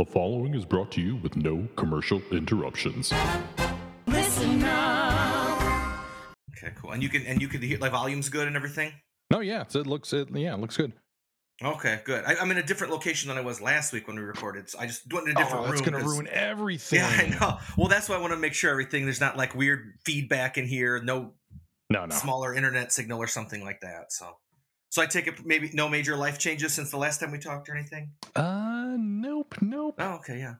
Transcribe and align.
The 0.00 0.06
following 0.06 0.54
is 0.54 0.64
brought 0.64 0.90
to 0.92 1.02
you 1.02 1.16
with 1.16 1.36
no 1.36 1.68
commercial 1.76 2.22
interruptions. 2.30 3.12
Listen 4.06 4.62
up. 4.62 5.60
Okay, 6.56 6.72
cool. 6.80 6.92
And 6.92 7.02
you 7.02 7.10
can 7.10 7.26
and 7.26 7.42
you 7.42 7.48
can 7.48 7.60
hear 7.60 7.76
like 7.78 7.92
volume's 7.92 8.30
good 8.30 8.46
and 8.46 8.56
everything. 8.56 8.94
No, 9.30 9.40
yeah, 9.40 9.62
it 9.70 9.86
looks 9.86 10.14
it 10.14 10.30
yeah, 10.34 10.54
it 10.54 10.58
looks 10.58 10.78
good. 10.78 10.94
Okay, 11.62 12.00
good. 12.06 12.24
I, 12.24 12.36
I'm 12.36 12.50
in 12.50 12.56
a 12.56 12.62
different 12.62 12.94
location 12.94 13.28
than 13.28 13.36
I 13.36 13.42
was 13.42 13.60
last 13.60 13.92
week 13.92 14.06
when 14.06 14.16
we 14.16 14.22
recorded. 14.22 14.70
So 14.70 14.78
I 14.78 14.86
just 14.86 15.02
went 15.12 15.28
in 15.28 15.36
a 15.36 15.38
different 15.38 15.66
oh, 15.66 15.68
that's 15.70 15.82
room. 15.82 15.90
gonna 15.90 16.02
'cause- 16.02 16.14
ruin 16.14 16.28
everything. 16.28 17.00
Yeah, 17.00 17.06
I 17.06 17.26
know. 17.38 17.58
Well, 17.76 17.88
that's 17.88 18.08
why 18.08 18.14
I 18.14 18.20
want 18.22 18.32
to 18.32 18.38
make 18.38 18.54
sure 18.54 18.70
everything 18.70 19.04
there's 19.04 19.20
not 19.20 19.36
like 19.36 19.54
weird 19.54 19.98
feedback 20.06 20.56
in 20.56 20.66
here, 20.66 21.02
no 21.02 21.34
No, 21.90 22.06
no. 22.06 22.14
smaller 22.14 22.54
internet 22.54 22.90
signal 22.90 23.18
or 23.18 23.26
something 23.26 23.62
like 23.62 23.82
that. 23.82 24.14
So, 24.14 24.38
so 24.88 25.02
I 25.02 25.06
take 25.06 25.26
it 25.26 25.44
maybe 25.44 25.68
no 25.74 25.90
major 25.90 26.16
life 26.16 26.38
changes 26.38 26.72
since 26.72 26.90
the 26.90 26.96
last 26.96 27.20
time 27.20 27.32
we 27.32 27.38
talked 27.38 27.68
or 27.68 27.76
anything. 27.76 28.12
Uh, 28.34 28.69
nope, 28.98 29.56
nope. 29.60 29.94
Oh, 29.98 30.14
okay, 30.14 30.38
yeah. 30.38 30.54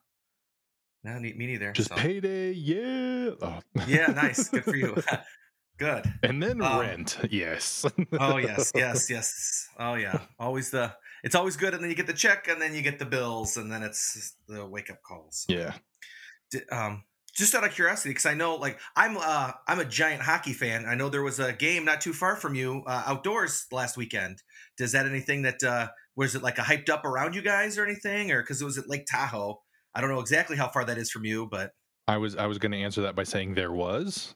No, 1.03 1.19
me 1.19 1.33
me 1.33 1.47
neither. 1.47 1.73
Just 1.73 1.89
so. 1.89 1.97
payday, 1.97 2.53
yeah. 2.53 3.31
Oh. 3.41 3.61
Yeah, 3.87 4.09
nice. 4.09 4.49
Good 4.49 4.65
for 4.65 4.77
you. 4.77 4.97
good. 5.79 6.05
and 6.23 6.43
then 6.43 6.61
Um, 6.63 6.81
rent, 6.81 7.19
yes. 7.31 7.87
Oh 8.19 8.37
yes, 8.49 8.73
yes, 8.75 9.09
yes. 9.09 9.69
Oh 9.79 9.95
yeah. 9.95 10.21
Always 10.39 10.71
the. 10.71 10.95
It's 11.23 11.35
always 11.35 11.57
good, 11.57 11.75
and 11.75 11.83
then 11.83 11.91
you 11.91 11.97
get 11.97 12.07
the 12.07 12.15
check, 12.15 12.49
and 12.49 12.61
then 12.61 12.75
you 12.75 12.83
get 12.83 12.99
the 12.99 13.05
bills, 13.07 13.57
and 13.57 13.71
then 13.71 13.83
it's 13.83 14.37
the 14.49 14.67
wake 14.67 14.91
up 14.91 15.03
calls. 15.03 15.45
Yeah. 15.49 15.75
D- 16.51 16.65
um, 16.73 17.05
just 17.35 17.55
out 17.55 17.65
of 17.65 17.73
curiosity, 17.73 18.11
because 18.11 18.27
I 18.27 18.35
know, 18.35 18.57
like, 18.57 18.79
I'm 18.97 19.17
uh, 19.19 19.53
I'm 19.67 19.81
a 19.81 19.85
giant 19.85 20.23
hockey 20.23 20.53
fan. 20.53 20.87
I 20.87 20.95
know 20.95 21.09
there 21.09 21.23
was 21.23 21.39
a 21.39 21.53
game 21.53 21.85
not 21.85 22.01
too 22.01 22.13
far 22.13 22.37
from 22.37 22.55
you, 22.55 22.83
uh, 22.87 23.05
outdoors 23.07 23.67
last 23.73 23.97
weekend. 23.97 24.43
Does 24.77 24.93
that 24.93 25.07
anything 25.07 25.43
that 25.43 25.63
uh, 25.63 25.89
was 26.17 26.35
it 26.35 26.43
like 26.43 26.59
a 26.59 26.63
hyped 26.63 26.89
up 26.89 27.05
around 27.05 27.35
you 27.35 27.43
guys 27.43 27.79
or 27.79 27.85
anything, 27.85 28.31
or 28.31 28.43
because 28.43 28.61
it 28.61 28.65
was 28.65 28.79
at 28.79 28.89
Lake 28.89 29.07
Tahoe? 29.11 29.61
I 29.95 30.01
don't 30.01 30.11
know 30.11 30.21
exactly 30.21 30.57
how 30.57 30.69
far 30.69 30.85
that 30.85 30.99
is 30.99 31.11
from 31.11 31.25
you, 31.25 31.49
but 31.51 31.73
I 32.09 32.17
was 32.17 32.37
I 32.37 32.47
was 32.47 32.59
gonna 32.59 32.79
answer 32.79 33.03
that 33.03 33.15
by 33.15 33.25
saying 33.25 33.55
there 33.55 33.73
was. 33.73 34.35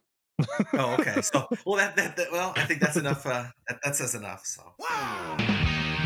oh, 0.72 0.96
okay. 0.98 1.20
So, 1.22 1.46
well, 1.64 1.76
that, 1.76 1.94
that, 1.96 2.16
that 2.16 2.32
well, 2.32 2.52
I 2.56 2.64
think 2.64 2.80
that's 2.80 2.96
enough. 2.96 3.24
Uh, 3.24 3.44
that, 3.68 3.78
that 3.84 3.96
says 3.96 4.14
enough. 4.16 4.44
So, 4.44 4.62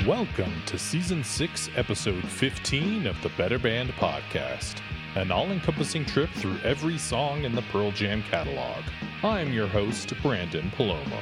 Welcome 0.06 0.52
to 0.66 0.78
season 0.78 1.22
six, 1.22 1.68
episode 1.76 2.24
15 2.24 3.06
of 3.06 3.20
the 3.22 3.28
Better 3.36 3.58
Band 3.58 3.90
podcast, 3.90 4.80
an 5.18 5.32
all 5.32 5.50
encompassing 5.50 6.04
trip 6.04 6.30
through 6.30 6.56
every 6.62 6.96
song 6.96 7.42
in 7.42 7.52
the 7.52 7.62
Pearl 7.72 7.90
Jam 7.90 8.22
catalog. 8.30 8.84
I'm 9.24 9.52
your 9.52 9.66
host, 9.66 10.10
Branden 10.22 10.70
Palomo. 10.76 11.20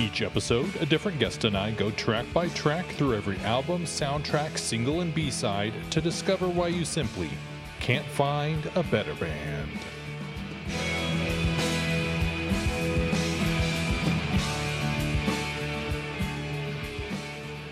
Each 0.00 0.22
episode, 0.22 0.74
a 0.76 0.86
different 0.86 1.18
guest 1.18 1.44
and 1.44 1.54
I 1.54 1.72
go 1.72 1.90
track 1.90 2.24
by 2.32 2.48
track 2.48 2.86
through 2.86 3.14
every 3.14 3.36
album, 3.40 3.84
soundtrack, 3.84 4.56
single, 4.56 5.02
and 5.02 5.14
B 5.14 5.30
side 5.30 5.74
to 5.90 6.00
discover 6.00 6.48
why 6.48 6.68
you 6.68 6.86
simply 6.86 7.28
can't 7.78 8.06
find 8.06 8.64
a 8.74 8.82
better 8.84 9.14
band. 9.16 9.68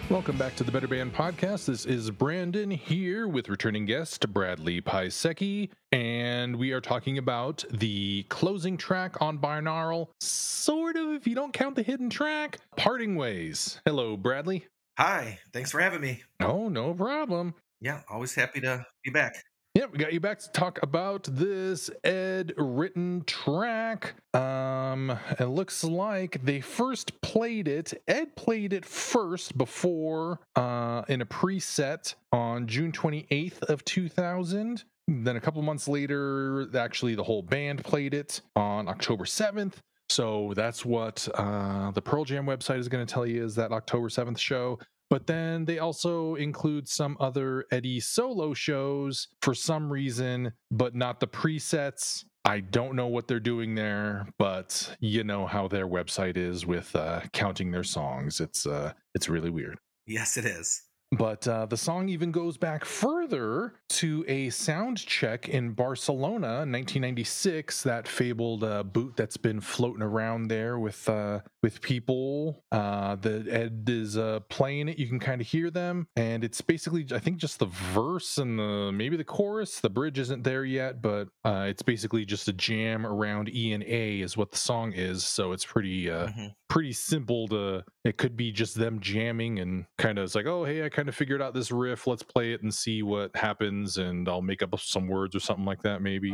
Welcome 0.08 0.38
back 0.38 0.54
to 0.56 0.64
the 0.64 0.70
Better 0.70 0.86
Band 0.86 1.12
Podcast. 1.12 1.66
This 1.66 1.84
is 1.84 2.12
Branden 2.12 2.70
here 2.72 3.26
with 3.26 3.48
returning 3.48 3.86
guest 3.86 4.32
Bradley 4.32 4.80
Paisecki, 4.80 5.70
and 5.90 6.54
we 6.54 6.70
are 6.70 6.80
talking 6.80 7.18
about 7.18 7.64
the 7.72 8.24
closing 8.28 8.76
track 8.76 9.20
on 9.20 9.38
Binaural, 9.38 10.08
sort 10.20 10.96
of, 10.96 11.10
if 11.12 11.26
you 11.26 11.34
don't 11.34 11.52
count 11.52 11.74
the 11.74 11.82
hidden 11.82 12.08
track, 12.08 12.60
Parting 12.76 13.16
Ways. 13.16 13.80
Hello, 13.84 14.16
Bradley. 14.16 14.66
hi. 14.96 15.40
Thanks 15.52 15.72
for 15.72 15.80
having 15.80 16.00
me. 16.02 16.22
Oh, 16.40 16.68
no 16.68 16.94
problem. 16.94 17.54
Yeah, 17.80 18.02
always 18.08 18.32
happy 18.34 18.60
to 18.60 18.86
be 19.02 19.10
back. 19.10 19.34
Yep, 19.76 19.92
we 19.92 19.98
got 19.98 20.14
you 20.14 20.20
back 20.20 20.38
to 20.38 20.50
talk 20.52 20.78
about 20.82 21.24
this 21.24 21.90
Ed 22.02 22.54
written 22.56 23.22
track. 23.26 24.14
Um, 24.32 25.18
it 25.38 25.48
looks 25.48 25.84
like 25.84 26.42
they 26.42 26.62
first 26.62 27.20
played 27.20 27.68
it. 27.68 27.92
Ed 28.08 28.34
played 28.36 28.72
it 28.72 28.86
first 28.86 29.58
before 29.58 30.40
uh 30.54 31.02
in 31.08 31.20
a 31.20 31.26
preset 31.26 32.14
on 32.32 32.66
June 32.66 32.90
28th 32.90 33.64
of 33.64 33.84
2000. 33.84 34.82
Then 35.08 35.36
a 35.36 35.40
couple 35.42 35.60
months 35.60 35.88
later, 35.88 36.74
actually 36.74 37.14
the 37.14 37.24
whole 37.24 37.42
band 37.42 37.84
played 37.84 38.14
it 38.14 38.40
on 38.56 38.88
October 38.88 39.24
7th. 39.26 39.74
So 40.08 40.54
that's 40.56 40.86
what 40.86 41.28
uh, 41.34 41.90
the 41.90 42.00
Pearl 42.00 42.24
Jam 42.24 42.46
website 42.46 42.78
is 42.78 42.88
going 42.88 43.04
to 43.04 43.12
tell 43.12 43.26
you 43.26 43.44
is 43.44 43.56
that 43.56 43.72
October 43.72 44.08
7th 44.08 44.38
show. 44.38 44.78
But 45.08 45.26
then 45.26 45.64
they 45.64 45.78
also 45.78 46.34
include 46.34 46.88
some 46.88 47.16
other 47.20 47.64
Eddie 47.70 48.00
solo 48.00 48.54
shows 48.54 49.28
for 49.40 49.54
some 49.54 49.92
reason, 49.92 50.52
but 50.70 50.94
not 50.94 51.20
the 51.20 51.28
presets. 51.28 52.24
I 52.44 52.60
don't 52.60 52.94
know 52.94 53.08
what 53.08 53.26
they're 53.26 53.40
doing 53.40 53.74
there, 53.74 54.28
but 54.38 54.96
you 55.00 55.24
know 55.24 55.46
how 55.46 55.68
their 55.68 55.86
website 55.86 56.36
is 56.36 56.64
with 56.64 56.94
uh, 56.94 57.22
counting 57.32 57.72
their 57.72 57.84
songs. 57.84 58.40
It's 58.40 58.66
uh, 58.66 58.92
it's 59.14 59.28
really 59.28 59.50
weird. 59.50 59.78
Yes, 60.06 60.36
it 60.36 60.44
is. 60.44 60.82
But 61.12 61.46
uh, 61.46 61.66
the 61.66 61.76
song 61.76 62.08
even 62.08 62.32
goes 62.32 62.56
back 62.56 62.84
further 62.84 63.74
to 63.90 64.24
a 64.26 64.50
sound 64.50 64.98
check 64.98 65.48
in 65.48 65.70
Barcelona, 65.70 66.62
in 66.62 66.72
1996. 66.72 67.84
That 67.84 68.08
fabled 68.08 68.64
uh, 68.64 68.82
boot 68.82 69.14
that's 69.16 69.36
been 69.36 69.60
floating 69.60 70.02
around 70.02 70.48
there 70.48 70.78
with 70.80 71.08
uh, 71.08 71.40
with 71.62 71.80
people. 71.80 72.64
Uh, 72.72 73.14
the 73.16 73.46
Ed 73.48 73.84
is 73.88 74.16
uh, 74.16 74.40
playing 74.48 74.88
it. 74.88 74.98
You 74.98 75.06
can 75.06 75.20
kind 75.20 75.40
of 75.40 75.46
hear 75.46 75.70
them, 75.70 76.08
and 76.16 76.42
it's 76.42 76.60
basically, 76.60 77.06
I 77.12 77.20
think, 77.20 77.36
just 77.38 77.60
the 77.60 77.66
verse 77.66 78.38
and 78.38 78.58
the 78.58 78.90
maybe 78.92 79.16
the 79.16 79.24
chorus. 79.24 79.78
The 79.80 79.90
bridge 79.90 80.18
isn't 80.18 80.42
there 80.42 80.64
yet, 80.64 81.00
but 81.02 81.28
uh, 81.44 81.66
it's 81.68 81.82
basically 81.82 82.24
just 82.24 82.48
a 82.48 82.52
jam 82.52 83.06
around 83.06 83.48
E 83.54 83.72
and 83.72 83.84
A 83.84 84.20
is 84.20 84.36
what 84.36 84.50
the 84.50 84.58
song 84.58 84.92
is. 84.92 85.24
So 85.24 85.52
it's 85.52 85.64
pretty 85.64 86.10
uh, 86.10 86.26
Mhm. 86.26 86.54
pretty 86.68 86.92
simple 86.92 87.46
to 87.48 87.84
it 88.04 88.18
could 88.18 88.36
be 88.36 88.50
just 88.50 88.74
them 88.74 88.98
jamming 89.00 89.60
and 89.60 89.86
kind 89.98 90.18
of 90.18 90.24
it's 90.24 90.34
like 90.34 90.46
oh 90.46 90.64
hey 90.64 90.84
i 90.84 90.88
kind 90.96 91.10
of 91.10 91.14
figured 91.14 91.42
out 91.42 91.52
this 91.52 91.70
riff 91.70 92.06
let's 92.06 92.22
play 92.22 92.54
it 92.54 92.62
and 92.62 92.72
see 92.72 93.02
what 93.02 93.30
happens 93.36 93.98
and 93.98 94.30
i'll 94.30 94.40
make 94.40 94.62
up 94.62 94.74
some 94.80 95.06
words 95.06 95.36
or 95.36 95.40
something 95.40 95.66
like 95.66 95.82
that 95.82 96.00
maybe 96.00 96.32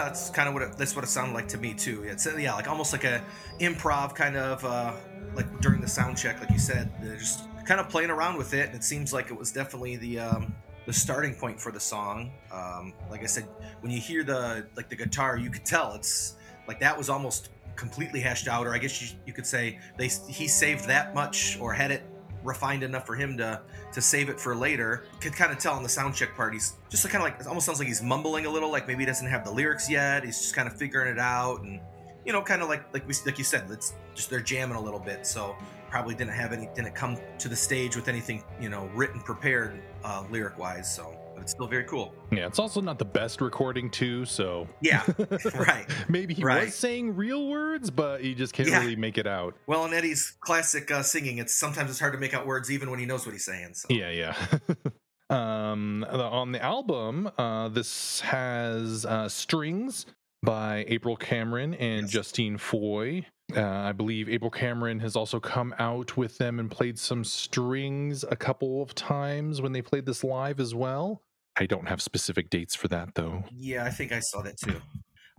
Yeah, 0.00 0.06
that's 0.06 0.30
kind 0.30 0.48
of 0.48 0.54
what 0.54 0.62
it, 0.62 0.78
that's 0.78 0.96
what 0.96 1.04
it 1.04 1.08
sounded 1.08 1.34
like 1.34 1.46
to 1.48 1.58
me 1.58 1.74
too. 1.74 2.04
It's 2.04 2.26
uh, 2.26 2.34
yeah, 2.36 2.54
like 2.54 2.68
almost 2.68 2.94
like 2.94 3.04
a 3.04 3.22
improv 3.58 4.14
kind 4.14 4.34
of 4.34 4.64
uh, 4.64 4.94
like 5.34 5.60
during 5.60 5.82
the 5.82 5.88
sound 5.88 6.16
check, 6.16 6.40
like 6.40 6.50
you 6.50 6.58
said, 6.58 6.90
they're 7.02 7.16
just 7.16 7.42
kind 7.66 7.78
of 7.80 7.90
playing 7.90 8.08
around 8.08 8.38
with 8.38 8.54
it. 8.54 8.68
And 8.68 8.74
it 8.74 8.82
seems 8.82 9.12
like 9.12 9.30
it 9.30 9.38
was 9.38 9.52
definitely 9.52 9.96
the 9.96 10.20
um, 10.20 10.54
the 10.86 10.92
starting 10.94 11.34
point 11.34 11.60
for 11.60 11.70
the 11.70 11.80
song. 11.80 12.32
Um, 12.50 12.94
like 13.10 13.22
I 13.22 13.26
said, 13.26 13.46
when 13.80 13.92
you 13.92 14.00
hear 14.00 14.24
the 14.24 14.66
like 14.74 14.88
the 14.88 14.96
guitar, 14.96 15.36
you 15.36 15.50
could 15.50 15.66
tell 15.66 15.92
it's 15.92 16.36
like 16.66 16.80
that 16.80 16.96
was 16.96 17.10
almost 17.10 17.50
completely 17.76 18.20
hashed 18.20 18.48
out, 18.48 18.66
or 18.66 18.72
I 18.72 18.78
guess 18.78 19.02
you, 19.02 19.18
you 19.26 19.34
could 19.34 19.46
say 19.46 19.78
they 19.98 20.08
he 20.08 20.48
saved 20.48 20.86
that 20.88 21.14
much 21.14 21.58
or 21.60 21.74
had 21.74 21.90
it 21.90 22.04
refined 22.42 22.82
enough 22.82 23.06
for 23.06 23.14
him 23.14 23.36
to 23.38 23.60
to 23.92 24.00
save 24.00 24.28
it 24.28 24.40
for 24.40 24.54
later. 24.54 25.04
Could 25.20 25.34
kind 25.34 25.52
of 25.52 25.58
tell 25.58 25.74
on 25.74 25.82
the 25.82 25.88
sound 25.88 26.14
check 26.14 26.34
part, 26.36 26.52
he's 26.52 26.74
just 26.88 27.08
kind 27.08 27.22
of 27.22 27.30
like 27.30 27.40
it 27.40 27.46
almost 27.46 27.66
sounds 27.66 27.78
like 27.78 27.88
he's 27.88 28.02
mumbling 28.02 28.46
a 28.46 28.50
little, 28.50 28.70
like 28.70 28.86
maybe 28.86 29.00
he 29.02 29.06
doesn't 29.06 29.28
have 29.28 29.44
the 29.44 29.50
lyrics 29.50 29.90
yet. 29.90 30.24
He's 30.24 30.40
just 30.40 30.54
kind 30.54 30.68
of 30.68 30.76
figuring 30.76 31.12
it 31.12 31.18
out, 31.18 31.62
and 31.62 31.80
you 32.24 32.32
know, 32.32 32.42
kind 32.42 32.62
of 32.62 32.68
like 32.68 32.92
like 32.92 33.06
we 33.06 33.14
like 33.26 33.38
you 33.38 33.44
said, 33.44 33.70
it's 33.70 33.94
just 34.14 34.30
they're 34.30 34.40
jamming 34.40 34.76
a 34.76 34.80
little 34.80 35.00
bit. 35.00 35.26
So 35.26 35.56
probably 35.90 36.14
didn't 36.14 36.32
have 36.32 36.52
any, 36.52 36.68
didn't 36.74 36.94
come 36.94 37.18
to 37.38 37.48
the 37.48 37.56
stage 37.56 37.96
with 37.96 38.08
anything, 38.08 38.44
you 38.60 38.68
know, 38.68 38.88
written, 38.94 39.20
prepared, 39.20 39.82
uh, 40.04 40.24
lyric 40.30 40.56
wise. 40.56 40.94
So, 40.94 41.18
but 41.40 41.44
it's 41.44 41.52
still 41.52 41.66
very 41.66 41.84
cool. 41.84 42.12
Yeah, 42.30 42.46
it's 42.46 42.58
also 42.58 42.82
not 42.82 42.98
the 42.98 43.04
best 43.06 43.40
recording 43.40 43.88
too, 43.88 44.26
so 44.26 44.68
Yeah, 44.82 45.02
right. 45.54 45.86
maybe 46.06 46.34
he 46.34 46.42
Right. 46.44 46.66
was 46.66 46.74
saying 46.74 47.16
real 47.16 47.48
words, 47.48 47.90
but 47.90 48.20
he 48.20 48.34
just 48.34 48.52
can't 48.52 48.68
Yeah. 48.68 48.80
really 48.80 48.94
make 48.96 49.16
it 49.16 49.26
out. 49.26 49.56
Well, 49.66 49.86
in 49.86 49.94
Eddie's 49.94 50.36
classic 50.40 50.90
uh, 50.90 51.02
singing, 51.02 51.38
it's 51.38 51.54
sometimes 51.54 51.88
it's 51.90 51.98
hard 51.98 52.12
to 52.12 52.18
make 52.18 52.34
out 52.34 52.46
words 52.46 52.70
even 52.70 52.90
when 52.90 52.98
he 53.00 53.06
knows 53.06 53.24
what 53.24 53.32
he's 53.32 53.46
saying. 53.46 53.72
So, 53.72 53.86
Yeah, 53.88 54.10
yeah. 54.10 54.34
um, 55.30 56.04
on 56.10 56.52
the 56.52 56.62
album, 56.62 57.30
uh, 57.38 57.68
this 57.70 58.20
has 58.20 59.06
uh, 59.06 59.28
strings 59.30 60.04
by 60.42 60.84
April 60.88 61.16
Cameron 61.16 61.72
and 61.74 62.02
Yes. 62.02 62.10
Justine 62.10 62.58
Foy. 62.58 63.24
Uh, 63.56 63.62
I 63.62 63.92
believe 63.92 64.28
April 64.28 64.50
Cameron 64.50 65.00
has 65.00 65.16
also 65.16 65.40
come 65.40 65.74
out 65.78 66.16
with 66.18 66.36
them 66.38 66.60
and 66.60 66.70
played 66.70 66.98
some 66.98 67.24
strings 67.24 68.24
a 68.30 68.36
couple 68.36 68.82
of 68.82 68.94
times 68.94 69.60
when 69.62 69.72
they 69.72 69.82
played 69.82 70.04
this 70.06 70.22
live 70.22 70.60
as 70.60 70.74
well. 70.74 71.22
I 71.56 71.66
don't 71.66 71.88
have 71.88 72.00
specific 72.00 72.50
dates 72.50 72.74
for 72.74 72.88
that 72.88 73.14
though. 73.14 73.44
yeah, 73.56 73.84
I 73.84 73.90
think 73.90 74.12
I 74.12 74.20
saw 74.20 74.42
that 74.42 74.56
too. 74.56 74.80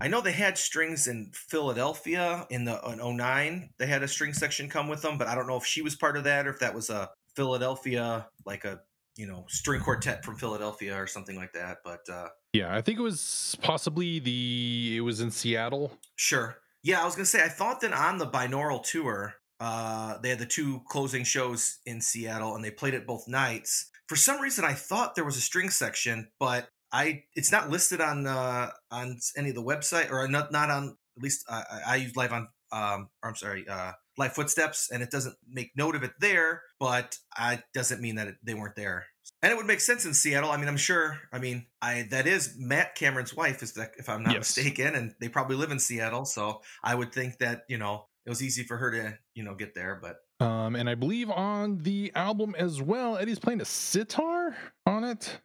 I 0.01 0.07
know 0.07 0.19
they 0.19 0.31
had 0.31 0.57
strings 0.57 1.07
in 1.07 1.29
Philadelphia 1.33 2.47
in 2.49 2.65
the 2.65 2.79
in 2.89 3.17
09. 3.17 3.69
They 3.77 3.85
had 3.85 4.01
a 4.01 4.07
string 4.07 4.33
section 4.33 4.67
come 4.67 4.87
with 4.87 5.03
them, 5.03 5.19
but 5.19 5.27
I 5.27 5.35
don't 5.35 5.47
know 5.47 5.57
if 5.57 5.65
she 5.65 5.83
was 5.83 5.95
part 5.95 6.17
of 6.17 6.23
that 6.23 6.47
or 6.47 6.49
if 6.49 6.59
that 6.59 6.73
was 6.73 6.89
a 6.89 7.09
Philadelphia 7.35 8.27
like 8.45 8.65
a 8.65 8.81
you 9.15 9.27
know 9.27 9.45
string 9.47 9.81
quartet 9.81 10.25
from 10.25 10.37
Philadelphia 10.37 10.99
or 10.99 11.05
something 11.05 11.35
like 11.35 11.53
that. 11.53 11.79
But 11.83 12.01
uh, 12.11 12.29
Yeah, 12.53 12.75
I 12.75 12.81
think 12.81 12.97
it 12.97 13.03
was 13.03 13.57
possibly 13.61 14.19
the 14.19 14.95
it 14.97 15.01
was 15.01 15.21
in 15.21 15.29
Seattle. 15.29 15.91
Sure. 16.15 16.57
Yeah, 16.83 17.01
I 17.01 17.05
was 17.05 17.15
gonna 17.15 17.25
say 17.25 17.43
I 17.43 17.49
thought 17.49 17.81
that 17.81 17.93
on 17.93 18.17
the 18.17 18.27
binaural 18.27 18.83
tour, 18.83 19.35
uh, 19.61 20.17
they 20.21 20.29
had 20.29 20.39
the 20.39 20.45
two 20.45 20.81
closing 20.89 21.23
shows 21.23 21.79
in 21.85 22.01
Seattle 22.01 22.55
and 22.55 22.65
they 22.65 22.71
played 22.71 22.95
it 22.95 23.05
both 23.07 23.27
nights. 23.27 23.89
For 24.09 24.15
some 24.17 24.41
reason, 24.41 24.65
I 24.65 24.73
thought 24.73 25.15
there 25.15 25.23
was 25.23 25.37
a 25.37 25.41
string 25.41 25.69
section, 25.69 26.27
but 26.39 26.67
I 26.91 27.23
it's 27.35 27.51
not 27.51 27.69
listed 27.69 28.01
on 28.01 28.27
uh, 28.27 28.71
on 28.91 29.17
any 29.37 29.49
of 29.49 29.55
the 29.55 29.63
website 29.63 30.11
or 30.11 30.27
not 30.27 30.51
not 30.51 30.69
on 30.69 30.97
at 31.17 31.23
least 31.23 31.45
I, 31.49 31.63
I- 31.71 31.81
I 31.93 31.95
use 31.97 32.15
live 32.17 32.33
on 32.33 32.49
um 32.73 33.09
or 33.21 33.29
I'm 33.29 33.35
sorry 33.35 33.65
uh 33.69 33.91
live 34.17 34.33
footsteps 34.33 34.89
and 34.91 35.01
it 35.03 35.11
doesn't 35.11 35.35
make 35.47 35.71
note 35.77 35.95
of 35.95 36.03
it 36.03 36.11
there, 36.19 36.63
but 36.79 37.17
I 37.35 37.63
doesn't 37.73 38.01
mean 38.01 38.15
that 38.15 38.27
it, 38.27 38.35
they 38.43 38.53
weren't 38.53 38.75
there. 38.75 39.05
And 39.43 39.51
it 39.51 39.55
would 39.55 39.65
make 39.65 39.79
sense 39.79 40.05
in 40.05 40.13
Seattle. 40.13 40.51
I 40.51 40.57
mean, 40.57 40.67
I'm 40.67 40.77
sure. 40.77 41.17
I 41.31 41.39
mean, 41.39 41.65
I 41.81 42.07
that 42.11 42.27
is 42.27 42.55
Matt 42.57 42.95
Cameron's 42.95 43.33
wife, 43.35 43.63
is 43.63 43.73
that 43.73 43.91
if 43.97 44.07
I'm 44.09 44.23
not 44.23 44.33
Yes. 44.33 44.55
mistaken, 44.57 44.95
and 44.95 45.15
they 45.19 45.29
probably 45.29 45.55
live 45.55 45.71
in 45.71 45.79
Seattle. 45.79 46.25
So 46.25 46.61
I 46.83 46.93
would 46.95 47.11
think 47.13 47.37
that 47.39 47.63
you 47.69 47.77
know 47.77 48.05
it 48.25 48.29
was 48.29 48.41
easy 48.43 48.63
for 48.63 48.77
her 48.77 48.91
to 48.91 49.17
you 49.35 49.43
know 49.43 49.55
get 49.55 49.73
there. 49.75 49.99
But 50.01 50.17
Um, 50.45 50.75
and 50.75 50.89
I 50.89 50.95
believe 50.95 51.29
on 51.29 51.77
the 51.79 52.11
album 52.15 52.55
as 52.57 52.81
well, 52.81 53.17
Eddie's 53.17 53.39
playing 53.39 53.61
a 53.61 53.65
sitar 53.65 54.55
on 54.85 55.03
it. 55.03 55.39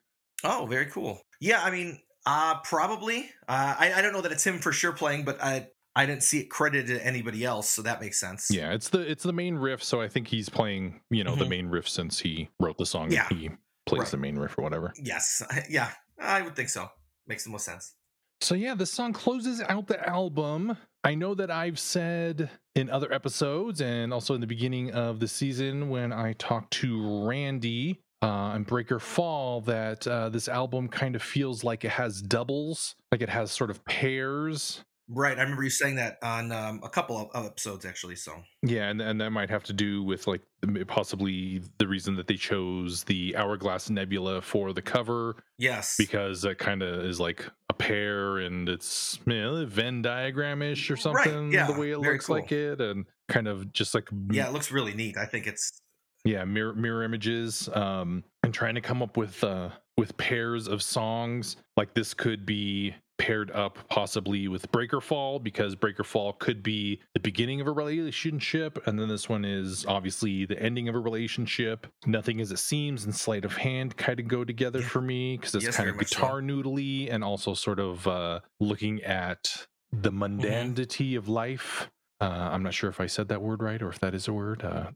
oh, 0.44 0.66
very 0.66 0.86
cool. 0.86 1.20
Yeah, 1.40 1.62
I 1.62 1.70
mean, 1.70 1.98
uh 2.26 2.60
probably. 2.64 3.30
Uh, 3.48 3.74
I 3.78 3.92
I 3.96 4.02
don't 4.02 4.12
know 4.12 4.22
that 4.22 4.32
it's 4.32 4.44
him 4.44 4.58
for 4.58 4.72
sure 4.72 4.92
playing, 4.92 5.24
but 5.24 5.42
I 5.42 5.68
I 5.94 6.04
didn't 6.04 6.24
see 6.24 6.40
it 6.40 6.50
credited 6.50 6.98
to 6.98 7.06
anybody 7.06 7.42
else, 7.44 7.70
so 7.70 7.80
that 7.82 8.00
makes 8.02 8.20
sense. 8.20 8.48
Yeah, 8.50 8.72
it's 8.72 8.88
the 8.90 9.00
it's 9.00 9.22
the 9.22 9.32
main 9.32 9.54
riff, 9.56 9.82
so 9.82 10.00
I 10.00 10.08
think 10.08 10.28
he's 10.28 10.48
playing, 10.48 11.00
you 11.10 11.24
know, 11.24 11.34
the 11.36 11.44
Mhm. 11.46 11.48
main 11.50 11.66
riff 11.68 11.88
since 11.88 12.18
he 12.18 12.50
wrote 12.60 12.76
the 12.78 12.84
song. 12.86 13.10
Yeah. 13.10 13.28
He 13.28 13.50
plays 13.86 14.00
Right. 14.02 14.10
the 14.10 14.16
main 14.18 14.36
riff 14.38 14.58
or 14.58 14.62
whatever. 14.62 14.92
Yes. 15.02 15.42
Yeah. 15.70 15.90
I 16.20 16.42
would 16.42 16.54
think 16.56 16.68
so. 16.70 16.90
Makes 17.26 17.44
the 17.44 17.50
most 17.50 17.64
sense. 17.64 17.94
So 18.42 18.54
yeah, 18.54 18.74
this 18.74 18.92
song 18.92 19.12
closes 19.14 19.60
out 19.62 19.86
the 19.86 20.06
album. 20.08 20.76
I 21.04 21.14
know 21.14 21.34
that 21.34 21.50
I've 21.50 21.78
said 21.78 22.50
in 22.76 22.90
other 22.90 23.10
episodes 23.12 23.80
and 23.80 24.12
also 24.12 24.34
in 24.34 24.40
the 24.40 24.46
beginning 24.46 24.92
of 24.92 25.18
the 25.18 25.26
season 25.26 25.88
when 25.88 26.12
I 26.12 26.34
talked 26.34 26.72
to 26.74 27.26
Randy 27.26 28.02
uh, 28.20 28.52
and 28.54 28.66
Breaker 28.66 28.98
Fall 29.00 29.62
that 29.62 30.06
uh, 30.06 30.28
this 30.28 30.46
album 30.46 30.88
kind 30.88 31.16
of 31.16 31.22
feels 31.22 31.64
like 31.64 31.86
it 31.86 31.92
has 31.92 32.20
doubles, 32.20 32.94
like 33.10 33.22
it 33.22 33.30
has 33.30 33.50
sort 33.50 33.70
of 33.70 33.82
pairs. 33.86 34.84
Right. 35.08 35.38
I 35.38 35.42
remember 35.42 35.62
you 35.62 35.70
saying 35.70 35.96
that 35.96 36.18
on 36.22 36.50
um, 36.50 36.80
a 36.82 36.88
couple 36.88 37.16
of, 37.16 37.30
of 37.32 37.46
episodes 37.46 37.84
actually. 37.84 38.16
So 38.16 38.32
Yeah, 38.62 38.88
and, 38.88 39.00
and 39.00 39.20
that 39.20 39.30
might 39.30 39.50
have 39.50 39.62
to 39.64 39.72
do 39.72 40.02
with 40.02 40.26
like 40.26 40.42
possibly 40.88 41.62
the 41.78 41.86
reason 41.86 42.16
that 42.16 42.26
they 42.26 42.34
chose 42.34 43.04
the 43.04 43.36
Hourglass 43.36 43.88
Nebula 43.88 44.42
for 44.42 44.72
the 44.72 44.82
cover 44.82 45.44
yes. 45.58 45.96
because 45.96 46.44
it 46.44 46.58
kind 46.58 46.82
of 46.82 47.04
is 47.04 47.20
like 47.20 47.48
a 47.68 47.74
pair 47.74 48.38
and 48.38 48.68
it's 48.68 49.18
you 49.26 49.40
know, 49.40 49.64
Venn 49.66 50.02
diagram 50.02 50.62
ish 50.62 50.90
or 50.90 50.94
Right, 50.94 51.02
something 51.02 51.52
yeah, 51.52 51.66
the 51.66 51.78
way 51.78 51.92
it 51.92 51.98
looks 51.98 52.28
like 52.28 52.50
it 52.50 52.80
and 52.80 53.06
kind 53.28 53.46
of 53.46 53.72
just 53.72 53.94
like 53.94 54.08
yeah, 54.32 54.48
it 54.48 54.52
looks 54.52 54.72
really 54.72 54.94
neat. 54.94 55.16
I 55.16 55.26
think 55.26 55.46
it's 55.46 55.80
yeah 56.24 56.44
mirror 56.44 56.74
mirror 56.74 57.04
images 57.04 57.68
um 57.74 58.24
and 58.42 58.52
trying 58.52 58.74
to 58.74 58.80
come 58.80 59.00
up 59.00 59.16
with 59.16 59.44
uh 59.44 59.68
with 59.96 60.16
pairs 60.16 60.66
of 60.66 60.82
songs 60.82 61.56
like 61.76 61.94
this 61.94 62.12
could 62.12 62.44
be 62.44 62.92
paired 63.18 63.50
up 63.52 63.78
possibly 63.88 64.46
with 64.48 64.70
breaker 64.72 65.00
fall 65.00 65.38
because 65.38 65.74
breaker 65.74 66.04
fall 66.04 66.32
could 66.34 66.62
be 66.62 67.00
the 67.14 67.20
beginning 67.20 67.60
of 67.60 67.66
a 67.66 67.72
relationship 67.72 68.78
and 68.86 68.98
then 68.98 69.08
this 69.08 69.28
one 69.28 69.44
is 69.44 69.86
obviously 69.86 70.44
the 70.44 70.58
ending 70.62 70.88
of 70.88 70.94
a 70.94 70.98
relationship 70.98 71.86
nothing 72.06 72.40
as 72.40 72.52
it 72.52 72.58
seems 72.58 73.04
and 73.04 73.14
sleight 73.14 73.44
of 73.44 73.56
hand 73.56 73.96
kind 73.96 74.20
of 74.20 74.28
go 74.28 74.44
together 74.44 74.80
Yeah. 74.80 74.88
for 74.88 75.00
me 75.00 75.36
because 75.36 75.54
it's 75.54 75.64
Yes, 75.64 75.76
kind 75.76 75.88
of 75.88 75.96
much 75.96 76.08
so. 76.08 76.16
guitar 76.16 76.40
noodly 76.42 77.12
and 77.12 77.24
also 77.24 77.54
sort 77.54 77.80
of 77.80 78.06
uh 78.06 78.40
looking 78.60 79.02
at 79.02 79.66
the 79.92 80.10
Mm-hmm. 80.10 80.22
mundanity 80.40 81.16
of 81.16 81.28
life 81.28 81.88
uh, 82.20 82.24
I'm 82.24 82.62
not 82.62 82.72
sure 82.74 82.88
if 82.88 83.00
I 83.00 83.06
said 83.06 83.28
that 83.28 83.42
word 83.42 83.62
right 83.62 83.80
or 83.82 83.88
if 83.90 84.00
that 84.00 84.14
is 84.14 84.26
a 84.28 84.32
word. 84.32 84.64
Uh, 84.64 84.86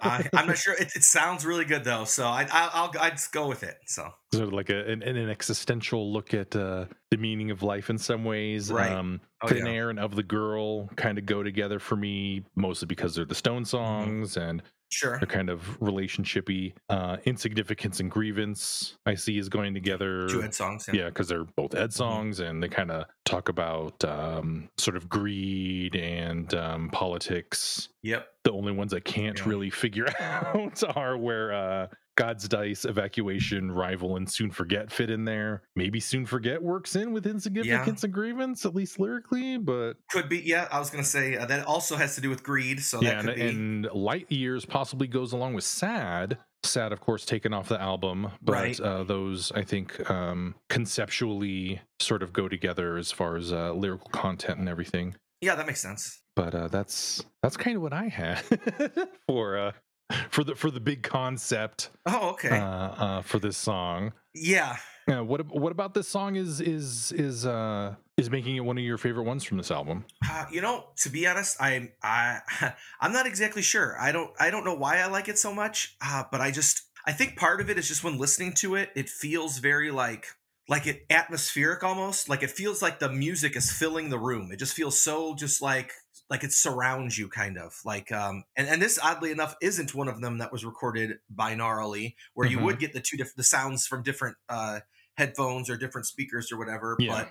I, 0.00 0.28
I'm 0.34 0.46
not 0.46 0.58
sure. 0.64 0.74
It, 0.74 0.92
it 0.94 1.02
sounds 1.02 1.44
really 1.44 1.64
good 1.64 1.82
though, 1.84 2.04
so 2.04 2.26
I, 2.26 2.42
I, 2.52 2.70
I'll 2.72 2.92
I'd 3.00 3.18
go 3.32 3.48
with 3.48 3.62
it. 3.64 3.78
So 3.86 4.08
sort 4.32 4.46
of 4.48 4.52
like 4.52 4.70
a, 4.70 4.88
an, 4.90 5.02
an 5.02 5.28
existential 5.30 6.12
look 6.12 6.34
at 6.34 6.54
uh, 6.54 6.84
the 7.10 7.16
meaning 7.16 7.50
of 7.50 7.62
life 7.62 7.90
in 7.90 7.98
some 7.98 8.24
ways. 8.24 8.70
Right. 8.70 8.92
Um, 8.92 9.20
Oh, 9.40 9.46
Thin 9.46 9.66
yeah. 9.66 9.72
Air 9.72 9.90
and 9.90 10.00
Of 10.00 10.16
the 10.16 10.24
Girl 10.24 10.88
kind 10.96 11.16
of 11.16 11.24
go 11.24 11.44
together 11.44 11.78
for 11.78 11.94
me, 11.94 12.44
mostly 12.56 12.86
because 12.86 13.14
they're 13.14 13.24
the 13.24 13.36
Stone 13.36 13.62
Mm-hmm. 13.62 13.66
songs 13.66 14.36
and 14.36 14.62
sure. 14.88 15.18
they're 15.18 15.26
kind 15.26 15.50
of 15.50 15.60
relationshipy. 15.80 16.72
Uh, 16.88 17.16
Insignificance 17.24 18.00
and 18.00 18.10
Grievance, 18.10 18.96
I 19.06 19.14
see, 19.14 19.38
is 19.38 19.48
going 19.48 19.74
together. 19.74 20.28
Two 20.28 20.42
Ed 20.42 20.54
songs. 20.54 20.88
Yeah, 20.92 21.06
because 21.06 21.28
they're 21.28 21.44
both 21.44 21.70
Mm-hmm. 21.72 21.84
Ed 21.84 21.92
songs 21.92 22.40
and 22.40 22.62
they 22.62 22.68
kind 22.68 22.90
of 22.90 23.04
talk 23.24 23.48
about 23.48 24.02
um, 24.04 24.68
sort 24.78 24.96
of 24.96 25.08
greed 25.08 25.94
and 25.96 26.52
um, 26.54 26.88
politics 26.90 27.88
Yep. 28.02 28.26
the 28.44 28.52
only 28.52 28.72
ones 28.72 28.94
I 28.94 29.00
can't 29.00 29.38
Yeah. 29.38 29.48
really 29.48 29.70
figure 29.70 30.06
out 30.20 30.82
are 30.96 31.16
where 31.18 31.52
uh 31.52 31.86
God's 32.18 32.48
Dice, 32.48 32.84
Evacuation, 32.84 33.70
Rival, 33.70 34.16
and 34.16 34.28
Soon 34.30 34.50
Forget 34.50 34.90
fit 34.90 35.08
in 35.08 35.24
there. 35.24 35.62
Maybe 35.76 36.00
Soon 36.00 36.26
Forget 36.26 36.60
works 36.60 36.96
in 36.96 37.12
with 37.12 37.26
Insignificance 37.28 38.02
and 38.02 38.12
Grievance, 38.12 38.64
at 38.66 38.74
least 38.74 38.98
lyrically, 38.98 39.56
but 39.56 39.94
Could 40.10 40.28
be. 40.28 40.40
Yeah, 40.40 40.66
I 40.72 40.80
was 40.80 40.90
gonna 40.90 41.04
say 41.04 41.36
uh, 41.36 41.46
that 41.46 41.64
also 41.64 41.94
has 41.96 42.16
to 42.16 42.20
do 42.20 42.28
with 42.28 42.42
greed. 42.42 42.80
So 42.82 43.00
yeah, 43.00 43.10
that 43.10 43.18
and, 43.20 43.26
could 43.28 43.36
be. 43.36 43.40
and 43.48 43.84
Light 43.92 44.30
Years 44.32 44.64
possibly 44.64 45.06
goes 45.06 45.32
along 45.32 45.54
with 45.54 45.62
Sad. 45.64 46.38
Sad, 46.64 46.92
of 46.92 47.00
course, 47.00 47.24
taken 47.24 47.54
off 47.54 47.68
the 47.68 47.80
album, 47.80 48.32
but 48.42 48.52
Right. 48.52 48.80
uh, 48.80 49.04
those 49.04 49.52
I 49.52 49.62
think 49.62 50.10
um, 50.10 50.56
conceptually 50.68 51.80
sort 52.00 52.22
of 52.24 52.32
go 52.32 52.48
together 52.48 52.96
as 52.96 53.12
far 53.12 53.36
as 53.36 53.52
uh, 53.52 53.72
lyrical 53.72 54.10
content 54.10 54.58
and 54.58 54.68
everything. 54.68 55.14
yeah, 55.40 55.54
that 55.54 55.66
makes 55.68 55.80
sense. 55.80 56.20
but 56.34 56.54
uh, 56.54 56.66
that's 56.68 57.24
that's 57.44 57.56
kind 57.56 57.76
of 57.76 57.82
what 57.82 57.92
I 57.92 58.08
had 58.08 58.42
for 59.28 59.56
uh, 59.56 59.72
for 60.30 60.44
the 60.44 60.54
for 60.54 60.70
the 60.70 60.80
big 60.80 61.02
concept 61.02 61.90
Oh, 62.06 62.30
okay. 62.30 62.58
uh, 62.58 62.62
uh, 62.64 63.22
for 63.22 63.38
this 63.38 63.56
song. 63.56 64.12
yeah. 64.34 64.76
Uh, 65.10 65.24
what 65.24 65.46
what 65.46 65.72
about 65.72 65.94
this 65.94 66.06
song 66.06 66.36
is 66.36 66.60
is 66.60 67.12
is 67.12 67.46
uh, 67.46 67.94
is 68.18 68.28
making 68.30 68.56
it 68.56 68.60
one 68.60 68.76
of 68.76 68.84
your 68.84 68.98
favorite 68.98 69.22
ones 69.24 69.42
from 69.42 69.56
this 69.56 69.70
album? 69.70 70.04
Uh, 70.30 70.44
you 70.52 70.60
know, 70.60 70.84
to 70.96 71.08
be 71.08 71.26
honest, 71.26 71.56
I'm 71.60 71.90
I 72.02 72.40
I'm 73.00 73.12
not 73.14 73.26
exactly 73.26 73.62
sure. 73.62 73.96
I 73.98 74.12
don't 74.12 74.30
I 74.38 74.50
don't 74.50 74.64
know 74.66 74.74
why 74.74 74.98
I 74.98 75.06
like 75.06 75.28
it 75.28 75.38
so 75.38 75.54
much. 75.54 75.96
Uh, 76.04 76.24
but 76.30 76.42
I 76.42 76.50
just 76.50 76.82
I 77.06 77.12
think 77.12 77.36
part 77.36 77.62
of 77.62 77.70
it 77.70 77.78
is 77.78 77.88
just 77.88 78.04
when 78.04 78.18
listening 78.18 78.52
to 78.56 78.74
it, 78.74 78.90
it 78.94 79.08
feels 79.08 79.56
very 79.58 79.90
like 79.90 80.26
like 80.68 80.86
it 80.86 81.06
atmospheric 81.08 81.82
almost. 81.82 82.28
Like 82.28 82.42
it 82.42 82.50
feels 82.50 82.82
like 82.82 82.98
the 82.98 83.08
music 83.10 83.56
is 83.56 83.72
filling 83.72 84.10
the 84.10 84.18
room. 84.18 84.52
It 84.52 84.58
just 84.58 84.74
feels 84.74 85.00
so 85.00 85.34
just 85.34 85.62
like 85.62 85.92
like 86.30 86.44
it 86.44 86.52
surrounds 86.52 87.16
you 87.16 87.28
kind 87.28 87.56
of 87.58 87.74
like 87.84 88.12
um 88.12 88.44
and 88.56 88.68
and 88.68 88.82
this 88.82 88.98
oddly 89.02 89.30
enough 89.30 89.56
isn't 89.62 89.94
one 89.94 90.08
of 90.08 90.20
them 90.20 90.38
that 90.38 90.52
was 90.52 90.64
recorded 90.64 91.18
binaurally 91.34 92.14
where 92.34 92.46
you 92.46 92.58
Mhm. 92.58 92.64
would 92.64 92.78
get 92.78 92.92
the 92.92 93.00
two 93.00 93.16
different 93.16 93.36
the 93.36 93.44
sounds 93.44 93.86
from 93.86 94.02
different 94.02 94.36
uh 94.48 94.80
headphones 95.16 95.68
or 95.70 95.76
different 95.76 96.06
speakers 96.06 96.52
or 96.52 96.58
whatever 96.58 96.96
Yeah. 97.00 97.30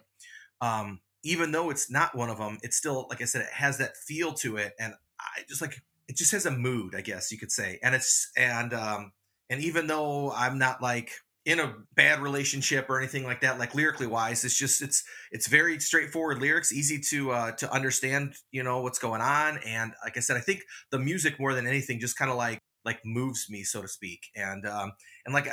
but 0.61 0.67
um 0.67 1.01
even 1.23 1.51
though 1.51 1.69
it's 1.69 1.89
not 1.91 2.15
one 2.15 2.29
of 2.29 2.37
them 2.37 2.57
it's 2.63 2.77
still 2.77 3.07
like 3.09 3.21
i 3.21 3.25
said 3.25 3.41
it 3.41 3.53
has 3.53 3.77
that 3.77 3.95
feel 3.97 4.33
to 4.33 4.57
it 4.57 4.73
and 4.79 4.93
i 5.19 5.41
just 5.47 5.61
like 5.61 5.81
it 6.07 6.15
just 6.15 6.31
has 6.31 6.45
a 6.45 6.51
mood 6.51 6.95
i 6.95 7.01
guess 7.01 7.31
you 7.31 7.37
could 7.37 7.51
say 7.51 7.79
and 7.83 7.93
it's 7.95 8.31
and 8.37 8.73
um 8.73 9.11
and 9.49 9.61
even 9.61 9.87
though 9.87 10.31
i'm 10.33 10.57
not 10.57 10.81
like 10.81 11.11
in 11.47 11.61
a 11.61 11.73
bad 11.95 12.19
relationship 12.19 12.89
or 12.89 12.99
anything 12.99 13.23
like 13.23 13.39
that 13.39 13.57
like 13.57 13.73
lyrically 13.73 14.05
wise 14.05 14.43
it's 14.43 14.59
just 14.59 14.81
it's 14.81 15.01
it's 15.31 15.47
very 15.47 15.79
straightforward 15.79 16.41
lyrics 16.41 16.73
easy 16.73 16.99
to 16.99 17.31
uh 17.31 17.51
to 17.53 17.71
understand 17.71 18.35
you 18.51 18.61
know 18.61 18.81
what's 18.81 18.99
going 18.99 19.21
on. 19.21 19.57
And 19.65 19.93
like 20.03 20.17
i 20.17 20.19
said 20.19 20.35
i 20.35 20.41
think 20.41 20.59
the 20.91 20.99
music 20.99 21.39
more 21.39 21.53
than 21.53 21.65
anything 21.65 22.01
just 22.01 22.17
kind 22.17 22.29
of 22.29 22.35
like 22.35 22.59
like 22.83 22.99
moves 23.05 23.47
me 23.49 23.63
so 23.63 23.81
to 23.81 23.87
speak. 23.87 24.19
And 24.35 24.67
um 24.67 24.91
and 25.25 25.33
like 25.33 25.47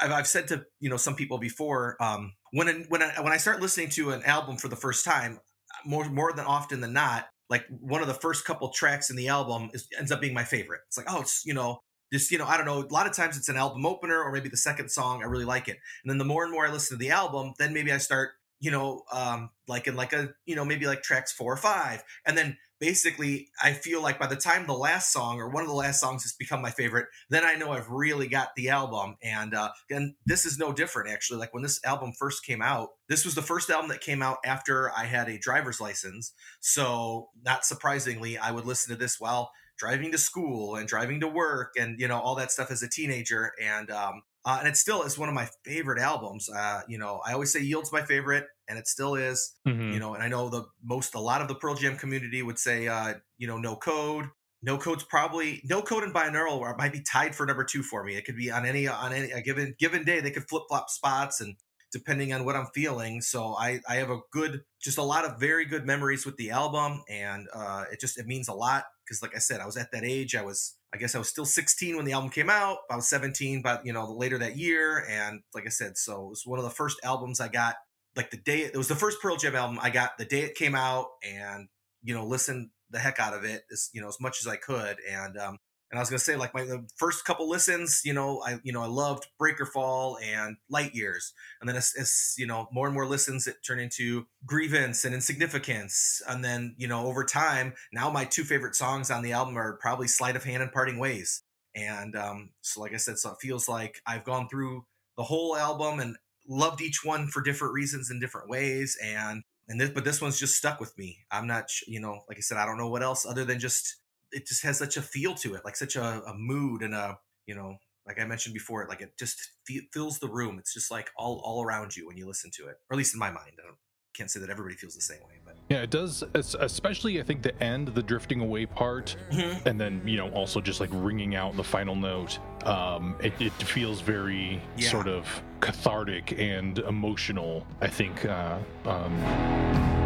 I've, 0.00 0.12
I've 0.12 0.26
said 0.28 0.46
to 0.48 0.64
you 0.78 0.88
know 0.88 0.96
some 0.96 1.16
people 1.16 1.38
before 1.38 1.96
um 2.00 2.34
when 2.52 2.86
when 2.88 3.02
I, 3.02 3.20
when 3.20 3.32
I 3.32 3.36
start 3.36 3.60
listening 3.60 3.90
to 3.90 4.12
an 4.12 4.22
album 4.22 4.56
for 4.56 4.68
the 4.68 4.76
first 4.76 5.04
time 5.04 5.40
more 5.84 6.08
more 6.08 6.32
than 6.32 6.46
often 6.46 6.80
than 6.80 6.92
not 6.92 7.26
like 7.50 7.66
one 7.80 8.00
of 8.00 8.06
the 8.06 8.14
first 8.14 8.44
couple 8.44 8.68
tracks 8.70 9.10
in 9.10 9.16
the 9.16 9.26
album 9.26 9.70
is, 9.74 9.88
ends 9.98 10.12
up 10.12 10.20
being 10.20 10.34
my 10.34 10.44
favorite. 10.44 10.82
It's 10.86 10.96
like 10.96 11.06
oh 11.10 11.22
it's 11.22 11.42
you 11.44 11.52
know 11.52 11.80
just 12.12 12.30
you 12.30 12.38
know 12.38 12.46
i 12.46 12.56
don't 12.56 12.66
know 12.66 12.80
a 12.80 12.92
lot 12.92 13.06
of 13.06 13.14
times 13.14 13.36
it's 13.36 13.48
an 13.48 13.56
album 13.56 13.86
opener 13.86 14.22
or 14.22 14.30
maybe 14.30 14.48
the 14.48 14.56
second 14.56 14.90
song 14.90 15.22
i 15.22 15.26
really 15.26 15.44
like 15.44 15.68
it. 15.68 15.78
And 16.04 16.10
then 16.10 16.18
the 16.18 16.24
more 16.24 16.44
and 16.44 16.52
more 16.52 16.66
i 16.66 16.70
listen 16.70 16.96
to 16.96 17.02
the 17.02 17.10
album 17.10 17.54
then 17.58 17.72
maybe 17.72 17.90
i 17.92 17.98
start 17.98 18.32
you 18.60 18.70
know 18.70 19.02
um 19.12 19.50
like 19.66 19.86
in 19.86 19.96
like 19.96 20.12
a 20.12 20.30
you 20.44 20.54
know 20.54 20.64
maybe 20.64 20.86
like 20.86 21.02
tracks 21.02 21.32
four 21.32 21.52
or 21.52 21.56
five. 21.56 22.02
And 22.26 22.36
then 22.36 22.58
basically 22.78 23.48
i 23.62 23.72
feel 23.72 24.02
like 24.02 24.18
by 24.18 24.26
the 24.26 24.34
time 24.34 24.66
the 24.66 24.72
last 24.72 25.12
song 25.12 25.38
or 25.38 25.48
one 25.48 25.62
of 25.62 25.68
the 25.68 25.74
last 25.74 26.00
songs 26.00 26.24
has 26.24 26.32
become 26.32 26.60
my 26.60 26.70
favorite 26.70 27.06
then 27.30 27.44
i 27.44 27.54
know 27.54 27.70
i've 27.70 27.88
really 27.88 28.26
got 28.26 28.48
the 28.56 28.68
album. 28.68 29.16
And 29.22 29.54
uh 29.54 29.70
and 29.88 30.14
this 30.26 30.44
is 30.44 30.58
no 30.58 30.72
different 30.72 31.10
actually. 31.10 31.38
Like 31.38 31.54
when 31.54 31.62
this 31.62 31.80
album 31.84 32.12
first 32.18 32.44
came 32.44 32.60
out 32.60 32.90
this 33.08 33.24
was 33.24 33.34
the 33.34 33.42
first 33.42 33.70
album 33.70 33.88
that 33.88 34.00
came 34.00 34.22
out 34.22 34.38
after 34.44 34.90
i 34.92 35.04
had 35.04 35.28
a 35.28 35.38
driver's 35.38 35.80
license. 35.80 36.32
So 36.60 37.30
not 37.44 37.64
surprisingly 37.64 38.36
i 38.36 38.50
would 38.50 38.66
listen 38.66 38.92
to 38.92 39.00
this 39.00 39.18
while 39.20 39.50
driving 39.82 40.10
to 40.12 40.18
school 40.18 40.76
and 40.76 40.84
driving 40.94 41.18
to 41.24 41.28
work 41.44 41.70
and 41.80 41.90
you 42.02 42.08
know 42.10 42.18
all 42.24 42.36
that 42.40 42.50
stuff 42.56 42.70
as 42.70 42.82
a 42.82 42.88
teenager. 42.98 43.42
And 43.60 43.90
um 43.90 44.22
uh, 44.44 44.56
and 44.58 44.66
it 44.68 44.76
still 44.76 45.02
is 45.08 45.16
one 45.22 45.28
of 45.28 45.34
my 45.42 45.48
favorite 45.64 46.00
albums. 46.10 46.48
Uh 46.62 46.80
you 46.92 46.98
know 47.02 47.20
i 47.26 47.30
always 47.32 47.52
say 47.52 47.60
yield's 47.60 47.92
my 47.98 48.02
favorite 48.12 48.46
and 48.68 48.78
it 48.80 48.86
still 48.94 49.14
is 49.28 49.38
Mhm. 49.68 49.92
you 49.94 50.00
know 50.02 50.14
and 50.14 50.22
i 50.22 50.28
know 50.34 50.48
the 50.48 50.62
most 50.94 51.14
a 51.14 51.20
lot 51.30 51.40
of 51.42 51.48
the 51.48 51.54
pearl 51.62 51.74
jam 51.74 51.96
community 52.02 52.40
would 52.48 52.58
say 52.68 52.78
uh 52.96 53.14
you 53.38 53.46
know 53.50 53.58
no 53.68 53.74
code. 53.90 54.26
No 54.64 54.78
code's 54.78 55.02
probably 55.16 55.48
no 55.64 55.82
code 55.82 56.04
and 56.04 56.14
binaural 56.14 56.58
might 56.78 56.92
be 56.98 57.02
tied 57.14 57.34
for 57.34 57.44
number 57.46 57.64
two 57.72 57.82
for 57.82 58.00
me. 58.06 58.12
It 58.18 58.24
could 58.26 58.36
be 58.44 58.48
on 58.56 58.64
any 58.72 58.84
on 58.86 59.12
any 59.12 59.30
a 59.38 59.40
given 59.48 59.74
given 59.84 60.04
day 60.10 60.20
they 60.20 60.30
could 60.36 60.48
flip 60.48 60.64
flop 60.68 60.88
spots 60.98 61.40
and 61.42 61.56
depending 61.96 62.32
on 62.32 62.44
what 62.46 62.54
i'm 62.56 62.68
feeling. 62.74 63.20
So 63.32 63.40
i 63.66 63.80
i 63.92 63.94
have 64.02 64.10
a 64.10 64.20
good 64.38 64.52
just 64.86 64.98
a 64.98 65.02
lot 65.14 65.24
of 65.24 65.40
very 65.40 65.64
good 65.72 65.84
memories 65.92 66.24
with 66.26 66.36
the 66.36 66.50
album 66.50 67.02
and 67.08 67.42
uh 67.52 67.84
it 67.92 67.98
just 68.04 68.18
it 68.22 68.26
means 68.32 68.46
a 68.48 68.54
lot 68.66 68.84
because 69.12 69.22
like 69.22 69.36
i 69.36 69.38
said 69.38 69.60
i 69.60 69.66
was 69.66 69.76
at 69.76 69.92
that 69.92 70.04
age 70.04 70.34
i 70.34 70.42
was 70.42 70.76
i 70.94 70.96
guess 70.96 71.14
i 71.14 71.18
was 71.18 71.28
still 71.28 71.44
16 71.44 71.96
when 71.96 72.06
the 72.06 72.12
album 72.12 72.30
came 72.30 72.48
out 72.48 72.78
i 72.90 72.96
was 72.96 73.08
17 73.08 73.60
but 73.60 73.84
you 73.84 73.92
know 73.92 74.10
later 74.10 74.38
that 74.38 74.56
year 74.56 75.04
and 75.08 75.40
like 75.54 75.66
i 75.66 75.68
said 75.68 75.98
so 75.98 76.24
it 76.24 76.30
was 76.30 76.42
one 76.46 76.58
of 76.58 76.64
the 76.64 76.70
first 76.70 76.98
albums 77.04 77.40
i 77.40 77.48
got 77.48 77.76
like 78.16 78.30
the 78.30 78.38
day 78.38 78.60
it 78.60 78.76
was 78.76 78.88
the 78.88 78.94
first 78.94 79.20
pearl 79.20 79.36
jam 79.36 79.54
album 79.54 79.78
i 79.82 79.90
got 79.90 80.16
the 80.16 80.24
day 80.24 80.40
it 80.40 80.54
came 80.54 80.74
out 80.74 81.08
and 81.22 81.68
you 82.02 82.14
know 82.14 82.24
listened 82.24 82.70
the 82.90 82.98
heck 82.98 83.18
out 83.18 83.34
of 83.34 83.44
it 83.44 83.62
as 83.70 83.90
you 83.92 84.00
know 84.00 84.08
as 84.08 84.18
much 84.18 84.40
as 84.40 84.46
i 84.46 84.56
could 84.56 84.96
and 85.10 85.36
um 85.36 85.58
and 85.92 85.98
I 85.98 86.00
was 86.00 86.08
gonna 86.08 86.20
say, 86.20 86.36
like 86.36 86.54
my 86.54 86.64
the 86.64 86.88
first 86.96 87.26
couple 87.26 87.50
listens, 87.50 88.00
you 88.02 88.14
know, 88.14 88.42
I 88.44 88.58
you 88.62 88.72
know 88.72 88.82
I 88.82 88.86
loved 88.86 89.26
Breaker 89.38 89.66
Fall 89.66 90.18
and 90.24 90.56
Light 90.70 90.94
Years, 90.94 91.34
and 91.60 91.68
then 91.68 91.76
as, 91.76 91.92
as 92.00 92.34
you 92.38 92.46
know 92.46 92.66
more 92.72 92.86
and 92.86 92.94
more 92.94 93.06
listens, 93.06 93.46
it 93.46 93.56
turned 93.64 93.82
into 93.82 94.26
Grievance 94.46 95.04
and 95.04 95.14
Insignificance, 95.14 96.22
and 96.26 96.42
then 96.42 96.74
you 96.78 96.88
know 96.88 97.06
over 97.06 97.24
time, 97.24 97.74
now 97.92 98.10
my 98.10 98.24
two 98.24 98.42
favorite 98.42 98.74
songs 98.74 99.10
on 99.10 99.22
the 99.22 99.32
album 99.32 99.58
are 99.58 99.76
probably 99.82 100.08
Sleight 100.08 100.34
of 100.34 100.44
Hand 100.44 100.62
and 100.62 100.72
Parting 100.72 100.98
Ways, 100.98 101.42
and 101.74 102.16
um, 102.16 102.50
so 102.62 102.80
like 102.80 102.94
I 102.94 102.96
said, 102.96 103.18
so 103.18 103.32
it 103.32 103.36
feels 103.42 103.68
like 103.68 104.00
I've 104.06 104.24
gone 104.24 104.48
through 104.48 104.86
the 105.18 105.24
whole 105.24 105.54
album 105.54 106.00
and 106.00 106.16
loved 106.48 106.80
each 106.80 107.04
one 107.04 107.28
for 107.28 107.42
different 107.42 107.74
reasons 107.74 108.10
in 108.10 108.18
different 108.18 108.48
ways, 108.48 108.96
and 109.04 109.42
and 109.68 109.78
this 109.78 109.90
but 109.90 110.04
this 110.04 110.22
one's 110.22 110.38
just 110.38 110.56
stuck 110.56 110.80
with 110.80 110.96
me. 110.96 111.18
I'm 111.30 111.46
not, 111.46 111.68
you 111.86 112.00
know, 112.00 112.22
like 112.30 112.38
I 112.38 112.40
said, 112.40 112.56
I 112.56 112.64
don't 112.64 112.78
know 112.78 112.88
what 112.88 113.02
else 113.02 113.26
other 113.26 113.44
than 113.44 113.58
just 113.58 113.96
it 114.32 114.46
just 114.46 114.62
has 114.64 114.78
such 114.78 114.96
a 114.96 115.02
feel 115.02 115.34
to 115.36 115.54
it, 115.54 115.62
like 115.64 115.76
such 115.76 115.96
a, 115.96 116.22
a 116.26 116.34
mood 116.34 116.82
and 116.82 116.94
a 116.94 117.18
you 117.46 117.54
know, 117.54 117.76
like 118.06 118.20
I 118.20 118.24
mentioned 118.24 118.54
before, 118.54 118.86
like 118.88 119.00
it 119.00 119.18
just 119.18 119.38
fe- 119.66 119.88
fills 119.92 120.18
the 120.18 120.28
room. 120.28 120.58
It's 120.58 120.72
just 120.74 120.90
like 120.90 121.10
all 121.16 121.40
all 121.44 121.62
around 121.64 121.96
you 121.96 122.06
when 122.06 122.16
you 122.16 122.26
listen 122.26 122.50
to 122.54 122.62
it, 122.64 122.76
or 122.88 122.94
at 122.94 122.96
least 122.96 123.14
in 123.14 123.20
my 123.20 123.30
mind. 123.30 123.52
I 123.58 123.66
don't, 123.66 123.76
can't 124.14 124.30
say 124.30 124.40
that 124.40 124.50
everybody 124.50 124.74
feels 124.74 124.94
the 124.94 125.00
same 125.00 125.20
way, 125.20 125.40
but 125.42 125.56
Yeah, 125.70 125.78
it 125.80 125.88
does. 125.90 126.22
Especially, 126.34 127.18
I 127.18 127.22
think 127.22 127.40
the 127.40 127.58
end, 127.62 127.88
the 127.88 128.02
drifting 128.02 128.40
away 128.42 128.66
part, 128.66 129.16
Mm-hmm. 129.30 129.66
and 129.66 129.80
then 129.80 130.02
you 130.06 130.18
know 130.18 130.28
also 130.32 130.60
just 130.60 130.80
like 130.80 130.90
ringing 130.92 131.34
out 131.34 131.56
the 131.56 131.64
final 131.64 131.96
note. 131.96 132.38
Um, 132.66 133.16
it, 133.22 133.32
it 133.40 133.52
feels 133.54 134.00
very 134.02 134.60
Yeah. 134.76 134.90
sort 134.90 135.08
of 135.08 135.26
cathartic 135.60 136.38
and 136.38 136.78
emotional. 136.80 137.66
I 137.80 137.88
think. 137.88 138.24
Uh, 138.26 138.58
um, 138.84 140.01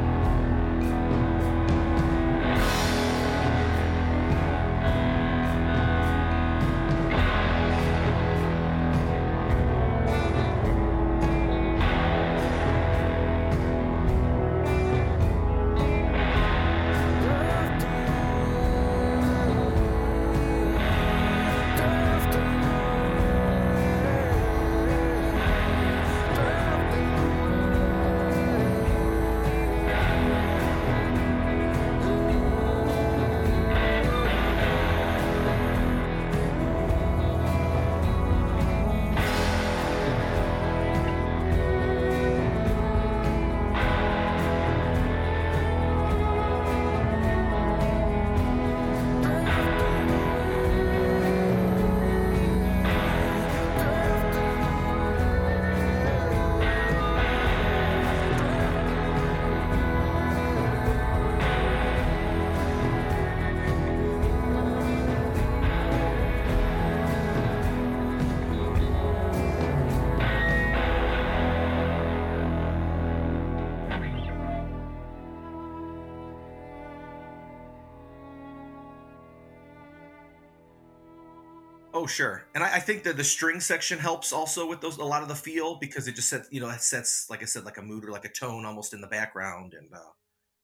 Oh, 82.06 82.08
sure. 82.08 82.44
And 82.54 82.62
I, 82.62 82.76
I 82.76 82.78
think 82.78 83.02
that 83.02 83.16
the 83.16 83.24
string 83.24 83.58
section 83.58 83.98
helps 83.98 84.32
also 84.32 84.64
with 84.64 84.80
those 84.80 84.96
a 84.96 85.04
lot 85.04 85.22
of 85.22 85.28
the 85.28 85.34
feel 85.34 85.74
because 85.74 86.06
it 86.06 86.14
just 86.14 86.28
sets 86.28 86.48
you 86.52 86.60
know 86.60 86.70
it 86.70 86.80
sets 86.80 87.28
like 87.28 87.42
I 87.42 87.46
said 87.46 87.64
like 87.64 87.78
a 87.78 87.82
mood 87.82 88.04
or 88.04 88.12
like 88.12 88.24
a 88.24 88.28
tone 88.28 88.64
almost 88.64 88.94
in 88.94 89.00
the 89.00 89.08
background 89.08 89.74
and 89.74 89.92
uh, 89.92 89.98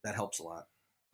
that 0.04 0.14
helps 0.14 0.38
a 0.38 0.44
lot. 0.44 0.66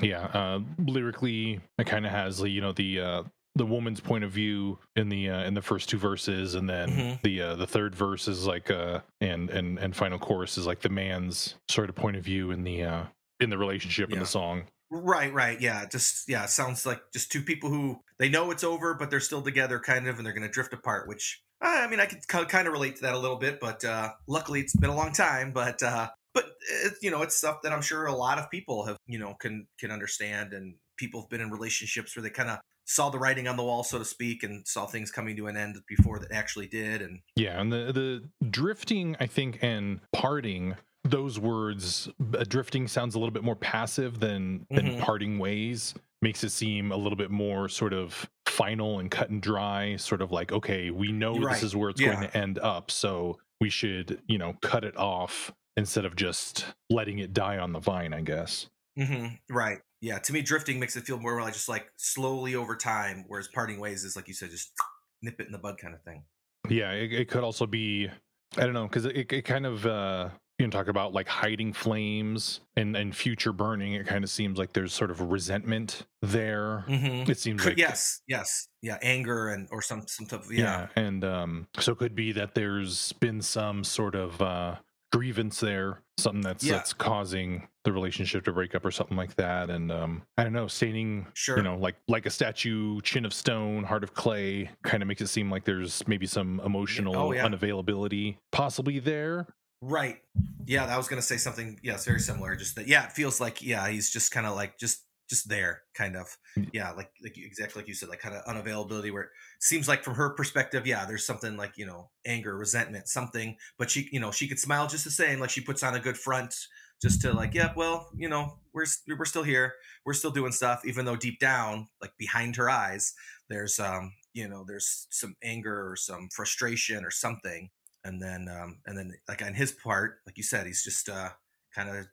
yeah, 0.03 0.27
uh, 0.27 0.61
lyrically, 0.87 1.61
it 1.79 1.87
kind 1.87 2.05
of 2.05 2.13
has 2.13 2.43
you 2.43 2.61
know 2.61 2.73
the 2.73 3.01
uh, 3.01 3.23
the 3.55 3.65
woman's 3.65 4.01
point 4.01 4.23
of 4.23 4.31
view 4.31 4.79
in 4.97 5.09
the 5.09 5.31
uh, 5.31 5.45
in 5.45 5.55
the 5.55 5.63
first 5.63 5.89
two 5.89 5.97
verses, 5.99 6.55
and 6.57 6.69
then 6.69 6.91
Mhm. 6.91 7.23
the 7.23 7.41
uh, 7.41 7.55
the 7.57 7.67
third 7.67 7.95
verse 7.95 8.29
is 8.29 8.47
like 8.47 8.71
uh, 8.71 9.01
and 9.23 9.49
and 9.49 9.79
and 9.79 9.97
final 9.97 10.19
chorus 10.19 10.59
is 10.59 10.67
like 10.67 10.81
the 10.81 10.91
man's 10.91 11.55
sort 11.71 11.89
of 11.89 11.97
point 11.97 12.19
of 12.19 12.23
view 12.23 12.51
in 12.51 12.65
the 12.65 12.83
uh, 12.83 13.05
in 13.41 13.49
the 13.49 13.57
relationship 13.57 14.13
in 14.13 14.19
the 14.19 14.27
song. 14.27 14.65
Right, 14.91 15.33
right, 15.33 15.61
yeah. 15.61 15.85
Just 15.87 16.29
yeah, 16.29 16.47
sounds 16.47 16.87
like 16.87 17.01
just 17.13 17.31
two 17.31 17.43
people 17.43 17.69
who 17.69 18.01
they 18.19 18.29
know 18.29 18.51
it's 18.51 18.65
over, 18.65 18.95
but 18.95 19.11
they're 19.11 19.21
still 19.21 19.43
together, 19.43 19.79
kind 19.79 20.09
of, 20.09 20.17
and 20.17 20.25
they're 20.25 20.33
going 20.33 20.47
to 20.47 20.53
drift 20.53 20.73
apart. 20.73 21.09
Which 21.09 21.43
uh, 21.61 21.67
I 21.69 21.89
mean, 21.89 22.01
I 22.01 22.07
could 22.07 22.49
kind 22.49 22.67
of 22.67 22.73
relate 22.73 22.97
to 22.97 23.03
that 23.03 23.15
a 23.15 23.19
little 23.19 23.37
bit, 23.37 23.61
but 23.61 23.85
uh, 23.85 24.13
luckily 24.27 24.61
it's 24.61 24.75
been 24.77 24.91
a 24.91 24.97
long 24.97 25.13
time. 25.13 25.53
But 25.53 25.83
uh, 25.83 26.09
but 26.33 26.47
it, 26.85 26.95
you 27.03 27.11
know, 27.11 27.23
it's 27.23 27.37
stuff 27.37 27.59
that 27.63 27.73
I'm 27.73 27.83
sure 27.83 28.07
a 28.07 28.15
lot 28.15 28.39
of 28.39 28.51
people 28.51 28.87
have 28.87 28.97
you 29.07 29.19
know 29.19 29.35
can 29.35 29.67
can 29.79 29.91
understand, 29.91 30.55
and 30.55 30.77
people 30.97 31.21
have 31.21 31.29
been 31.29 31.41
in 31.41 31.51
relationships 31.51 32.17
where 32.17 32.23
they 32.23 32.31
kind 32.31 32.51
of 32.51 32.59
saw 32.85 33.11
the 33.11 33.19
writing 33.19 33.47
on 33.47 33.57
the 33.57 33.63
wall, 33.63 33.85
so 33.85 33.99
to 33.99 34.05
speak, 34.05 34.43
and 34.43 34.67
saw 34.67 34.87
things 34.87 35.11
coming 35.11 35.37
to 35.37 35.47
an 35.47 35.57
end 35.57 35.77
before 35.87 36.19
that 36.19 36.33
actually 36.33 36.67
did. 36.67 37.03
And 37.03 37.21
Yeah, 37.37 37.61
and 37.61 37.71
the 37.71 37.93
the 37.93 38.49
drifting, 38.49 39.17
I 39.21 39.27
think, 39.27 39.59
and 39.61 40.01
parting. 40.13 40.77
Those 41.11 41.39
words, 41.39 42.09
uh, 42.35 42.45
drifting 42.45 42.89
sounds 42.89 43.15
a 43.15 43.19
little 43.19 43.33
bit 43.33 43.45
more 43.45 43.57
passive 43.57 44.21
than 44.21 44.67
than 44.71 44.93
Mhm. 44.93 45.01
parting 45.01 45.39
ways. 45.39 45.95
Makes 46.21 46.43
it 46.45 46.51
seem 46.51 46.91
a 46.91 46.97
little 46.97 47.17
bit 47.17 47.31
more 47.31 47.69
sort 47.69 47.93
of 47.93 48.29
final 48.47 48.99
and 48.99 49.11
cut 49.11 49.31
and 49.31 49.41
dry. 49.41 49.97
Sort 49.97 50.21
of 50.21 50.33
like, 50.33 50.51
okay, 50.53 50.91
we 50.91 51.13
know 51.13 51.35
Right, 51.41 51.55
this 51.55 51.63
is 51.63 51.77
where 51.77 51.91
it's 51.91 52.01
yeah. 52.01 52.15
going 52.17 52.29
to 52.29 52.37
end 52.37 52.59
up. 52.59 52.91
So 52.91 53.39
we 53.61 53.71
should 53.71 54.21
you 54.27 54.39
know 54.39 54.55
cut 54.63 54.85
it 54.85 54.97
off 54.97 55.53
instead 55.77 56.05
of 56.05 56.17
just 56.17 56.67
letting 56.91 57.19
it 57.21 57.33
die 57.33 57.57
on 57.59 57.73
the 57.73 57.79
vine 57.79 58.13
i 58.13 58.21
guess 58.21 58.69
hmm 58.97 59.27
Right. 59.49 59.79
Yeah. 60.01 60.19
To 60.19 60.33
me, 60.33 60.43
drifting 60.43 60.79
makes 60.81 60.97
it 60.97 61.05
feel 61.07 61.19
more 61.19 61.41
like 61.41 61.55
just 61.55 61.69
like 61.69 61.89
slowly 61.97 62.55
over 62.57 62.75
time, 62.77 63.25
whereas 63.29 63.47
parting 63.49 63.79
ways 63.81 64.03
is 64.05 64.15
like 64.17 64.27
you 64.29 64.35
said, 64.35 64.51
just 64.51 64.73
nip 65.23 65.41
it 65.41 65.47
in 65.47 65.53
the 65.53 65.59
bud 65.59 65.77
kind 65.79 65.95
of 65.95 66.03
thing. 66.03 66.25
yeah 66.69 66.91
it, 66.93 67.13
it 67.13 67.29
could 67.29 67.43
also 67.45 67.67
be 67.67 68.09
i 68.57 68.61
don't 68.65 68.75
know 68.75 68.87
because 68.89 69.05
it, 69.07 69.33
it 69.33 69.43
kind 69.45 69.67
of 69.67 69.87
uh 69.87 70.29
you 70.59 70.67
know 70.67 70.71
talk 70.71 70.89
about 70.89 71.13
like 71.13 71.29
hiding 71.29 71.73
flames 71.73 72.61
and 72.77 72.97
and 72.97 73.15
future 73.15 73.53
burning 73.53 73.93
it 73.95 74.07
kind 74.07 74.25
of 74.25 74.31
seems 74.31 74.59
like 74.59 74.73
there's 74.73 74.93
sort 74.93 75.11
of 75.11 75.21
resentment 75.21 76.05
there 76.23 76.85
Mm-hmm. 76.89 77.31
it 77.31 77.39
seems 77.39 77.65
like 77.65 77.77
yes. 77.79 78.21
Yes. 78.27 78.69
Yeah. 78.83 78.99
Anger 79.03 79.49
and 79.49 79.69
or 79.71 79.83
some 79.83 80.03
some 80.09 80.27
type 80.27 80.41
of 80.45 80.53
yeah. 80.53 80.89
yeah. 80.97 81.03
and 81.03 81.25
um 81.25 81.69
so 81.79 81.93
it 81.93 81.99
could 81.99 82.15
be 82.15 82.33
that 82.33 82.55
there's 82.55 83.13
been 83.15 83.41
some 83.43 83.85
sort 83.85 84.15
of 84.15 84.41
uh 84.43 84.77
grievance 85.13 85.61
there 85.61 86.03
something 86.19 86.43
that's 86.43 86.63
Yeah. 86.65 86.75
that's 86.75 86.93
causing 86.93 87.69
the 87.85 87.93
relationship 87.93 88.45
to 88.45 88.53
break 88.53 88.75
up 88.75 88.85
or 88.85 88.91
something 88.91 89.17
like 89.17 89.35
that 89.37 89.71
and 89.71 89.91
um 89.91 90.23
i 90.37 90.45
don't 90.45 90.53
know 90.53 90.67
staining 90.67 91.27
Sure. 91.33 91.57
you 91.57 91.63
know 91.63 91.79
like 91.79 91.95
like 92.09 92.27
a 92.27 92.31
statue 92.31 93.01
chin 93.01 93.25
of 93.25 93.33
stone 93.33 93.85
heart 93.85 94.03
of 94.05 94.13
clay 94.13 94.69
kind 94.83 95.03
of 95.03 95.07
makes 95.07 95.23
it 95.23 95.29
seem 95.29 95.51
like 95.51 95.65
there's 95.65 96.07
maybe 96.07 96.27
some 96.27 96.61
emotional 96.65 97.17
Oh, 97.17 97.33
yeah. 97.33 97.47
unavailability 97.49 98.37
possibly 98.53 98.99
there 98.99 99.47
Right. 99.81 100.19
Yeah. 100.67 100.85
I 100.85 100.97
was 100.97 101.09
gonna 101.09 101.23
say 101.23 101.37
something. 101.37 101.79
Yes. 101.83 102.05
Very 102.05 102.21
similar. 102.21 102.57
Just 102.57 102.77
that. 102.77 102.89
Yeah. 102.89 103.07
It 103.07 103.13
feels 103.13 103.41
like 103.41 103.63
yeah. 103.63 103.89
He's 103.89 104.11
just 104.11 104.33
kind 104.33 104.47
of 104.47 104.55
like 104.55 104.79
just 104.79 105.05
just 105.29 105.49
there, 105.49 105.83
kind 105.95 106.17
of. 106.17 106.27
Mm. 106.59 106.71
Yeah. 106.73 106.91
Like 106.93 107.11
like 107.23 107.37
exactly 107.37 107.83
like 107.83 107.89
you 107.89 107.95
said, 107.95 108.09
like 108.09 108.21
kind 108.21 108.35
of 108.35 108.45
unavailability 108.45 109.13
where 109.13 109.25
it 109.25 109.31
seems 109.61 109.89
like 109.89 110.03
from 110.03 110.15
her 110.15 110.31
perspective, 110.31 110.87
yeah, 110.87 111.05
there's 111.05 111.27
something 111.27 111.57
like 111.57 111.77
you 111.77 111.87
know 111.87 112.11
anger, 112.27 112.57
resentment, 112.57 113.09
something. 113.09 113.57
But 113.79 113.91
she 113.91 114.09
you 114.13 114.21
know 114.21 114.31
she 114.33 114.49
could 114.49 114.59
smile 114.59 114.87
just 114.89 115.05
the 115.05 115.11
same. 115.11 115.39
Like 115.39 115.51
she 115.51 115.61
puts 115.61 115.83
on 115.83 115.95
a 115.95 116.01
good 116.01 116.17
front 116.19 116.55
just 117.01 117.21
to 117.23 117.33
like 117.33 117.55
yeah 117.55 117.73
well 117.77 118.09
you 118.17 118.29
know 118.29 118.59
we're 118.73 118.87
we're 119.17 119.25
still 119.25 119.43
here 119.43 119.75
we're 120.05 120.13
still 120.13 120.31
doing 120.31 120.53
stuff 120.53 120.83
even 120.85 121.05
though 121.05 121.17
deep 121.17 121.39
down 121.39 121.89
like 122.01 122.13
behind 122.19 122.57
her 122.57 122.69
eyes 122.69 123.15
there's 123.49 123.79
um 123.79 124.13
you 124.33 124.49
know 124.49 124.65
there's 124.67 125.07
some 125.11 125.37
anger 125.43 125.91
or 125.91 125.97
some 125.97 126.29
frustration 126.35 127.05
or 127.05 127.11
something 127.11 127.71
and 128.05 128.21
then 128.23 128.49
um 128.49 128.79
and 128.87 128.97
then 128.97 129.13
like 129.29 129.43
on 129.43 129.55
his 129.55 129.73
part 129.73 130.19
like 130.27 130.37
you 130.37 130.43
said 130.43 130.67
he's 130.67 130.85
just 130.85 131.09
uh 131.09 131.31
kind 131.75 131.89
of 131.89 132.07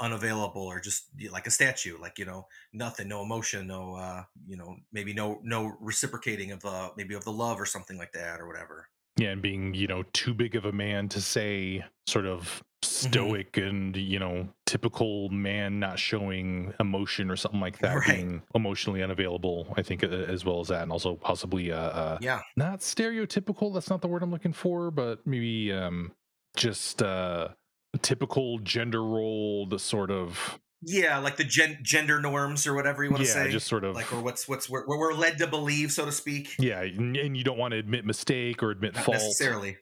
unavailable 0.00 0.62
or 0.62 0.80
just 0.80 1.04
like 1.30 1.46
a 1.46 1.50
statue 1.50 1.98
like 2.00 2.18
you 2.18 2.24
know 2.24 2.46
nothing 2.72 3.08
no 3.08 3.22
emotion 3.22 3.66
no 3.66 3.94
uh 3.94 4.22
you 4.46 4.56
know 4.56 4.76
maybe 4.92 5.12
no 5.12 5.40
no 5.42 5.76
reciprocating 5.80 6.52
of 6.52 6.64
uh 6.64 6.90
maybe 6.96 7.14
of 7.14 7.24
the 7.24 7.32
love 7.32 7.60
or 7.60 7.66
something 7.66 7.96
like 7.96 8.12
that 8.12 8.40
or 8.40 8.46
whatever. 8.46 8.88
Yeah 9.16 9.30
and 9.30 9.42
being 9.42 9.74
you 9.74 9.86
know 9.86 10.02
too 10.12 10.34
big 10.34 10.56
of 10.56 10.64
a 10.64 10.72
man 10.72 11.08
to 11.10 11.20
say 11.20 11.84
sort 12.06 12.26
of 12.26 12.62
stoic 12.94 13.56
and 13.56 13.96
you 13.96 14.18
know 14.18 14.48
typical 14.66 15.28
man 15.30 15.78
not 15.80 15.98
showing 15.98 16.72
emotion 16.80 17.30
or 17.30 17.36
something 17.36 17.60
like 17.60 17.78
that 17.78 17.94
Right. 17.96 18.06
being 18.16 18.42
emotionally 18.54 19.02
unavailable 19.02 19.72
i 19.76 19.82
think 19.82 20.02
uh, 20.04 20.08
as 20.08 20.44
well 20.44 20.60
as 20.60 20.68
that 20.68 20.82
and 20.82 20.92
also 20.92 21.14
possibly 21.16 21.70
uh, 21.72 21.76
uh 21.76 22.18
yeah. 22.20 22.40
not 22.56 22.80
stereotypical 22.80 23.72
that's 23.72 23.90
not 23.90 24.00
the 24.00 24.08
word 24.08 24.22
i'm 24.22 24.30
looking 24.30 24.52
for 24.52 24.90
but 24.90 25.26
maybe 25.26 25.72
um 25.72 26.12
just 26.56 27.02
uh 27.02 27.48
typical 28.02 28.58
gender 28.58 29.02
role 29.04 29.66
the 29.66 29.78
sort 29.78 30.10
of 30.10 30.58
yeah 30.82 31.18
like 31.18 31.36
the 31.36 31.44
gen- 31.44 31.78
gender 31.82 32.20
norms 32.20 32.66
or 32.66 32.74
whatever 32.74 33.02
you 33.04 33.10
want 33.10 33.22
to 33.22 33.28
yeah 33.28 33.44
say 33.44 33.50
just 33.50 33.66
sort 33.66 33.84
of 33.84 33.94
like 33.94 34.12
or 34.12 34.20
what's 34.20 34.46
what's 34.48 34.68
where, 34.68 34.82
where 34.84 34.98
we're 34.98 35.14
led 35.14 35.38
to 35.38 35.46
believe 35.46 35.90
so 35.92 36.04
to 36.04 36.12
speak. 36.12 36.54
Yeah 36.58 36.82
and 36.82 37.16
and 37.16 37.36
you 37.36 37.44
don't 37.44 37.56
want 37.56 37.72
to 37.72 37.78
admit 37.78 38.04
mistake 38.04 38.62
or 38.62 38.70
admit 38.70 38.94
not 38.94 39.04
fault. 39.04 39.14
necessarily 39.16 39.78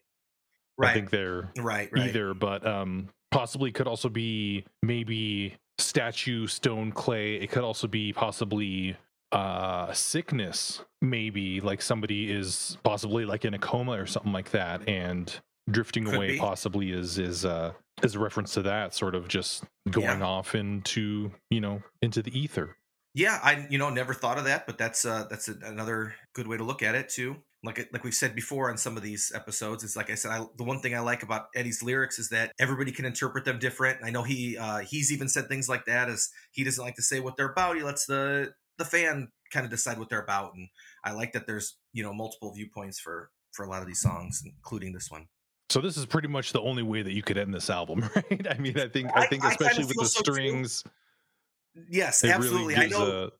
i 0.80 0.92
think 0.92 1.10
they're 1.10 1.50
right 1.58 1.90
right 1.92 2.08
either, 2.08 2.34
but 2.34 2.66
um 2.66 3.08
possibly 3.30 3.72
could 3.72 3.86
also 3.88 4.08
be 4.08 4.64
maybe 4.82 5.54
statue, 5.78 6.46
stone, 6.46 6.92
clay. 6.92 7.36
It 7.36 7.50
could 7.50 7.64
also 7.64 7.86
be 7.88 8.12
possibly 8.12 8.96
uh 9.32 9.90
sickness, 9.92 10.84
maybe 11.00 11.60
like 11.62 11.80
somebody 11.80 12.30
is 12.30 12.76
possibly 12.84 13.24
like 13.24 13.44
in 13.46 13.54
a 13.54 13.58
coma 13.58 13.92
or 13.92 14.06
something 14.06 14.32
like 14.32 14.50
that 14.50 14.86
and 14.88 15.34
drifting 15.70 16.04
Could 16.04 16.14
away 16.16 16.32
be. 16.32 16.38
possibly 16.38 16.90
is 16.92 17.18
is 17.18 17.44
uh 17.46 17.72
is 18.02 18.14
a 18.14 18.18
reference 18.18 18.52
to 18.54 18.62
that 18.62 18.94
sort 18.94 19.14
of 19.14 19.28
just 19.28 19.64
going 19.90 20.20
Yeah. 20.20 20.26
off 20.26 20.54
into 20.54 21.30
you 21.50 21.60
know 21.62 21.82
into 22.02 22.20
the 22.22 22.38
ether 22.38 22.76
Yeah, 23.14 23.38
I 23.42 23.66
you 23.70 23.78
know 23.78 23.88
never 23.90 24.12
thought 24.12 24.36
of 24.38 24.44
that, 24.44 24.66
but 24.66 24.76
that's 24.76 25.04
uh 25.06 25.26
that's 25.30 25.48
a, 25.48 25.54
another 25.64 26.14
good 26.34 26.46
way 26.46 26.56
to 26.58 26.64
look 26.64 26.82
at 26.82 26.94
it 26.94 27.08
too. 27.08 27.36
Like 27.64 27.88
like 27.92 28.02
we've 28.02 28.14
said 28.14 28.34
before 28.34 28.70
on 28.70 28.76
some 28.76 28.96
of 28.96 29.02
these 29.02 29.30
episodes, 29.34 29.84
it's 29.84 29.94
like 29.96 30.10
I 30.10 30.14
said, 30.16 30.30
I, 30.32 30.44
the 30.56 30.64
one 30.64 30.80
thing 30.80 30.94
I 30.94 31.00
like 31.00 31.22
about 31.22 31.46
Eddie's 31.54 31.82
lyrics 31.82 32.18
is 32.18 32.28
that 32.30 32.52
everybody 32.58 32.90
can 32.90 33.04
interpret 33.04 33.44
them 33.44 33.58
different. 33.60 33.98
I 34.04 34.10
know 34.10 34.22
he 34.24 34.56
uh, 34.58 34.78
he's 34.80 35.12
even 35.12 35.28
said 35.28 35.46
things 35.48 35.68
like 35.68 35.84
that 35.86 36.08
as 36.08 36.28
he 36.50 36.64
doesn't 36.64 36.82
like 36.84 36.96
to 36.96 37.02
say 37.02 37.20
what 37.20 37.36
they're 37.36 37.50
about. 37.52 37.76
He 37.76 37.82
lets 37.82 38.06
the 38.06 38.52
the 38.78 38.84
fan 38.84 39.28
kind 39.52 39.64
of 39.64 39.70
decide 39.70 39.98
what 39.98 40.08
they're 40.08 40.22
about, 40.22 40.54
and 40.54 40.68
I 41.04 41.12
like 41.12 41.32
that 41.34 41.46
there's 41.46 41.76
you 41.92 42.02
know 42.02 42.12
multiple 42.12 42.52
viewpoints 42.52 42.98
for 42.98 43.30
for 43.52 43.64
a 43.64 43.68
lot 43.68 43.80
of 43.82 43.86
these 43.86 44.00
songs, 44.00 44.42
including 44.44 44.92
this 44.92 45.08
one. 45.10 45.26
so 45.70 45.80
this 45.80 45.96
is 45.96 46.04
pretty 46.06 46.28
much 46.28 46.52
the 46.52 46.60
only 46.60 46.82
way 46.82 47.02
that 47.02 47.12
you 47.12 47.22
could 47.22 47.38
end 47.38 47.54
this 47.54 47.70
album 47.70 48.00
right 48.16 48.46
i 48.50 48.58
mean 48.58 48.78
i 48.78 48.88
think 48.88 49.10
i, 49.14 49.22
I- 49.22 49.26
think 49.26 49.44
I 49.44 49.50
especially 49.52 49.84
with 49.84 49.96
the 49.98 50.06
so 50.06 50.20
too. 50.22 50.32
strings 50.32 50.84
Yes, 51.88 52.22
absolutely. 52.24 52.74
really 52.74 52.86
I 52.86 52.88
know 52.88 53.06
a 53.26 53.30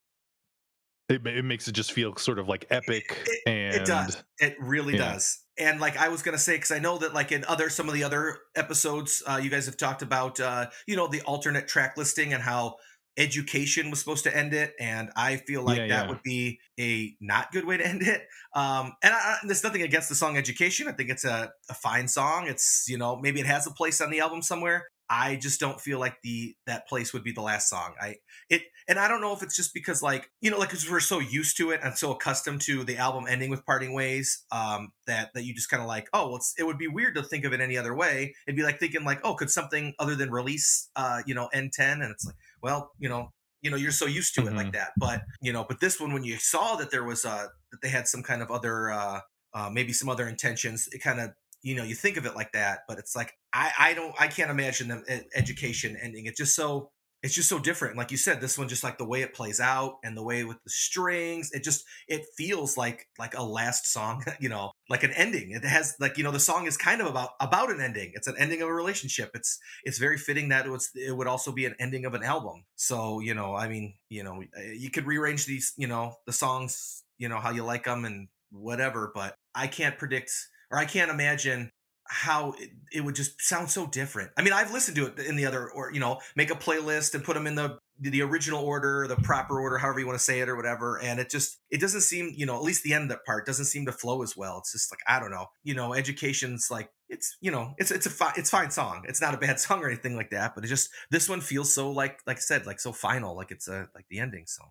it, 1.12 1.26
it 1.26 1.44
makes 1.44 1.68
it 1.68 1.72
just 1.72 1.92
feel 1.92 2.16
sort 2.16 2.38
of 2.38 2.48
like 2.48 2.66
epic 2.70 3.22
It- 3.26 3.42
and 3.46 3.74
It 3.76 3.84
does. 3.86 4.22
It 4.38 4.56
really 4.60 4.94
Yeah. 4.94 5.12
does. 5.12 5.38
And 5.58 5.80
like 5.80 5.96
I 5.96 6.08
was 6.08 6.22
gonna 6.22 6.38
say, 6.38 6.56
because 6.56 6.70
I 6.72 6.78
know 6.78 6.98
that 6.98 7.12
like 7.14 7.30
in 7.30 7.44
other 7.44 7.68
some 7.70 7.88
of 7.88 7.94
the 7.94 8.04
other 8.04 8.38
episodes, 8.56 9.22
uh, 9.26 9.38
you 9.42 9.50
guys 9.50 9.66
have 9.66 9.76
talked 9.76 10.02
about 10.02 10.40
uh, 10.40 10.70
you 10.86 10.96
know 10.96 11.06
the 11.08 11.20
alternate 11.22 11.68
track 11.68 11.96
listing 11.96 12.32
and 12.32 12.42
how 12.42 12.76
education 13.18 13.90
was 13.90 13.98
supposed 13.98 14.24
to 14.24 14.34
end 14.34 14.54
it, 14.54 14.72
and 14.80 15.10
I 15.14 15.36
feel 15.36 15.62
like 15.62 15.76
Yeah, 15.78 15.88
that 15.88 16.04
yeah. 16.04 16.08
would 16.08 16.22
be 16.22 16.58
a 16.80 17.14
not 17.20 17.52
good 17.52 17.66
way 17.66 17.76
to 17.76 17.86
end 17.86 18.02
it. 18.02 18.22
Um, 18.54 18.94
and 19.02 19.12
I, 19.12 19.18
I, 19.18 19.36
there's 19.44 19.62
nothing 19.62 19.82
against 19.82 20.08
the 20.08 20.14
song 20.14 20.36
"Education." 20.38 20.88
I 20.88 20.92
think 20.92 21.10
it's 21.10 21.24
a, 21.24 21.50
a 21.68 21.74
fine 21.74 22.08
song. 22.08 22.46
It's 22.48 22.86
you 22.88 22.96
know 22.96 23.16
maybe 23.16 23.38
it 23.40 23.46
has 23.46 23.66
a 23.66 23.70
place 23.70 24.00
on 24.00 24.10
the 24.10 24.20
album 24.20 24.40
somewhere. 24.42 24.86
I 25.12 25.36
just 25.36 25.60
don't 25.60 25.78
feel 25.78 25.98
like 25.98 26.16
the 26.22 26.56
that 26.66 26.88
place 26.88 27.12
would 27.12 27.22
be 27.22 27.32
the 27.32 27.42
last 27.42 27.68
song. 27.68 27.94
I 28.00 28.16
it 28.48 28.62
and 28.88 28.98
I 28.98 29.08
don't 29.08 29.20
know 29.20 29.34
if 29.34 29.42
it's 29.42 29.54
just 29.54 29.74
because 29.74 30.02
like 30.02 30.30
you 30.40 30.50
know 30.50 30.58
like 30.58 30.70
'cause 30.70 30.88
we're 30.90 31.00
so 31.00 31.18
used 31.18 31.58
to 31.58 31.70
it 31.70 31.80
and 31.84 31.96
so 31.98 32.12
accustomed 32.12 32.62
to 32.62 32.82
the 32.82 32.96
album 32.96 33.26
ending 33.28 33.50
with 33.50 33.64
parting 33.66 33.92
ways 33.92 34.44
um 34.52 34.92
that 35.06 35.28
that 35.34 35.44
you 35.44 35.52
just 35.54 35.68
kind 35.68 35.82
of 35.82 35.86
like 35.88 36.08
oh 36.14 36.28
well 36.28 36.36
it's, 36.36 36.54
it 36.58 36.64
would 36.64 36.78
be 36.78 36.88
weird 36.88 37.14
to 37.16 37.22
think 37.22 37.44
of 37.44 37.52
it 37.52 37.60
any 37.60 37.76
other 37.76 37.94
way. 37.94 38.34
It'd 38.46 38.56
be 38.56 38.62
like 38.62 38.80
thinking 38.80 39.04
like 39.04 39.20
oh 39.22 39.34
could 39.34 39.50
something 39.50 39.92
other 39.98 40.14
than 40.14 40.30
release 40.30 40.88
uh 40.96 41.20
you 41.26 41.34
know 41.34 41.48
end 41.52 41.74
10 41.74 42.00
and 42.00 42.10
it's 42.10 42.24
like 42.24 42.36
well 42.62 42.92
you 42.98 43.10
know 43.10 43.32
you 43.60 43.70
know 43.70 43.76
you're 43.76 43.92
so 43.92 44.06
used 44.06 44.34
to 44.36 44.46
it 44.46 44.54
like 44.54 44.72
that. 44.72 44.92
But 44.96 45.22
you 45.42 45.52
know 45.52 45.64
but 45.68 45.80
this 45.80 46.00
one 46.00 46.14
when 46.14 46.24
you 46.24 46.38
saw 46.38 46.76
that 46.76 46.90
there 46.90 47.04
was 47.04 47.26
uh 47.26 47.48
that 47.70 47.82
they 47.82 47.90
had 47.90 48.08
some 48.08 48.22
kind 48.22 48.40
of 48.40 48.50
other 48.50 48.90
uh, 48.90 49.20
uh 49.52 49.68
maybe 49.70 49.92
some 49.92 50.08
other 50.08 50.26
intentions 50.26 50.88
it 50.90 51.00
kind 51.02 51.20
of 51.20 51.32
you 51.62 51.74
know 51.74 51.84
you 51.84 51.94
think 51.94 52.16
of 52.16 52.24
it 52.24 52.34
like 52.34 52.52
that 52.52 52.80
but 52.88 52.98
it's 52.98 53.14
like 53.14 53.34
i 53.52 53.70
i 53.78 53.94
don't 53.94 54.14
i 54.18 54.26
can't 54.26 54.50
imagine 54.50 54.88
the 54.88 55.02
e- 55.08 55.26
education 55.34 55.96
ending. 56.02 56.26
It's 56.26 56.38
just 56.38 56.54
so 56.54 56.90
it's 57.22 57.34
just 57.34 57.48
so 57.48 57.60
different. 57.60 57.96
Like 57.96 58.10
you 58.10 58.16
said 58.16 58.40
this 58.40 58.58
one 58.58 58.68
just 58.68 58.82
like 58.82 58.98
the 58.98 59.04
way 59.06 59.22
it 59.22 59.32
plays 59.32 59.60
out 59.60 59.98
and 60.02 60.16
the 60.16 60.24
way 60.24 60.42
with 60.42 60.56
the 60.64 60.70
strings 60.70 61.50
it 61.52 61.62
just 61.62 61.84
it 62.08 62.24
feels 62.36 62.76
like 62.76 63.06
like 63.18 63.36
a 63.36 63.42
last 63.44 63.92
song 63.92 64.24
you 64.40 64.48
know 64.48 64.72
like 64.88 65.04
an 65.04 65.12
ending. 65.12 65.52
It 65.52 65.64
has 65.64 65.94
like 66.00 66.18
you 66.18 66.24
know 66.24 66.32
the 66.32 66.40
song 66.40 66.66
is 66.66 66.76
kind 66.76 67.00
of 67.00 67.06
about 67.06 67.30
about 67.40 67.70
an 67.70 67.80
ending. 67.80 68.12
It's 68.14 68.26
an 68.26 68.34
ending 68.38 68.62
of 68.62 68.68
a 68.68 68.74
relationship. 68.74 69.30
It's 69.34 69.58
it's 69.84 69.98
very 69.98 70.18
fitting 70.18 70.48
that 70.48 70.66
it 70.66 70.70
was 70.70 70.90
it 70.94 71.16
would 71.16 71.28
also 71.28 71.52
be 71.52 71.64
an 71.64 71.76
ending 71.78 72.04
of 72.04 72.14
an 72.14 72.22
album. 72.22 72.64
So 72.76 73.20
you 73.20 73.34
know 73.34 73.54
i 73.54 73.68
mean 73.68 73.94
you 74.08 74.22
know 74.22 74.42
eh, 74.56 74.72
you 74.76 74.90
could 74.90 75.06
rearrange 75.06 75.46
these 75.46 75.72
you 75.76 75.86
know 75.86 76.14
the 76.26 76.32
songs 76.32 77.04
you 77.18 77.28
know 77.28 77.38
how 77.38 77.50
you 77.50 77.64
like 77.64 77.84
them 77.84 78.04
and 78.04 78.28
whatever 78.50 79.10
but 79.14 79.36
i 79.54 79.66
can't 79.66 79.98
predict 79.98 80.30
or 80.70 80.78
i 80.78 80.84
can't 80.84 81.10
imagine 81.10 81.70
how 82.08 82.52
it, 82.58 82.70
it 82.92 83.00
would 83.02 83.14
just 83.14 83.40
sound 83.40 83.70
so 83.70 83.86
different. 83.86 84.30
I 84.36 84.42
mean, 84.42 84.52
I've 84.52 84.72
listened 84.72 84.96
to 84.96 85.06
it 85.06 85.18
in 85.18 85.36
the 85.36 85.46
other, 85.46 85.70
or 85.70 85.92
you 85.92 86.00
know, 86.00 86.20
make 86.36 86.50
a 86.50 86.54
playlist 86.54 87.14
and 87.14 87.24
put 87.24 87.34
them 87.34 87.46
in 87.46 87.54
the 87.54 87.78
the 88.00 88.22
original 88.22 88.64
order, 88.64 89.06
the 89.06 89.16
proper 89.16 89.60
order, 89.60 89.78
however 89.78 90.00
you 90.00 90.06
want 90.06 90.18
to 90.18 90.24
say 90.24 90.40
it 90.40 90.48
or 90.48 90.56
whatever. 90.56 91.00
And 91.00 91.20
it 91.20 91.30
just 91.30 91.58
it 91.70 91.80
doesn't 91.80 92.00
seem, 92.00 92.32
you 92.34 92.46
know, 92.46 92.56
at 92.56 92.62
least 92.62 92.82
the 92.82 92.94
end 92.94 93.04
of 93.04 93.08
that 93.10 93.24
part 93.24 93.46
doesn't 93.46 93.66
seem 93.66 93.86
to 93.86 93.92
flow 93.92 94.22
as 94.22 94.36
well. 94.36 94.58
It's 94.58 94.72
just 94.72 94.92
like 94.92 95.00
I 95.06 95.20
don't 95.20 95.30
know, 95.30 95.46
you 95.62 95.74
know, 95.74 95.94
education's 95.94 96.68
like 96.70 96.90
it's 97.08 97.36
you 97.40 97.50
know 97.50 97.74
it's 97.78 97.90
it's 97.90 98.06
a 98.06 98.10
fi- 98.10 98.34
it's 98.36 98.50
fine 98.50 98.70
song. 98.70 99.04
It's 99.06 99.20
not 99.20 99.34
a 99.34 99.38
bad 99.38 99.60
song 99.60 99.82
or 99.82 99.88
anything 99.88 100.16
like 100.16 100.30
that, 100.30 100.54
but 100.54 100.64
it 100.64 100.68
just 100.68 100.90
this 101.10 101.28
one 101.28 101.40
feels 101.40 101.74
so 101.74 101.90
like 101.90 102.20
like 102.26 102.38
I 102.38 102.40
said 102.40 102.66
like 102.66 102.80
so 102.80 102.92
final, 102.92 103.36
like 103.36 103.50
it's 103.50 103.68
a 103.68 103.88
like 103.94 104.06
the 104.10 104.18
ending. 104.18 104.46
song. 104.46 104.70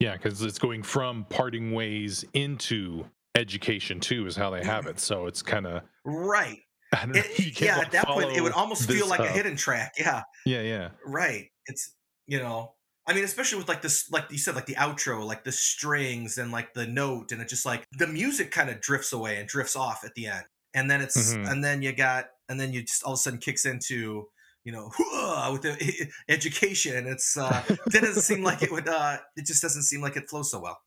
Yeah, 0.00 0.12
because 0.12 0.42
it's 0.42 0.60
going 0.60 0.84
from 0.84 1.26
parting 1.28 1.72
ways 1.72 2.24
into 2.32 3.04
education 3.34 4.00
too, 4.00 4.26
is 4.26 4.36
how 4.36 4.50
they 4.50 4.64
have 4.64 4.86
it. 4.86 4.98
So 5.00 5.26
it's 5.26 5.42
kind 5.42 5.66
of 5.66 5.82
right, 6.04 6.58
I 6.92 7.00
don't 7.06 7.12
know. 7.14 7.20
It- 7.24 7.60
yeah. 7.60 7.78
At 7.80 7.92
that 7.92 8.06
point, 8.06 8.32
it 8.36 8.40
would 8.40 8.52
almost 8.52 8.88
feel 8.88 9.08
like 9.08 9.20
a 9.20 9.28
hidden 9.28 9.56
track. 9.56 9.92
Yeah. 9.98 10.22
Yeah, 10.46 10.62
yeah, 10.62 10.88
Right. 11.06 11.48
It's 11.66 11.94
you 12.26 12.38
know, 12.38 12.74
I 13.06 13.14
mean, 13.14 13.24
especially 13.24 13.58
with 13.58 13.68
like 13.68 13.80
this, 13.82 14.10
like 14.10 14.24
you 14.30 14.38
said, 14.38 14.54
like 14.54 14.66
the 14.66 14.74
outro, 14.74 15.24
like 15.24 15.44
the 15.44 15.52
strings 15.52 16.36
and 16.38 16.52
like 16.52 16.74
the 16.74 16.86
note, 16.86 17.32
and 17.32 17.40
it 17.40 17.48
just 17.48 17.64
like 17.66 17.86
the 17.98 18.06
music 18.06 18.50
kind 18.50 18.68
of 18.70 18.80
drifts 18.80 19.12
away 19.12 19.36
and 19.38 19.48
drifts 19.48 19.76
off 19.76 20.04
at 20.04 20.14
the 20.14 20.26
end. 20.26 20.44
and 20.74 20.90
then 20.90 21.00
it's 21.00 21.32
Mhm. 21.34 21.50
and 21.50 21.64
then 21.64 21.80
you 21.80 21.92
got 21.92 22.26
and 22.50 22.60
then 22.60 22.72
you 22.74 22.82
just 22.82 23.02
all 23.02 23.14
of 23.14 23.18
a 23.18 23.22
sudden 23.22 23.38
kicks 23.38 23.64
into 23.64 24.26
you 24.64 24.72
know 24.72 24.90
with 25.52 25.62
the 25.62 26.10
education. 26.28 27.06
It's 27.06 27.36
uh, 27.36 27.62
that 27.68 28.02
doesn't 28.02 28.22
seem 28.22 28.42
like 28.44 28.62
it 28.62 28.70
would. 28.70 28.86
Uh, 28.88 29.16
it 29.36 29.46
just 29.46 29.62
doesn't 29.62 29.84
seem 29.84 30.00
like 30.02 30.16
it 30.16 30.28
flows 30.28 30.50
so 30.50 30.60
well. 30.60 30.78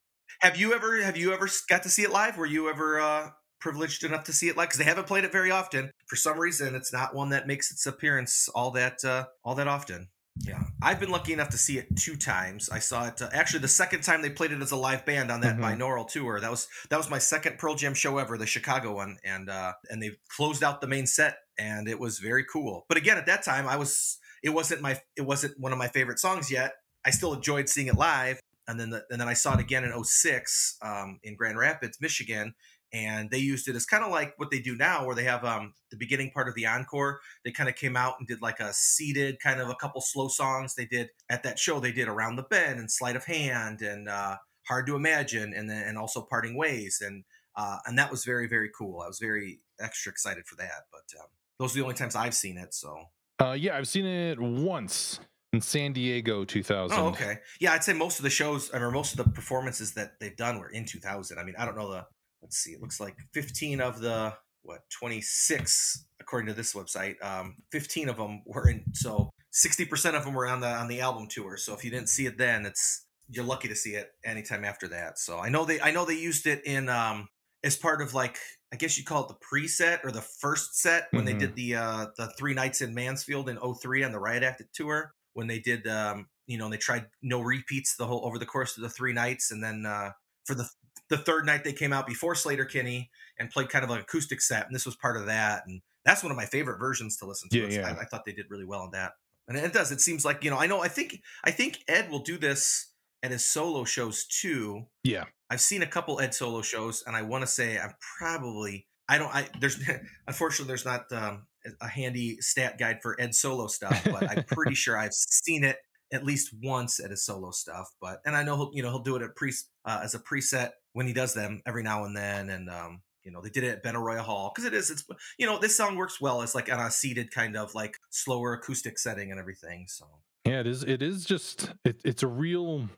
Have 0.42 0.58
you 0.58 0.74
ever 0.74 1.02
have 1.04 1.18
you 1.18 1.34
ever 1.34 1.48
got 1.70 1.84
to 1.84 1.90
see 1.90 2.02
it 2.02 2.12
live? 2.12 2.36
Were 2.38 2.48
you 2.48 2.68
ever 2.68 3.00
uh, 3.00 3.30
privileged 3.60 4.04
enough 4.04 4.24
to 4.24 4.34
see 4.34 4.48
it 4.48 4.58
live? 4.58 4.70
Because 4.70 4.80
they 4.80 4.86
haven't 4.86 5.06
played 5.06 5.24
it 5.24 5.32
very 5.32 5.52
often. 5.52 5.92
For 6.08 6.16
some 6.16 6.40
reason, 6.40 6.74
it's 6.74 6.92
not 6.92 7.14
one 7.14 7.30
that 7.30 7.46
makes 7.46 7.72
its 7.72 7.86
appearance 7.86 8.50
all 8.56 8.72
that 8.72 9.06
uh, 9.06 9.26
all 9.44 9.54
that 9.56 9.68
often. 9.68 10.10
Yeah, 10.40 10.64
I've 10.82 11.00
been 11.00 11.12
lucky 11.12 11.34
enough 11.34 11.50
to 11.50 11.58
see 11.58 11.78
it 11.78 11.96
two 11.96 12.16
times. 12.16 12.70
I 12.70 12.80
saw 12.80 13.06
it 13.08 13.22
uh, 13.22 13.30
actually 13.34 13.60
the 13.60 13.68
second 13.68 14.02
time 14.02 14.24
they 14.24 14.30
played 14.32 14.52
it 14.52 14.62
as 14.62 14.72
a 14.72 14.76
live 14.78 15.06
band 15.06 15.30
on 15.30 15.42
that 15.42 15.58
Mhm. 15.58 15.78
binaural 15.78 16.08
tour. 16.10 16.40
That 16.40 16.50
was 16.50 16.68
that 16.90 16.98
was 16.98 17.10
my 17.10 17.20
second 17.20 17.60
Pearl 17.60 17.76
Jam 17.76 17.94
show 17.94 18.18
ever, 18.18 18.36
the 18.38 18.48
Chicago 18.48 18.96
one, 18.96 19.18
and 19.24 19.48
uh, 19.48 19.74
and 19.92 20.02
they 20.02 20.12
closed 20.36 20.64
out 20.64 20.82
the 20.82 20.88
main 20.88 21.06
set, 21.06 21.38
and 21.60 21.88
it 21.88 22.00
was 22.00 22.18
very 22.18 22.46
cool. 22.52 22.86
But 22.90 22.98
again, 22.98 23.18
at 23.20 23.28
that 23.28 23.44
time, 23.44 23.68
I 23.68 23.76
was 23.76 24.18
it 24.42 24.50
wasn't 24.50 24.82
my 24.82 25.00
it 25.16 25.22
wasn't 25.22 25.60
one 25.60 25.72
of 25.72 25.78
my 25.78 25.90
favorite 25.90 26.18
songs 26.18 26.50
yet. 26.50 26.74
I 27.06 27.12
still 27.12 27.34
enjoyed 27.34 27.68
seeing 27.68 27.88
it 27.88 27.96
live, 27.96 28.40
and 28.72 28.80
then 28.80 28.90
the, 28.90 29.04
and 29.12 29.22
then 29.22 29.28
I 29.28 29.34
saw 29.34 29.54
it 29.54 29.60
again 29.60 29.84
in 29.84 30.04
06 30.04 30.78
um, 30.82 31.20
in 31.24 31.36
Grand 31.36 31.58
Rapids, 31.58 32.00
Michigan, 32.02 32.56
and 32.94 33.30
they 33.30 33.38
used 33.38 33.68
it 33.68 33.76
as 33.76 33.86
kind 33.86 34.04
of 34.04 34.12
like 34.12 34.34
what 34.38 34.50
they 34.50 34.60
do 34.60 34.76
now, 34.76 35.06
where 35.06 35.16
they 35.16 35.24
have 35.24 35.46
um, 35.46 35.74
the 35.92 35.98
beginning 35.98 36.32
part 36.32 36.48
of 36.48 36.56
the 36.56 36.66
encore. 36.66 37.20
They 37.46 37.52
kind 37.52 37.70
of 37.70 37.76
came 37.76 37.96
out 37.96 38.16
and 38.20 38.28
did 38.28 38.42
like 38.42 38.60
a 38.60 38.74
seated 38.74 39.40
kind 39.40 39.62
of 39.62 39.70
a 39.70 39.76
couple 39.76 40.02
slow 40.02 40.28
songs. 40.28 40.76
They 40.76 40.86
did 40.86 41.10
at 41.30 41.44
that 41.44 41.60
show. 41.60 41.80
They 41.80 41.92
did 41.92 42.08
Around 42.08 42.38
the 42.38 42.44
Bend 42.44 42.80
and 42.80 42.92
Sleight 42.92 43.16
of 43.16 43.26
Hand 43.26 43.82
and 43.82 44.10
uh, 44.10 44.38
Hard 44.68 44.88
to 44.88 44.96
Imagine, 44.96 45.54
and 45.54 45.70
then 45.70 45.88
and 45.88 45.98
also 45.98 46.22
Parting 46.22 46.58
Ways, 46.58 47.02
and 47.06 47.24
uh, 47.56 47.78
and 47.86 47.98
that 47.98 48.10
was 48.10 48.26
very 48.26 48.48
very 48.48 48.70
cool. 48.78 49.02
I 49.02 49.08
was 49.08 49.20
very 49.20 49.60
extra 49.80 50.12
excited 50.12 50.46
for 50.46 50.56
that. 50.56 50.86
But 50.92 51.20
um, 51.20 51.28
those 51.60 51.74
are 51.74 51.80
the 51.80 51.84
only 51.84 51.96
times 51.96 52.16
I've 52.16 52.36
seen 52.36 52.58
it. 52.58 52.74
So 52.74 53.06
Uh, 53.40 53.54
yeah, 53.54 53.78
I've 53.78 53.88
seen 53.88 54.06
it 54.06 54.40
once 54.40 55.20
in 55.54 55.62
San 55.62 55.94
Diego 55.94 56.46
2000. 56.46 56.98
Oh, 56.98 57.08
okay. 57.10 57.40
Yeah, 57.60 57.74
I'd 57.74 57.84
say 57.84 57.94
most 57.94 58.20
of 58.20 58.24
the 58.24 58.30
shows, 58.30 58.72
I 58.74 58.80
mean, 58.80 58.94
most 58.94 59.18
of 59.18 59.18
the 59.26 59.32
performances 59.32 59.94
that 59.94 60.20
they've 60.20 60.36
done 60.36 60.60
were 60.60 60.70
in 60.70 60.86
2000. 60.86 61.38
I 61.38 61.44
mean, 61.44 61.56
I 61.58 61.66
don't 61.66 61.76
know 61.76 61.92
the. 61.92 62.06
Let's 62.42 62.58
see. 62.58 62.72
It 62.72 62.82
looks 62.82 63.00
like 63.00 63.16
15 63.34 63.82
of 63.82 64.00
the 64.02 64.34
what 64.64 64.82
26 64.90 66.06
according 66.20 66.48
to 66.48 66.54
this 66.54 66.74
website. 66.74 67.24
Um, 67.24 67.58
15 67.72 68.10
of 68.10 68.18
them 68.18 68.42
were 68.46 68.68
in. 68.70 68.84
So 68.94 69.30
60 69.52 69.86
percent 69.86 70.16
of 70.16 70.24
them 70.26 70.34
were 70.34 70.48
on 70.48 70.60
the 70.60 70.68
on 70.68 70.88
the 70.88 71.02
album 71.02 71.28
tour. 71.30 71.58
So 71.58 71.74
if 71.76 71.84
you 71.84 71.92
didn't 71.92 72.10
see 72.10 72.26
it 72.26 72.38
then, 72.40 72.66
it's 72.66 73.06
you're 73.30 73.46
lucky 73.46 73.68
to 73.68 73.76
see 73.76 73.92
it 73.92 74.12
anytime 74.26 74.66
after 74.66 74.88
that. 74.88 75.20
So 75.20 75.38
I 75.40 75.50
know 75.50 75.66
they 75.66 75.80
I 75.82 75.92
know 75.92 76.04
they 76.06 76.18
used 76.18 76.48
it 76.48 76.66
in 76.66 76.90
um 76.90 77.28
as 77.64 77.78
part 77.78 78.02
of 78.02 78.16
like 78.16 78.38
I 78.74 78.76
guess 78.76 78.98
you 78.98 79.04
call 79.04 79.24
it 79.24 79.28
the 79.28 79.46
preset 79.46 80.04
or 80.04 80.12
the 80.12 80.22
first 80.22 80.80
set 80.80 81.10
when 81.12 81.26
they 81.26 81.36
Mhm. 81.36 81.40
did 81.40 81.56
the 81.56 81.76
uh 81.76 82.06
the 82.18 82.34
three 82.40 82.56
nights 82.56 82.82
in 82.82 82.96
Mansfield 82.96 83.50
in 83.50 83.58
03 83.60 84.04
on 84.04 84.12
the 84.12 84.20
Riot 84.20 84.42
Act 84.42 84.64
tour 84.74 85.14
when 85.34 85.48
they 85.48 85.60
did 85.60 85.88
um 85.88 86.28
you 86.48 86.58
know 86.58 86.70
they 86.70 86.78
tried 86.78 87.06
no 87.22 87.41
repeats 87.41 87.96
the 87.96 88.06
whole 88.06 88.26
over 88.26 88.38
the 88.38 88.46
course 88.46 88.78
of 88.78 88.84
the 88.84 88.89
three 88.89 89.13
nights 89.13 89.52
and 89.52 89.63
then 89.63 89.86
uh 89.86 90.12
for 90.46 90.56
the 90.56 90.67
the 91.10 91.17
third 91.17 91.46
night 91.46 91.63
they 91.63 91.74
came 91.74 91.91
out 91.91 92.08
before 92.08 92.34
Sleater-Kinney 92.34 93.10
and 93.38 93.50
played 93.50 93.70
kind 93.70 93.84
of 93.84 93.91
an 93.91 94.00
acoustic 94.00 94.41
set 94.41 94.65
and 94.65 94.74
this 94.74 94.86
was 94.86 94.96
part 94.96 95.17
of 95.17 95.26
that 95.26 95.63
and 95.67 95.82
that's 96.06 96.24
one 96.24 96.32
of 96.32 96.38
my 96.38 96.46
favorite 96.46 96.80
versions 96.80 97.17
to 97.17 97.26
listen 97.26 97.50
to 97.50 97.60
Yeah, 97.60 97.82
yeah. 97.82 97.88
I, 97.88 98.02
I 98.02 98.06
thought 98.06 98.26
they 98.26 98.32
did 98.32 98.48
really 98.50 98.65
well 98.65 98.82
on 98.82 98.91
that 98.91 99.13
and 99.48 99.58
it 99.58 99.74
does 99.74 99.91
it 99.91 100.02
seems 100.02 100.24
like 100.26 100.44
you 100.44 100.50
know 100.50 100.58
I 100.58 100.67
know 100.67 100.82
I 100.82 100.88
think 100.88 101.22
I 101.44 101.52
think 101.52 101.80
Ed 101.88 102.10
will 102.10 102.20
do 102.20 102.38
this 102.38 102.91
at 103.24 103.32
his 103.32 103.46
solo 103.46 103.84
shows 103.84 104.26
too 104.26 104.88
Yeah. 105.04 105.26
I've 105.52 105.60
seen 105.60 105.82
a 105.82 105.88
couple 105.88 106.22
Ed 106.22 106.34
solo 106.34 106.62
shows, 106.62 107.04
and 107.06 107.13
I 107.13 107.24
want 107.24 107.41
to 107.41 107.48
say 107.48 107.78
I'm 107.78 107.94
probably 108.17 108.88
I 109.10 109.17
don't 109.17 109.36
I 109.36 109.50
there's 109.60 109.78
unfortunately 110.28 110.67
there's 110.67 110.86
not 110.86 111.12
um, 111.12 111.46
a 111.82 111.88
handy 111.88 112.38
stat 112.39 112.78
guide 112.78 113.00
for 113.02 113.19
Ed 113.19 113.36
solo 113.36 113.67
stuff, 113.67 114.02
but 114.06 114.30
I'm 114.30 114.43
pretty 114.47 114.76
sure 114.76 114.97
I've 114.97 115.13
seen 115.13 115.63
it 115.63 115.78
at 116.13 116.26
least 116.26 116.54
once 116.62 117.00
at 117.00 117.12
his 117.12 117.24
solo 117.24 117.52
stuff. 117.52 117.89
But 118.02 118.21
and 118.26 118.36
I 118.36 118.43
know 118.43 118.56
he'll 118.56 118.71
you 118.74 118.84
know 118.84 118.89
he'll 118.89 119.04
do 119.04 119.15
it 119.15 119.21
at 119.21 119.36
pre 119.36 119.54
uh, 119.86 120.02
as 120.04 120.15
a 120.15 120.19
preset 120.19 120.71
when 120.93 121.08
he 121.08 121.13
does 121.13 121.34
them 121.34 121.62
every 121.65 121.84
now 121.84 122.06
and 122.06 122.15
then, 122.15 122.50
and 122.50 122.69
um, 122.69 123.02
you 123.24 123.32
know 123.32 123.41
they 123.41 123.50
did 123.50 123.63
it 123.63 123.69
at 123.69 123.84
Benaroya 123.84 124.19
Hall 124.19 124.52
because 124.54 124.65
it 124.65 124.74
is 124.74 124.89
it's 124.89 125.06
you 125.38 125.45
know 125.45 125.60
this 125.60 125.76
song 125.76 125.95
works 125.95 126.19
well 126.19 126.41
as 126.41 126.56
like 126.56 126.71
on 126.71 126.80
a 126.80 126.91
seated 126.91 127.32
kind 127.32 127.56
of 127.56 127.74
like 127.76 127.97
slower 128.10 128.54
acoustic 128.54 128.97
setting 129.00 129.32
and 129.32 129.39
everything. 129.39 129.86
So 129.88 130.06
Yeah, 130.45 130.60
it 130.62 130.67
is. 130.67 130.84
It 130.84 131.02
is 131.02 131.26
just. 131.26 131.71
It, 131.86 132.02
it's 132.04 132.24
a 132.24 132.28
real. 132.28 132.89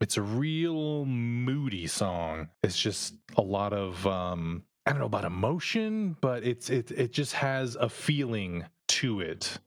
It's 0.00 0.16
a 0.16 0.22
real 0.22 1.04
moody 1.06 1.88
song. 1.88 2.50
It's 2.62 2.78
just 2.78 3.14
a 3.36 3.42
lot 3.42 3.72
of. 3.72 4.06
um 4.06 4.64
I 4.88 4.92
don't 4.92 5.00
know 5.00 5.06
about 5.06 5.24
emotion, 5.24 6.16
but 6.20 6.44
it's 6.44 6.70
it. 6.70 6.90
It 6.90 7.12
just 7.12 7.34
has 7.34 7.76
a 7.76 7.88
feeling 7.88 8.64
to 8.88 9.20
it. 9.20 9.58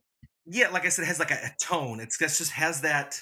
yeah, 0.46 0.70
like 0.70 0.86
I 0.86 0.90
said, 0.90 1.04
it 1.04 1.08
has 1.08 1.20
like 1.20 1.32
a, 1.32 1.36
a 1.36 1.56
tone. 1.60 2.00
It's 2.00 2.20
it 2.22 2.28
just 2.28 2.52
has 2.54 2.82
that. 2.82 3.22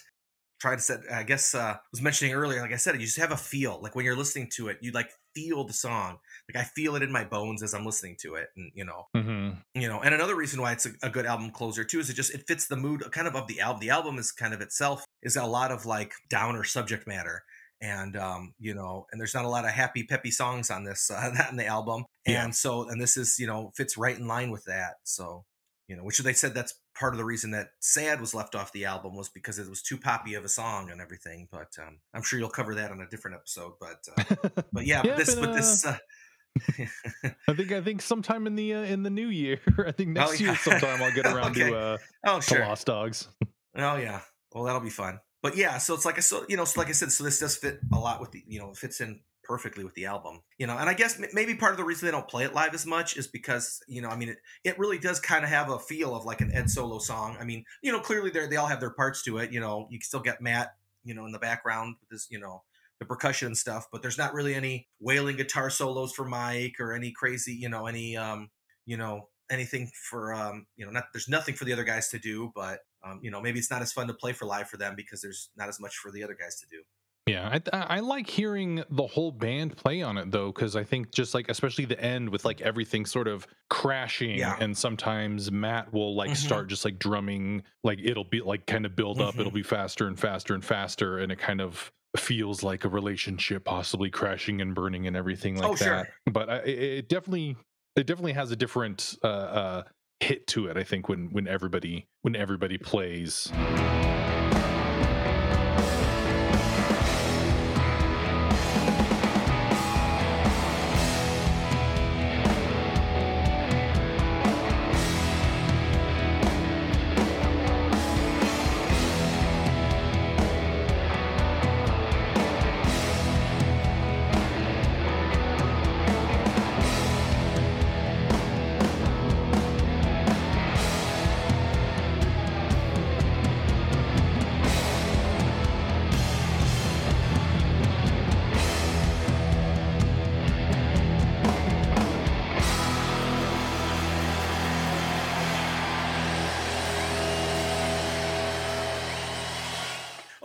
Try 0.59 0.75
to 0.75 0.81
set. 0.81 1.01
I 1.11 1.23
guess 1.23 1.55
uh, 1.55 1.59
I 1.75 1.79
was 1.91 2.01
mentioning 2.01 2.33
earlier. 2.33 2.61
Like 2.61 2.73
I 2.73 2.77
said, 2.77 2.95
you 2.95 3.01
just 3.05 3.19
have 3.19 3.31
a 3.31 3.37
feel. 3.37 3.79
Like 3.81 3.95
when 3.95 4.05
you're 4.05 4.15
listening 4.17 4.49
to 4.55 4.67
it, 4.69 4.77
you 4.81 4.91
like 4.91 5.09
feel 5.35 5.63
the 5.63 5.73
song. 5.73 6.17
Like 6.53 6.61
I 6.61 6.67
feel 6.67 6.95
it 6.95 7.03
in 7.03 7.11
my 7.11 7.23
bones 7.23 7.63
as 7.63 7.73
I'm 7.73 7.85
listening 7.85 8.17
to 8.21 8.35
it, 8.35 8.49
and 8.57 8.71
you 8.75 8.83
know, 8.85 9.05
hmm 9.15 9.51
you 9.75 9.87
know. 9.87 10.01
And 10.01 10.13
another 10.15 10.35
reason 10.35 10.61
why 10.61 10.73
it's 10.73 10.85
a, 10.85 10.91
a 11.03 11.09
good 11.09 11.25
album 11.25 11.51
closer 11.51 11.83
too 11.83 11.99
is 11.99 12.09
it 12.09 12.15
just 12.15 12.33
it 12.33 12.45
fits 12.47 12.67
the 12.67 12.77
mood 12.77 13.03
kind 13.11 13.27
of 13.27 13.35
of 13.35 13.47
the 13.47 13.61
album. 13.61 13.81
The 13.81 13.89
album 13.91 14.17
is 14.17 14.31
kind 14.31 14.53
of 14.53 14.61
itself 14.61 15.05
is 15.23 15.35
a 15.35 15.45
lot 15.45 15.71
of 15.71 15.85
like 15.85 16.13
downer 16.29 16.63
subject 16.63 17.07
matter, 17.07 17.43
and 17.81 18.15
um, 18.17 18.53
you 18.59 18.73
know, 18.73 19.05
and 19.11 19.19
there's 19.19 19.33
not 19.33 19.45
a 19.45 19.49
lot 19.49 19.65
of 19.65 19.71
happy 19.71 20.03
peppy 20.03 20.31
songs 20.31 20.69
on 20.69 20.83
this 20.83 21.09
uh, 21.13 21.31
on 21.49 21.55
the 21.57 21.65
album, 21.65 22.05
Yeah. 22.25 22.43
and 22.43 22.55
so 22.55 22.89
and 22.89 22.99
this 23.01 23.17
is 23.17 23.37
you 23.39 23.47
know 23.47 23.71
fits 23.75 23.97
right 23.97 24.17
in 24.17 24.27
line 24.27 24.51
with 24.51 24.65
that. 24.65 24.95
So 25.03 25.45
you 25.87 25.95
know, 25.95 26.03
which 26.03 26.19
they 26.19 26.33
said 26.33 26.53
that's 26.53 26.75
part 26.99 27.13
of 27.13 27.17
the 27.17 27.25
reason 27.25 27.51
that 27.51 27.69
"Sad" 27.79 28.19
was 28.21 28.35
left 28.35 28.53
off 28.53 28.71
the 28.73 28.85
album 28.85 29.15
was 29.15 29.29
because 29.29 29.57
it 29.57 29.67
was 29.69 29.81
too 29.81 29.97
poppy 29.97 30.35
of 30.35 30.45
a 30.45 30.49
song 30.49 30.91
and 30.91 31.01
everything. 31.01 31.47
But 31.51 31.69
um, 31.79 31.99
I'm 32.13 32.21
sure 32.21 32.37
you'll 32.37 32.49
cover 32.49 32.75
that 32.75 32.91
on 32.91 33.01
a 33.01 33.09
different 33.09 33.37
episode. 33.37 33.73
But 33.79 34.03
uh, 34.17 34.61
but 34.73 34.85
yeah, 34.85 35.01
Yeah, 35.03 35.15
but 35.15 35.17
this 35.17 35.35
but, 35.35 35.45
but 35.45 35.53
this. 35.55 35.85
Uh, 35.85 35.97
I 37.47 37.53
think. 37.53 37.71
I 37.71 37.81
think 37.81 38.01
sometime 38.01 38.45
in 38.47 38.55
the 38.55 38.73
uh, 38.75 38.81
in 38.81 39.03
the 39.03 39.09
new 39.09 39.27
year. 39.29 39.59
I 39.85 39.91
think 39.91 40.09
Oh, 40.17 40.21
next 40.25 40.39
year 40.41 40.55
sometime 40.55 41.01
I'll 41.01 41.13
get 41.13 41.25
around 41.25 41.51
Okay. 41.51 41.69
to 41.69 41.75
uh 41.77 41.97
oh 42.25 42.35
to 42.39 42.41
sure. 42.45 42.59
Lost 42.59 42.85
Dogs. 42.87 43.27
Oh 43.75 43.95
yeah. 43.97 44.21
Well, 44.53 44.63
that'll 44.65 44.81
be 44.81 44.89
fun. 44.89 45.19
But 45.41 45.55
yeah, 45.55 45.77
so 45.77 45.93
it's 45.93 46.05
like 46.05 46.17
I 46.17 46.21
so 46.21 46.45
you 46.49 46.57
know, 46.57 46.65
so 46.65 46.79
like 46.79 46.89
I 46.89 46.93
said, 46.93 47.11
so 47.11 47.23
this 47.23 47.39
does 47.39 47.55
fit 47.55 47.79
a 47.93 47.99
lot 47.99 48.19
with 48.19 48.31
the 48.31 48.43
you 48.47 48.59
know, 48.59 48.73
fits 48.73 49.01
in 49.01 49.21
perfectly 49.43 49.83
with 49.83 49.95
the 49.95 50.05
album. 50.05 50.41
You 50.57 50.67
know, 50.67 50.77
and 50.77 50.89
I 50.89 50.93
guess 50.93 51.19
maybe 51.33 51.55
part 51.55 51.71
of 51.71 51.77
the 51.77 51.83
reason 51.83 52.05
they 52.05 52.11
don't 52.11 52.27
play 52.27 52.43
it 52.43 52.53
live 52.53 52.73
as 52.73 52.85
much 52.85 53.17
is 53.17 53.27
because 53.27 53.81
you 53.87 54.01
know, 54.01 54.09
I 54.09 54.15
mean, 54.15 54.29
it, 54.29 54.37
it 54.63 54.79
really 54.79 54.99
does 54.99 55.19
kind 55.19 55.43
of 55.43 55.49
have 55.49 55.69
a 55.69 55.79
feel 55.79 56.15
of 56.15 56.25
like 56.25 56.41
an 56.41 56.51
Ed 56.53 56.69
solo 56.69 56.99
song. 56.99 57.37
I 57.39 57.45
mean, 57.45 57.63
you 57.81 57.91
know, 57.91 57.99
clearly 57.99 58.29
they 58.29 58.47
they 58.47 58.57
all 58.57 58.67
have 58.67 58.79
their 58.79 58.91
parts 58.91 59.23
to 59.23 59.37
it. 59.37 59.51
You 59.51 59.59
know, 59.59 59.87
you 59.89 59.99
can 59.99 60.05
still 60.05 60.19
get 60.19 60.41
Matt, 60.41 60.75
you 61.03 61.13
know, 61.13 61.25
in 61.25 61.31
the 61.31 61.39
background 61.39 61.95
with 62.01 62.09
this, 62.09 62.27
you 62.29 62.39
know, 62.39 62.63
the 62.99 63.05
percussion 63.05 63.47
and 63.47 63.57
stuff, 63.57 63.87
but 63.91 64.01
there's 64.01 64.17
not 64.17 64.33
really 64.33 64.53
any 64.53 64.87
wailing 64.99 65.37
guitar 65.37 65.69
solos 65.69 66.11
for 66.11 66.25
Mike 66.25 66.75
or 66.79 66.93
any 66.93 67.11
crazy, 67.11 67.53
you 67.53 67.69
know, 67.69 67.87
any 67.87 68.17
um, 68.17 68.49
you 68.85 68.97
know, 68.97 69.29
anything 69.49 69.89
for 70.09 70.33
um, 70.33 70.67
you 70.75 70.85
know, 70.85 70.91
not 70.91 71.05
there's 71.13 71.29
nothing 71.29 71.55
for 71.55 71.65
the 71.65 71.73
other 71.73 71.83
guys 71.83 72.09
to 72.09 72.19
do, 72.19 72.51
but 72.53 72.79
um, 73.03 73.19
you 73.23 73.31
know, 73.31 73.41
maybe 73.41 73.59
it's 73.59 73.71
not 73.71 73.81
as 73.81 73.91
fun 73.93 74.07
to 74.07 74.13
play 74.13 74.33
for 74.33 74.45
live 74.45 74.69
for 74.69 74.77
them 74.77 74.95
because 74.95 75.21
there's 75.21 75.49
not 75.55 75.69
as 75.69 75.79
much 75.79 75.95
for 75.97 76.11
the 76.11 76.23
other 76.23 76.33
guys 76.35 76.59
to 76.59 76.67
do. 76.67 76.81
Yeah, 77.27 77.59
I, 77.73 77.97
I 77.97 77.99
like 77.99 78.27
hearing 78.27 78.83
the 78.89 79.05
whole 79.05 79.31
band 79.31 79.77
play 79.77 80.01
on 80.01 80.17
it 80.17 80.31
though, 80.31 80.51
because 80.51 80.75
I 80.75 80.83
think 80.83 81.11
just 81.11 81.35
like 81.35 81.47
especially 81.47 81.85
the 81.85 81.99
end 82.01 82.29
with 82.29 82.43
like 82.43 82.59
everything 82.61 83.05
sort 83.05 83.27
of 83.27 83.45
crashing, 83.69 84.37
Yeah. 84.39 84.57
and 84.59 84.75
sometimes 84.75 85.51
Matt 85.51 85.93
will 85.93 86.15
like 86.15 86.31
Mhm. 86.31 86.37
start 86.37 86.67
just 86.69 86.85
like 86.85 86.97
drumming, 86.97 87.61
like 87.83 87.99
it'll 88.03 88.23
be 88.23 88.41
like 88.41 88.65
kind 88.65 88.83
of 88.85 88.95
build 88.95 89.21
up, 89.21 89.35
Mhm. 89.35 89.41
it'll 89.41 89.51
be 89.51 89.61
faster 89.61 90.07
and 90.07 90.19
faster 90.19 90.55
and 90.55 90.65
faster, 90.65 91.19
and 91.19 91.31
it 91.31 91.37
kind 91.37 91.61
of 91.61 91.91
feels 92.17 92.63
like 92.63 92.83
a 92.83 92.89
relationship 92.89 93.63
possibly 93.63 94.09
crashing 94.09 94.59
and 94.59 94.73
burning 94.73 95.05
and 95.05 95.15
everything 95.15 95.55
like 95.55 95.69
Oh, 95.69 95.75
sure. 95.75 95.87
that. 95.87 96.09
But 96.33 96.49
I, 96.49 96.55
it 96.61 97.09
definitely 97.09 97.55
it 97.95 98.07
definitely 98.07 98.33
has 98.33 98.49
a 98.49 98.55
different 98.55 99.15
uh, 99.23 99.27
uh, 99.27 99.83
hit 100.19 100.47
to 100.47 100.67
it. 100.67 100.77
I 100.77 100.83
think 100.83 101.09
when 101.09 101.29
when 101.31 101.47
everybody 101.47 102.07
when 102.21 102.35
everybody 102.35 102.77
plays. 102.77 103.51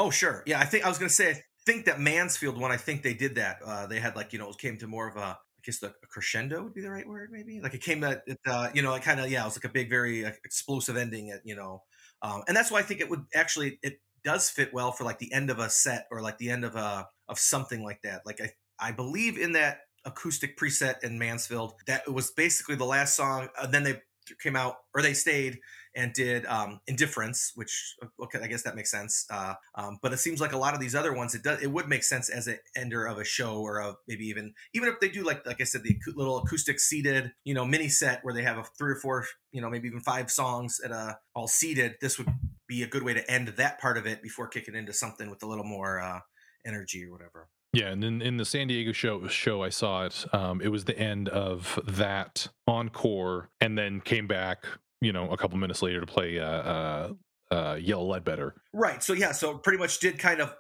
Oh, 0.05 0.11
sure. 0.11 0.43
Yeah, 0.47 0.61
I 0.61 0.67
think 0.67 0.85
I 0.85 0.89
was 0.91 0.99
gonna 0.99 1.09
say. 1.09 1.31
I 1.31 1.43
think 1.65 1.87
that 1.87 1.99
Mansfield 1.99 2.59
one. 2.59 2.71
I 2.71 2.77
think 2.77 3.03
they 3.03 3.15
did 3.15 3.37
that. 3.37 3.57
Uh, 3.65 3.87
they 3.87 4.01
had 4.01 4.15
like 4.17 4.35
you 4.35 4.39
know 4.39 4.51
it 4.51 4.59
came 4.59 4.77
to 4.79 4.87
more 4.87 5.09
of 5.09 5.17
a. 5.17 5.21
I 5.21 5.37
guess 5.65 5.79
the 5.79 5.87
a 5.87 6.07
crescendo 6.11 6.63
would 6.63 6.75
be 6.75 6.83
the 6.83 6.91
right 6.91 7.09
word, 7.09 7.31
maybe. 7.33 7.59
Like 7.63 7.73
it 7.73 7.81
came 7.81 8.01
that 8.01 8.23
uh, 8.47 8.69
you 8.75 8.83
know, 8.83 8.93
it 8.93 9.03
kind 9.03 9.19
of 9.19 9.31
yeah, 9.31 9.41
it 9.41 9.47
was 9.47 9.57
like 9.57 9.65
a 9.65 9.73
big, 9.73 9.89
very 9.89 10.23
explosive 10.25 10.99
ending. 10.99 11.31
At 11.31 11.41
you 11.45 11.57
know, 11.57 11.85
um, 12.21 12.43
and 12.47 12.55
that's 12.55 12.71
why 12.71 12.81
I 12.81 12.83
think 12.83 13.01
it 13.01 13.09
would 13.09 13.25
actually 13.35 13.79
it 13.83 13.95
does 14.25 14.51
fit 14.51 14.75
well 14.75 14.93
for 14.93 15.05
like 15.05 15.19
the 15.19 15.33
end 15.33 15.49
of 15.49 15.59
a 15.59 15.71
set 15.71 16.07
or 16.11 16.21
like 16.21 16.37
the 16.37 16.51
end 16.51 16.67
of 16.67 16.77
a 16.77 17.09
of 17.31 17.39
something 17.39 17.83
like 17.83 18.01
that. 18.03 18.27
Like 18.27 18.43
I 18.43 18.51
I 18.79 18.93
believe 18.93 19.39
in 19.39 19.53
that 19.53 19.79
acoustic 20.05 20.59
preset 20.59 21.03
in 21.03 21.19
Mansfield 21.19 21.73
that 21.87 22.03
it 22.07 22.13
was 22.13 22.31
basically 22.33 22.75
the 22.75 22.85
last 22.85 23.17
song. 23.17 23.49
Uh, 23.59 23.67
then 23.67 23.85
they 23.85 24.03
came 24.43 24.57
out 24.57 24.77
or 24.95 25.03
they 25.03 25.15
stayed 25.15 25.59
and 25.97 26.13
did 26.13 26.45
um, 26.47 26.81
Indifference, 26.87 27.53
which 27.55 27.95
okay, 28.23 28.41
I 28.43 28.47
guess 28.47 28.63
that 28.63 28.77
makes 28.77 28.91
sense. 28.91 29.27
Uh, 29.31 29.55
um, 29.75 29.99
but 30.03 30.13
it 30.13 30.19
seems 30.19 30.41
like 30.41 30.53
a 30.53 30.59
lot 30.59 30.75
of 30.75 30.81
these 30.81 30.95
other 30.95 31.13
ones, 31.13 31.35
it 31.35 31.43
does 31.43 31.63
it 31.63 31.71
would 31.71 31.89
make 31.89 32.03
sense 32.03 32.29
as 32.29 32.47
an 32.47 32.59
ender 32.77 33.07
of 33.07 33.19
a 33.19 33.25
show 33.25 33.61
or 33.61 33.79
a 33.79 33.95
maybe 34.09 34.25
even 34.27 34.55
even 34.73 34.89
if 34.89 35.01
they 35.01 35.09
do 35.09 35.23
like 35.23 35.47
like 35.47 35.61
I 35.61 35.65
said 35.65 35.83
the 35.83 35.97
little 36.15 36.39
acoustic 36.39 36.81
seated 36.81 37.33
you 37.45 37.55
know 37.55 37.65
mini 37.65 37.89
set 37.89 38.25
where 38.25 38.35
they 38.35 38.43
have 38.43 38.59
a 38.59 38.65
three 38.77 38.93
or 38.93 38.97
four 38.97 39.27
you 39.53 39.61
know 39.61 39.71
maybe 39.71 39.89
even 39.89 40.01
five 40.01 40.31
songs 40.31 40.81
at 40.85 40.91
a 40.91 41.19
all 41.35 41.49
seated. 41.49 41.95
This 42.01 42.19
would 42.19 42.29
be 42.67 42.83
a 42.83 42.89
good 42.89 43.03
way 43.03 43.15
to 43.15 43.31
end 43.31 43.49
that 43.49 43.81
part 43.81 43.99
of 43.99 44.07
it 44.07 44.23
before 44.23 44.49
kicking 44.49 44.75
into 44.75 44.93
something 44.93 45.31
with 45.31 45.43
a 45.43 45.47
little 45.47 45.65
more 45.65 46.01
uh, 46.01 46.21
energy 46.67 47.05
or 47.05 47.13
whatever. 47.13 47.49
Yeah, 47.75 47.89
and 47.89 48.03
then 48.03 48.23
in 48.23 48.37
the 48.37 48.45
San 48.45 48.69
Diego 48.69 48.93
show 48.93 49.27
show 49.27 49.63
I 49.63 49.69
saw 49.69 50.05
it. 50.07 50.25
Um, 50.33 50.61
it 50.61 50.69
was 50.69 50.85
the 50.85 50.97
end 50.99 51.29
of 51.29 51.79
that 51.87 52.49
encore, 52.69 53.51
and 53.61 53.77
then 53.77 54.01
came 54.01 54.27
back, 54.27 54.65
you 55.01 55.13
know, 55.13 55.29
a 55.31 55.37
couple 55.37 55.59
minutes 55.59 55.83
later 55.83 56.01
to 56.01 56.07
play 56.07 56.39
uh, 56.39 56.47
uh, 56.47 57.13
uh, 57.51 57.75
Yellow 57.75 58.07
Ledbetter. 58.07 58.55
Right. 58.73 59.03
So 59.03 59.13
yeah, 59.13 59.33
so 59.33 59.59
pretty 59.59 59.79
much 59.79 59.99
did 59.99 60.19
kind 60.19 60.41
of, 60.41 60.55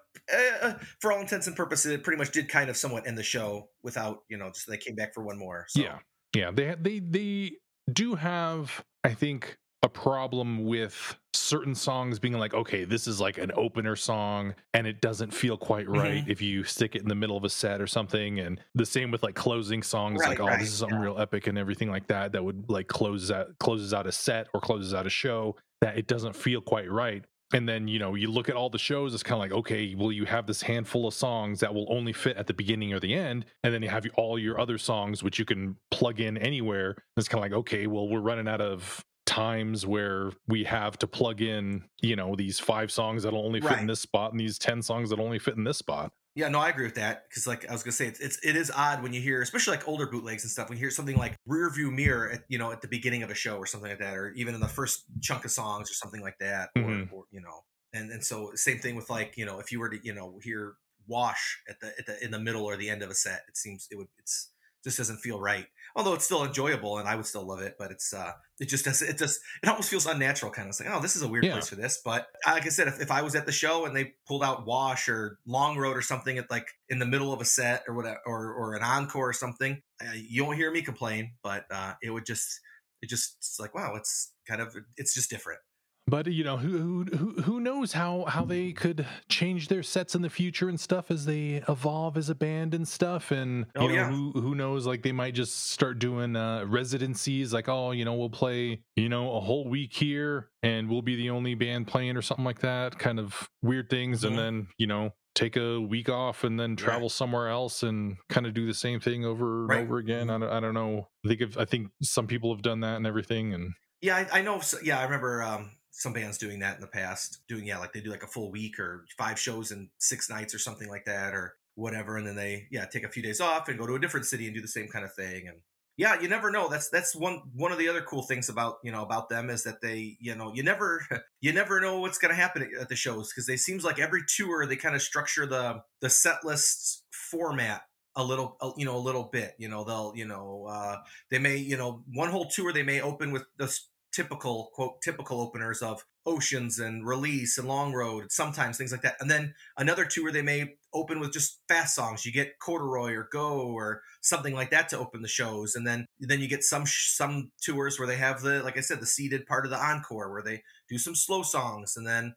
uh, 0.62 0.74
for 1.00 1.12
all 1.12 1.20
intents 1.20 1.46
and 1.46 1.56
purposes, 1.56 1.92
it 1.92 2.02
pretty 2.02 2.18
much 2.18 2.32
did 2.32 2.48
kind 2.48 2.68
of 2.68 2.76
somewhat 2.76 3.06
end 3.06 3.16
the 3.16 3.22
show 3.22 3.68
without, 3.82 4.18
you 4.28 4.36
know, 4.36 4.50
just 4.50 4.68
they 4.68 4.76
came 4.76 4.96
back 4.96 5.14
for 5.14 5.22
one 5.22 5.38
more. 5.38 5.66
So. 5.68 5.82
Yeah, 5.82 5.98
yeah. 6.34 6.50
They 6.50 6.74
they 6.80 6.98
they 6.98 7.52
do 7.92 8.16
have, 8.16 8.84
I 9.04 9.14
think, 9.14 9.56
a 9.82 9.88
problem 9.88 10.64
with 10.64 11.16
certain 11.44 11.74
songs 11.74 12.18
being 12.18 12.34
like, 12.38 12.54
okay, 12.54 12.84
this 12.84 13.06
is 13.06 13.20
like 13.20 13.38
an 13.38 13.52
opener 13.54 13.94
song 13.96 14.54
and 14.72 14.86
it 14.86 15.00
doesn't 15.00 15.32
feel 15.32 15.56
quite 15.56 15.88
right 15.88 16.24
Mhm. 16.24 16.28
if 16.28 16.40
you 16.42 16.64
stick 16.64 16.94
it 16.96 17.02
in 17.02 17.08
the 17.08 17.14
middle 17.14 17.36
of 17.36 17.44
a 17.44 17.50
set 17.50 17.80
or 17.80 17.86
something. 17.86 18.40
And 18.40 18.60
the 18.74 18.86
same 18.86 19.10
with 19.10 19.22
like 19.22 19.34
closing 19.34 19.82
songs, 19.82 20.20
Right, 20.20 20.30
like, 20.30 20.40
oh, 20.40 20.46
right, 20.46 20.58
this 20.58 20.68
is 20.68 20.78
something 20.78 20.98
yeah. 20.98 21.04
real 21.04 21.18
epic 21.18 21.46
and 21.46 21.56
everything 21.58 21.90
like 21.90 22.06
that, 22.08 22.32
that 22.32 22.44
would 22.44 22.68
like 22.68 22.88
close 22.88 23.30
out 23.30 23.58
closes 23.58 23.92
out 23.94 24.06
a 24.06 24.12
set 24.12 24.48
or 24.54 24.60
closes 24.60 24.94
out 24.94 25.06
a 25.06 25.10
show 25.10 25.56
that 25.80 25.98
it 25.98 26.06
doesn't 26.06 26.34
feel 26.34 26.60
quite 26.60 26.90
right. 26.90 27.24
And 27.52 27.68
then, 27.68 27.86
you 27.86 27.98
know, 28.00 28.14
you 28.16 28.30
look 28.30 28.48
at 28.48 28.56
all 28.56 28.70
the 28.70 28.78
shows, 28.78 29.14
it's 29.14 29.22
kind 29.22 29.34
of 29.34 29.38
like, 29.40 29.52
okay, 29.52 29.94
well, 29.94 30.10
you 30.10 30.24
have 30.24 30.46
this 30.46 30.62
handful 30.62 31.06
of 31.06 31.14
songs 31.14 31.60
that 31.60 31.72
will 31.72 31.86
only 31.88 32.12
fit 32.12 32.36
at 32.36 32.46
the 32.48 32.54
beginning 32.54 32.92
or 32.92 32.98
the 32.98 33.14
end. 33.14 33.44
And 33.62 33.72
then 33.72 33.82
you 33.82 33.90
have 33.90 34.04
all 34.16 34.38
your 34.38 34.58
other 34.58 34.76
songs, 34.78 35.22
which 35.22 35.38
you 35.38 35.44
can 35.44 35.76
plug 35.90 36.18
in 36.20 36.36
anywhere. 36.38 36.96
It's 37.16 37.28
kind 37.28 37.44
of 37.44 37.50
like, 37.50 37.58
okay, 37.60 37.86
well, 37.86 38.08
we're 38.08 38.20
running 38.20 38.48
out 38.48 38.60
of 38.62 39.04
times 39.26 39.86
where 39.86 40.32
we 40.48 40.64
have 40.64 40.98
to 40.98 41.06
plug 41.06 41.40
in, 41.42 41.88
you 42.02 42.16
know, 42.16 42.34
these 42.36 42.60
five 42.60 42.90
songs 42.92 43.22
that'll 43.22 43.44
only 43.44 43.60
fit 43.60 43.78
in 43.78 43.86
this 43.86 44.00
spot 44.00 44.32
and 44.32 44.40
these 44.40 44.58
10 44.58 44.82
songs 44.82 45.10
that 45.10 45.20
only 45.20 45.38
fit 45.38 45.56
in 45.56 45.64
this 45.64 45.78
spot. 45.78 46.12
Yeah, 46.36 46.48
no, 46.48 46.58
I 46.58 46.68
agree 46.68 46.84
with 46.84 46.96
that 46.96 47.28
because, 47.28 47.46
like 47.46 47.64
I 47.68 47.72
was 47.72 47.84
gonna 47.84 47.92
say, 47.92 48.08
it's, 48.08 48.18
it's 48.18 48.44
it 48.44 48.56
is 48.56 48.68
odd 48.74 49.04
when 49.04 49.12
you 49.12 49.20
hear, 49.20 49.40
especially 49.40 49.76
like 49.76 49.86
older 49.86 50.06
bootlegs 50.08 50.42
and 50.42 50.50
stuff. 50.50 50.68
When 50.68 50.76
you 50.76 50.82
hear 50.82 50.90
something 50.90 51.16
like 51.16 51.36
"Rear 51.46 51.70
View 51.70 51.92
Mirror," 51.92 52.30
at, 52.32 52.44
you 52.48 52.58
know, 52.58 52.72
at 52.72 52.80
the 52.82 52.88
beginning 52.88 53.22
of 53.22 53.30
a 53.30 53.34
show 53.34 53.56
or 53.56 53.66
something 53.66 53.88
like 53.88 54.00
that, 54.00 54.16
or 54.16 54.32
even 54.32 54.52
in 54.54 54.60
the 54.60 54.66
first 54.68 55.04
chunk 55.20 55.44
of 55.44 55.52
songs 55.52 55.88
or 55.88 55.94
something 55.94 56.20
like 56.22 56.38
that, 56.40 56.70
or, 56.76 56.98
Mhm. 56.98 57.08
or 57.08 57.26
you 57.30 57.40
know, 57.40 57.60
and 57.92 58.10
and 58.10 58.24
so 58.24 58.50
same 58.56 58.80
thing 58.80 58.96
with 58.96 59.08
like 59.10 59.36
you 59.36 59.46
know, 59.46 59.60
if 59.60 59.70
you 59.70 59.78
were 59.78 59.88
to 59.90 60.04
you 60.04 60.12
know 60.12 60.40
hear 60.42 60.74
"Wash" 61.06 61.62
at 61.68 61.78
the 61.78 61.94
at 62.00 62.06
the 62.06 62.24
in 62.24 62.32
the 62.32 62.40
middle 62.40 62.64
or 62.64 62.76
the 62.76 62.90
end 62.90 63.02
of 63.04 63.10
a 63.10 63.14
set, 63.14 63.44
it 63.46 63.56
seems 63.56 63.86
it 63.92 63.96
would 63.96 64.08
it's 64.18 64.53
just 64.84 64.98
doesn't 64.98 65.18
feel 65.18 65.40
right. 65.40 65.66
Although 65.96 66.14
it's 66.14 66.24
still 66.24 66.44
enjoyable 66.44 66.98
and 66.98 67.08
I 67.08 67.14
would 67.16 67.26
still 67.26 67.46
love 67.46 67.60
it, 67.60 67.76
but 67.78 67.90
it's 67.90 68.12
uh 68.12 68.32
it 68.60 68.68
just 68.68 68.84
does 68.84 69.02
it 69.02 69.18
just 69.18 69.40
it 69.62 69.68
almost 69.68 69.88
feels 69.90 70.06
unnatural 70.06 70.52
kind 70.52 70.66
of 70.66 70.70
it's 70.70 70.80
like 70.80 70.88
oh 70.92 71.00
this 71.00 71.16
is 71.16 71.22
a 71.22 71.28
weird 71.28 71.44
Yeah. 71.44 71.52
place 71.54 71.68
for 71.68 71.74
this 71.74 72.00
but 72.04 72.28
like 72.46 72.64
i 72.66 72.68
said 72.68 72.86
if, 72.86 73.00
if 73.00 73.10
i 73.10 73.20
was 73.20 73.34
at 73.34 73.46
the 73.46 73.52
show 73.52 73.84
and 73.84 73.96
they 73.96 74.12
pulled 74.28 74.44
out 74.44 74.64
wash 74.64 75.08
or 75.08 75.38
long 75.44 75.76
road 75.76 75.96
or 75.96 76.02
something 76.02 76.38
at 76.38 76.48
like 76.52 76.68
in 76.88 77.00
the 77.00 77.04
middle 77.06 77.32
of 77.32 77.40
a 77.40 77.44
set 77.44 77.82
or 77.88 77.94
whatever 77.96 78.20
or, 78.26 78.52
or 78.54 78.74
an 78.76 78.82
encore 78.84 79.28
or 79.30 79.32
something 79.32 79.82
uh, 80.00 80.12
you 80.14 80.44
won't 80.44 80.56
hear 80.56 80.70
me 80.70 80.82
complain 80.82 81.32
but 81.42 81.64
uh 81.72 81.94
it 82.00 82.10
would 82.10 82.24
just 82.24 82.60
it 83.02 83.08
just 83.08 83.34
it's 83.38 83.58
like 83.58 83.74
wow 83.74 83.96
it's 83.96 84.32
kind 84.46 84.60
of 84.60 84.72
it's 84.96 85.14
just 85.14 85.30
different 85.30 85.58
But 86.06 86.26
you 86.26 86.44
know, 86.44 86.58
who 86.58 86.78
who 86.78 87.04
who- 87.16 87.42
who 87.42 87.60
knows 87.60 87.92
how 87.94 88.24
how 88.26 88.44
they 88.44 88.72
could 88.72 89.06
change 89.30 89.68
their 89.68 89.82
sets 89.82 90.14
in 90.14 90.20
the 90.20 90.28
future 90.28 90.68
and 90.68 90.78
stuff 90.78 91.10
as 91.10 91.24
they 91.24 91.62
evolve 91.66 92.18
as 92.18 92.28
a 92.28 92.34
band 92.34 92.74
and 92.74 92.86
stuff. 92.86 93.30
And 93.30 93.60
you 93.74 93.82
Oh, 93.82 93.86
know, 93.88 93.94
yeah. 93.94 94.10
who 94.10 94.32
who 94.32 94.54
knows? 94.54 94.86
Like 94.86 95.02
they 95.02 95.12
might 95.12 95.32
just 95.34 95.70
start 95.70 95.98
doing 95.98 96.36
uh, 96.36 96.64
residencies. 96.66 97.54
Like, 97.54 97.68
oh, 97.70 97.92
you 97.92 98.04
know, 98.04 98.14
we'll 98.14 98.28
play 98.28 98.82
you 98.96 99.08
know 99.08 99.34
a 99.34 99.40
whole 99.40 99.66
week 99.68 99.94
here, 99.94 100.50
and 100.62 100.90
we'll 100.90 101.02
be 101.02 101.16
the 101.16 101.30
only 101.30 101.54
band 101.54 101.86
playing 101.86 102.16
or 102.18 102.22
something 102.22 102.44
like 102.44 102.60
that. 102.60 102.98
Kind 102.98 103.18
of 103.18 103.48
weird 103.62 103.88
things, 103.88 104.22
Mhm. 104.22 104.26
and 104.28 104.38
then 104.38 104.66
you 104.78 104.86
know. 104.86 105.10
Take 105.34 105.56
a 105.56 105.80
week 105.80 106.08
off 106.08 106.44
and 106.44 106.60
then 106.60 106.76
travel 106.76 107.08
somewhere 107.08 107.48
else 107.48 107.82
and 107.82 108.18
kind 108.28 108.46
of 108.46 108.54
do 108.54 108.66
the 108.66 108.72
same 108.72 109.00
thing 109.00 109.24
over 109.24 109.64
and 109.64 109.72
over 109.82 109.98
again. 109.98 110.30
I 110.30 110.38
don't, 110.38 110.48
I 110.48 110.60
don't 110.60 110.74
know. 110.74 111.08
I 111.24 111.28
think 111.28 111.40
if, 111.40 111.58
I 111.58 111.64
think 111.64 111.88
some 112.04 112.28
people 112.28 112.54
have 112.54 112.62
done 112.62 112.78
that 112.82 112.98
and 112.98 113.04
everything. 113.04 113.52
And 113.52 113.72
yeah 114.00 114.28
i, 114.32 114.38
I 114.38 114.42
know 114.42 114.60
yeah 114.84 115.00
i 115.00 115.02
remember 115.02 115.42
um 115.42 115.72
some 115.96 116.12
bands 116.12 116.38
doing 116.38 116.58
that 116.58 116.74
in 116.74 116.80
the 116.80 116.86
past 116.86 117.40
doing 117.48 117.64
yeah 117.66 117.78
like 117.78 117.92
they 117.92 118.00
do 118.00 118.10
like 118.10 118.22
a 118.22 118.26
full 118.28 118.50
week 118.50 118.78
or 118.78 119.04
five 119.16 119.38
shows 119.38 119.70
in 119.70 119.88
six 119.98 120.28
nights 120.28 120.54
or 120.54 120.58
something 120.58 120.88
like 120.88 121.04
that 121.04 121.34
or 121.34 121.54
whatever 121.76 122.16
and 122.16 122.26
then 122.26 122.36
they 122.36 122.66
yeah 122.70 122.84
take 122.86 123.04
a 123.04 123.08
few 123.08 123.22
days 123.22 123.40
off 123.40 123.68
and 123.68 123.78
go 123.78 123.86
to 123.86 123.94
a 123.94 124.00
different 124.00 124.26
city 124.26 124.46
and 124.46 124.54
do 124.54 124.60
the 124.60 124.68
same 124.68 124.88
kind 124.88 125.04
of 125.04 125.14
thing 125.14 125.46
and 125.48 125.58
yeah 125.96 126.20
you 126.20 126.28
never 126.28 126.50
know. 126.50 126.68
That's 126.68 126.88
that's 126.88 127.14
one 127.14 127.42
one 127.54 127.70
of 127.72 127.78
the 127.78 127.88
other 127.88 128.02
cool 128.02 128.22
things 128.22 128.48
about 128.48 128.76
you 128.82 128.90
know 128.90 129.02
about 129.02 129.28
them 129.28 129.48
is 129.50 129.62
that 129.64 129.80
they 129.80 130.16
you 130.20 130.34
know 130.34 130.52
you 130.52 130.62
never 130.62 131.06
you 131.40 131.52
never 131.52 131.80
know 131.80 132.00
what's 132.00 132.18
going 132.18 132.34
to 132.34 132.40
happen 132.40 132.62
at- 132.62 132.80
at 132.82 132.88
the 132.88 132.96
shows 132.96 133.30
because 133.30 133.46
they 133.46 133.56
seems 133.56 133.84
like 133.84 133.98
every 134.00 134.22
tour 134.36 134.66
they 134.66 134.76
kind 134.76 134.94
of 134.96 135.02
structure 135.02 135.46
the 135.46 135.80
the 136.00 136.10
set 136.10 136.44
list 136.44 137.04
format 137.12 137.82
a 138.16 138.24
little 138.24 138.56
you 138.76 138.84
know 138.84 138.96
a 138.96 138.98
little 138.98 139.24
bit 139.32 139.54
you 139.58 139.68
know 139.68 139.84
they'll 139.84 140.12
you 140.14 140.24
know 140.26 140.66
uh 140.68 140.96
they 141.30 141.38
may 141.38 141.56
you 141.56 141.76
know 141.76 142.02
one 142.12 142.30
whole 142.30 142.46
tour 142.46 142.72
they 142.72 142.82
may 142.82 143.00
open 143.00 143.32
with 143.32 143.44
the 143.58 143.64
s- 143.64 143.88
typical 144.14 144.70
quote 144.72 145.00
typical 145.02 145.40
openers 145.40 145.82
of 145.82 146.04
oceans 146.26 146.78
and 146.78 147.06
release 147.06 147.58
and 147.58 147.68
long 147.68 147.92
road 147.92 148.30
sometimes 148.30 148.78
things 148.78 148.92
like 148.92 149.02
that. 149.02 149.16
And 149.20 149.30
then 149.30 149.54
another 149.76 150.04
tour 150.04 150.30
they 150.30 150.42
may 150.42 150.74
open 150.92 151.20
with 151.20 151.32
just 151.32 151.60
fast 151.68 151.94
songs. 151.94 152.24
You 152.24 152.32
get 152.32 152.58
corduroy 152.60 153.12
or 153.12 153.28
go 153.30 153.60
or 153.60 154.02
something 154.22 154.54
like 154.54 154.70
that 154.70 154.88
to 154.90 154.98
open 154.98 155.22
the 155.22 155.28
shows. 155.28 155.74
And 155.74 155.86
then 155.86 156.06
then 156.20 156.40
you 156.40 156.48
get 156.48 156.62
some 156.62 156.84
some 156.86 157.50
tours 157.62 157.98
where 157.98 158.08
they 158.08 158.16
have 158.16 158.40
the 158.40 158.62
like 158.62 158.78
i 158.78 158.80
said 158.80 159.00
the 159.00 159.06
seated 159.06 159.46
part 159.46 159.64
of 159.66 159.70
the 159.70 159.82
encore 159.82 160.32
where 160.32 160.42
they 160.42 160.62
do 160.88 160.98
some 160.98 161.14
slow 161.14 161.42
songs. 161.42 161.94
And 161.96 162.06
then 162.06 162.34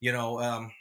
you 0.00 0.12
know 0.12 0.40
um 0.40 0.72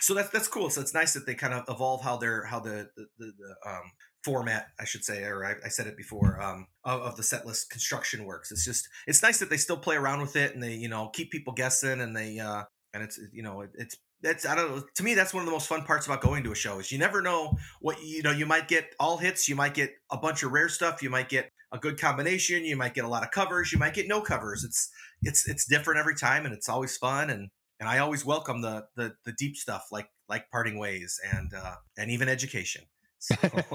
so 0.00 0.14
that's 0.14 0.30
that's 0.30 0.48
cool 0.48 0.70
so 0.70 0.80
it's 0.80 0.94
nice 0.94 1.14
that 1.14 1.26
they 1.26 1.34
kind 1.34 1.54
of 1.54 1.64
evolve 1.68 2.02
how 2.02 2.16
they're 2.16 2.44
how 2.44 2.60
the 2.60 2.88
the, 2.96 3.06
the, 3.18 3.32
the 3.38 3.70
um 3.70 3.82
format 4.24 4.68
i 4.80 4.84
should 4.84 5.04
say 5.04 5.22
or 5.22 5.44
i, 5.44 5.54
I 5.64 5.68
said 5.68 5.86
it 5.86 5.96
before 5.96 6.40
um 6.42 6.66
of, 6.84 7.00
of 7.02 7.16
the 7.16 7.22
set 7.22 7.46
list 7.46 7.70
construction 7.70 8.24
works 8.24 8.50
it's 8.50 8.64
just 8.64 8.88
it's 9.06 9.22
nice 9.22 9.38
that 9.38 9.50
they 9.50 9.56
still 9.56 9.76
play 9.76 9.96
around 9.96 10.20
with 10.20 10.36
it 10.36 10.54
and 10.54 10.62
they 10.62 10.74
you 10.74 10.88
know 10.88 11.08
keep 11.08 11.30
people 11.30 11.52
guessing 11.52 12.00
and 12.00 12.16
they 12.16 12.38
uh 12.38 12.64
and 12.94 13.02
it's 13.02 13.18
you 13.32 13.42
know 13.42 13.60
it, 13.62 13.70
it's 13.74 13.96
that's 14.22 14.46
I 14.46 14.54
don't 14.54 14.76
know. 14.76 14.82
To 14.96 15.02
me, 15.02 15.14
that's 15.14 15.32
one 15.32 15.42
of 15.42 15.46
the 15.46 15.52
most 15.52 15.68
fun 15.68 15.82
parts 15.84 16.06
about 16.06 16.20
going 16.20 16.42
to 16.44 16.52
a 16.52 16.54
show 16.54 16.80
is 16.80 16.90
you 16.90 16.98
never 16.98 17.22
know 17.22 17.56
what 17.80 18.02
you 18.02 18.22
know. 18.22 18.32
You 18.32 18.46
might 18.46 18.68
get 18.68 18.94
all 18.98 19.16
hits, 19.16 19.48
you 19.48 19.54
might 19.54 19.74
get 19.74 19.90
a 20.10 20.16
bunch 20.16 20.42
of 20.42 20.50
rare 20.50 20.68
stuff, 20.68 21.02
you 21.02 21.10
might 21.10 21.28
get 21.28 21.50
a 21.70 21.78
good 21.78 22.00
combination, 22.00 22.64
you 22.64 22.76
might 22.76 22.94
get 22.94 23.04
a 23.04 23.08
lot 23.08 23.22
of 23.22 23.30
covers, 23.30 23.72
you 23.72 23.78
might 23.78 23.94
get 23.94 24.08
no 24.08 24.20
covers. 24.20 24.64
It's 24.64 24.90
it's 25.22 25.48
it's 25.48 25.66
different 25.66 26.00
every 26.00 26.16
time, 26.16 26.46
and 26.46 26.54
it's 26.54 26.68
always 26.68 26.96
fun. 26.96 27.30
And 27.30 27.50
and 27.80 27.88
I 27.88 27.98
always 27.98 28.24
welcome 28.24 28.60
the 28.60 28.86
the, 28.96 29.14
the 29.24 29.32
deep 29.32 29.56
stuff 29.56 29.86
like 29.90 30.08
like 30.28 30.50
parting 30.50 30.78
ways 30.78 31.20
and 31.32 31.52
uh, 31.54 31.76
and 31.96 32.10
even 32.10 32.28
education. 32.28 32.84
So, 33.18 33.34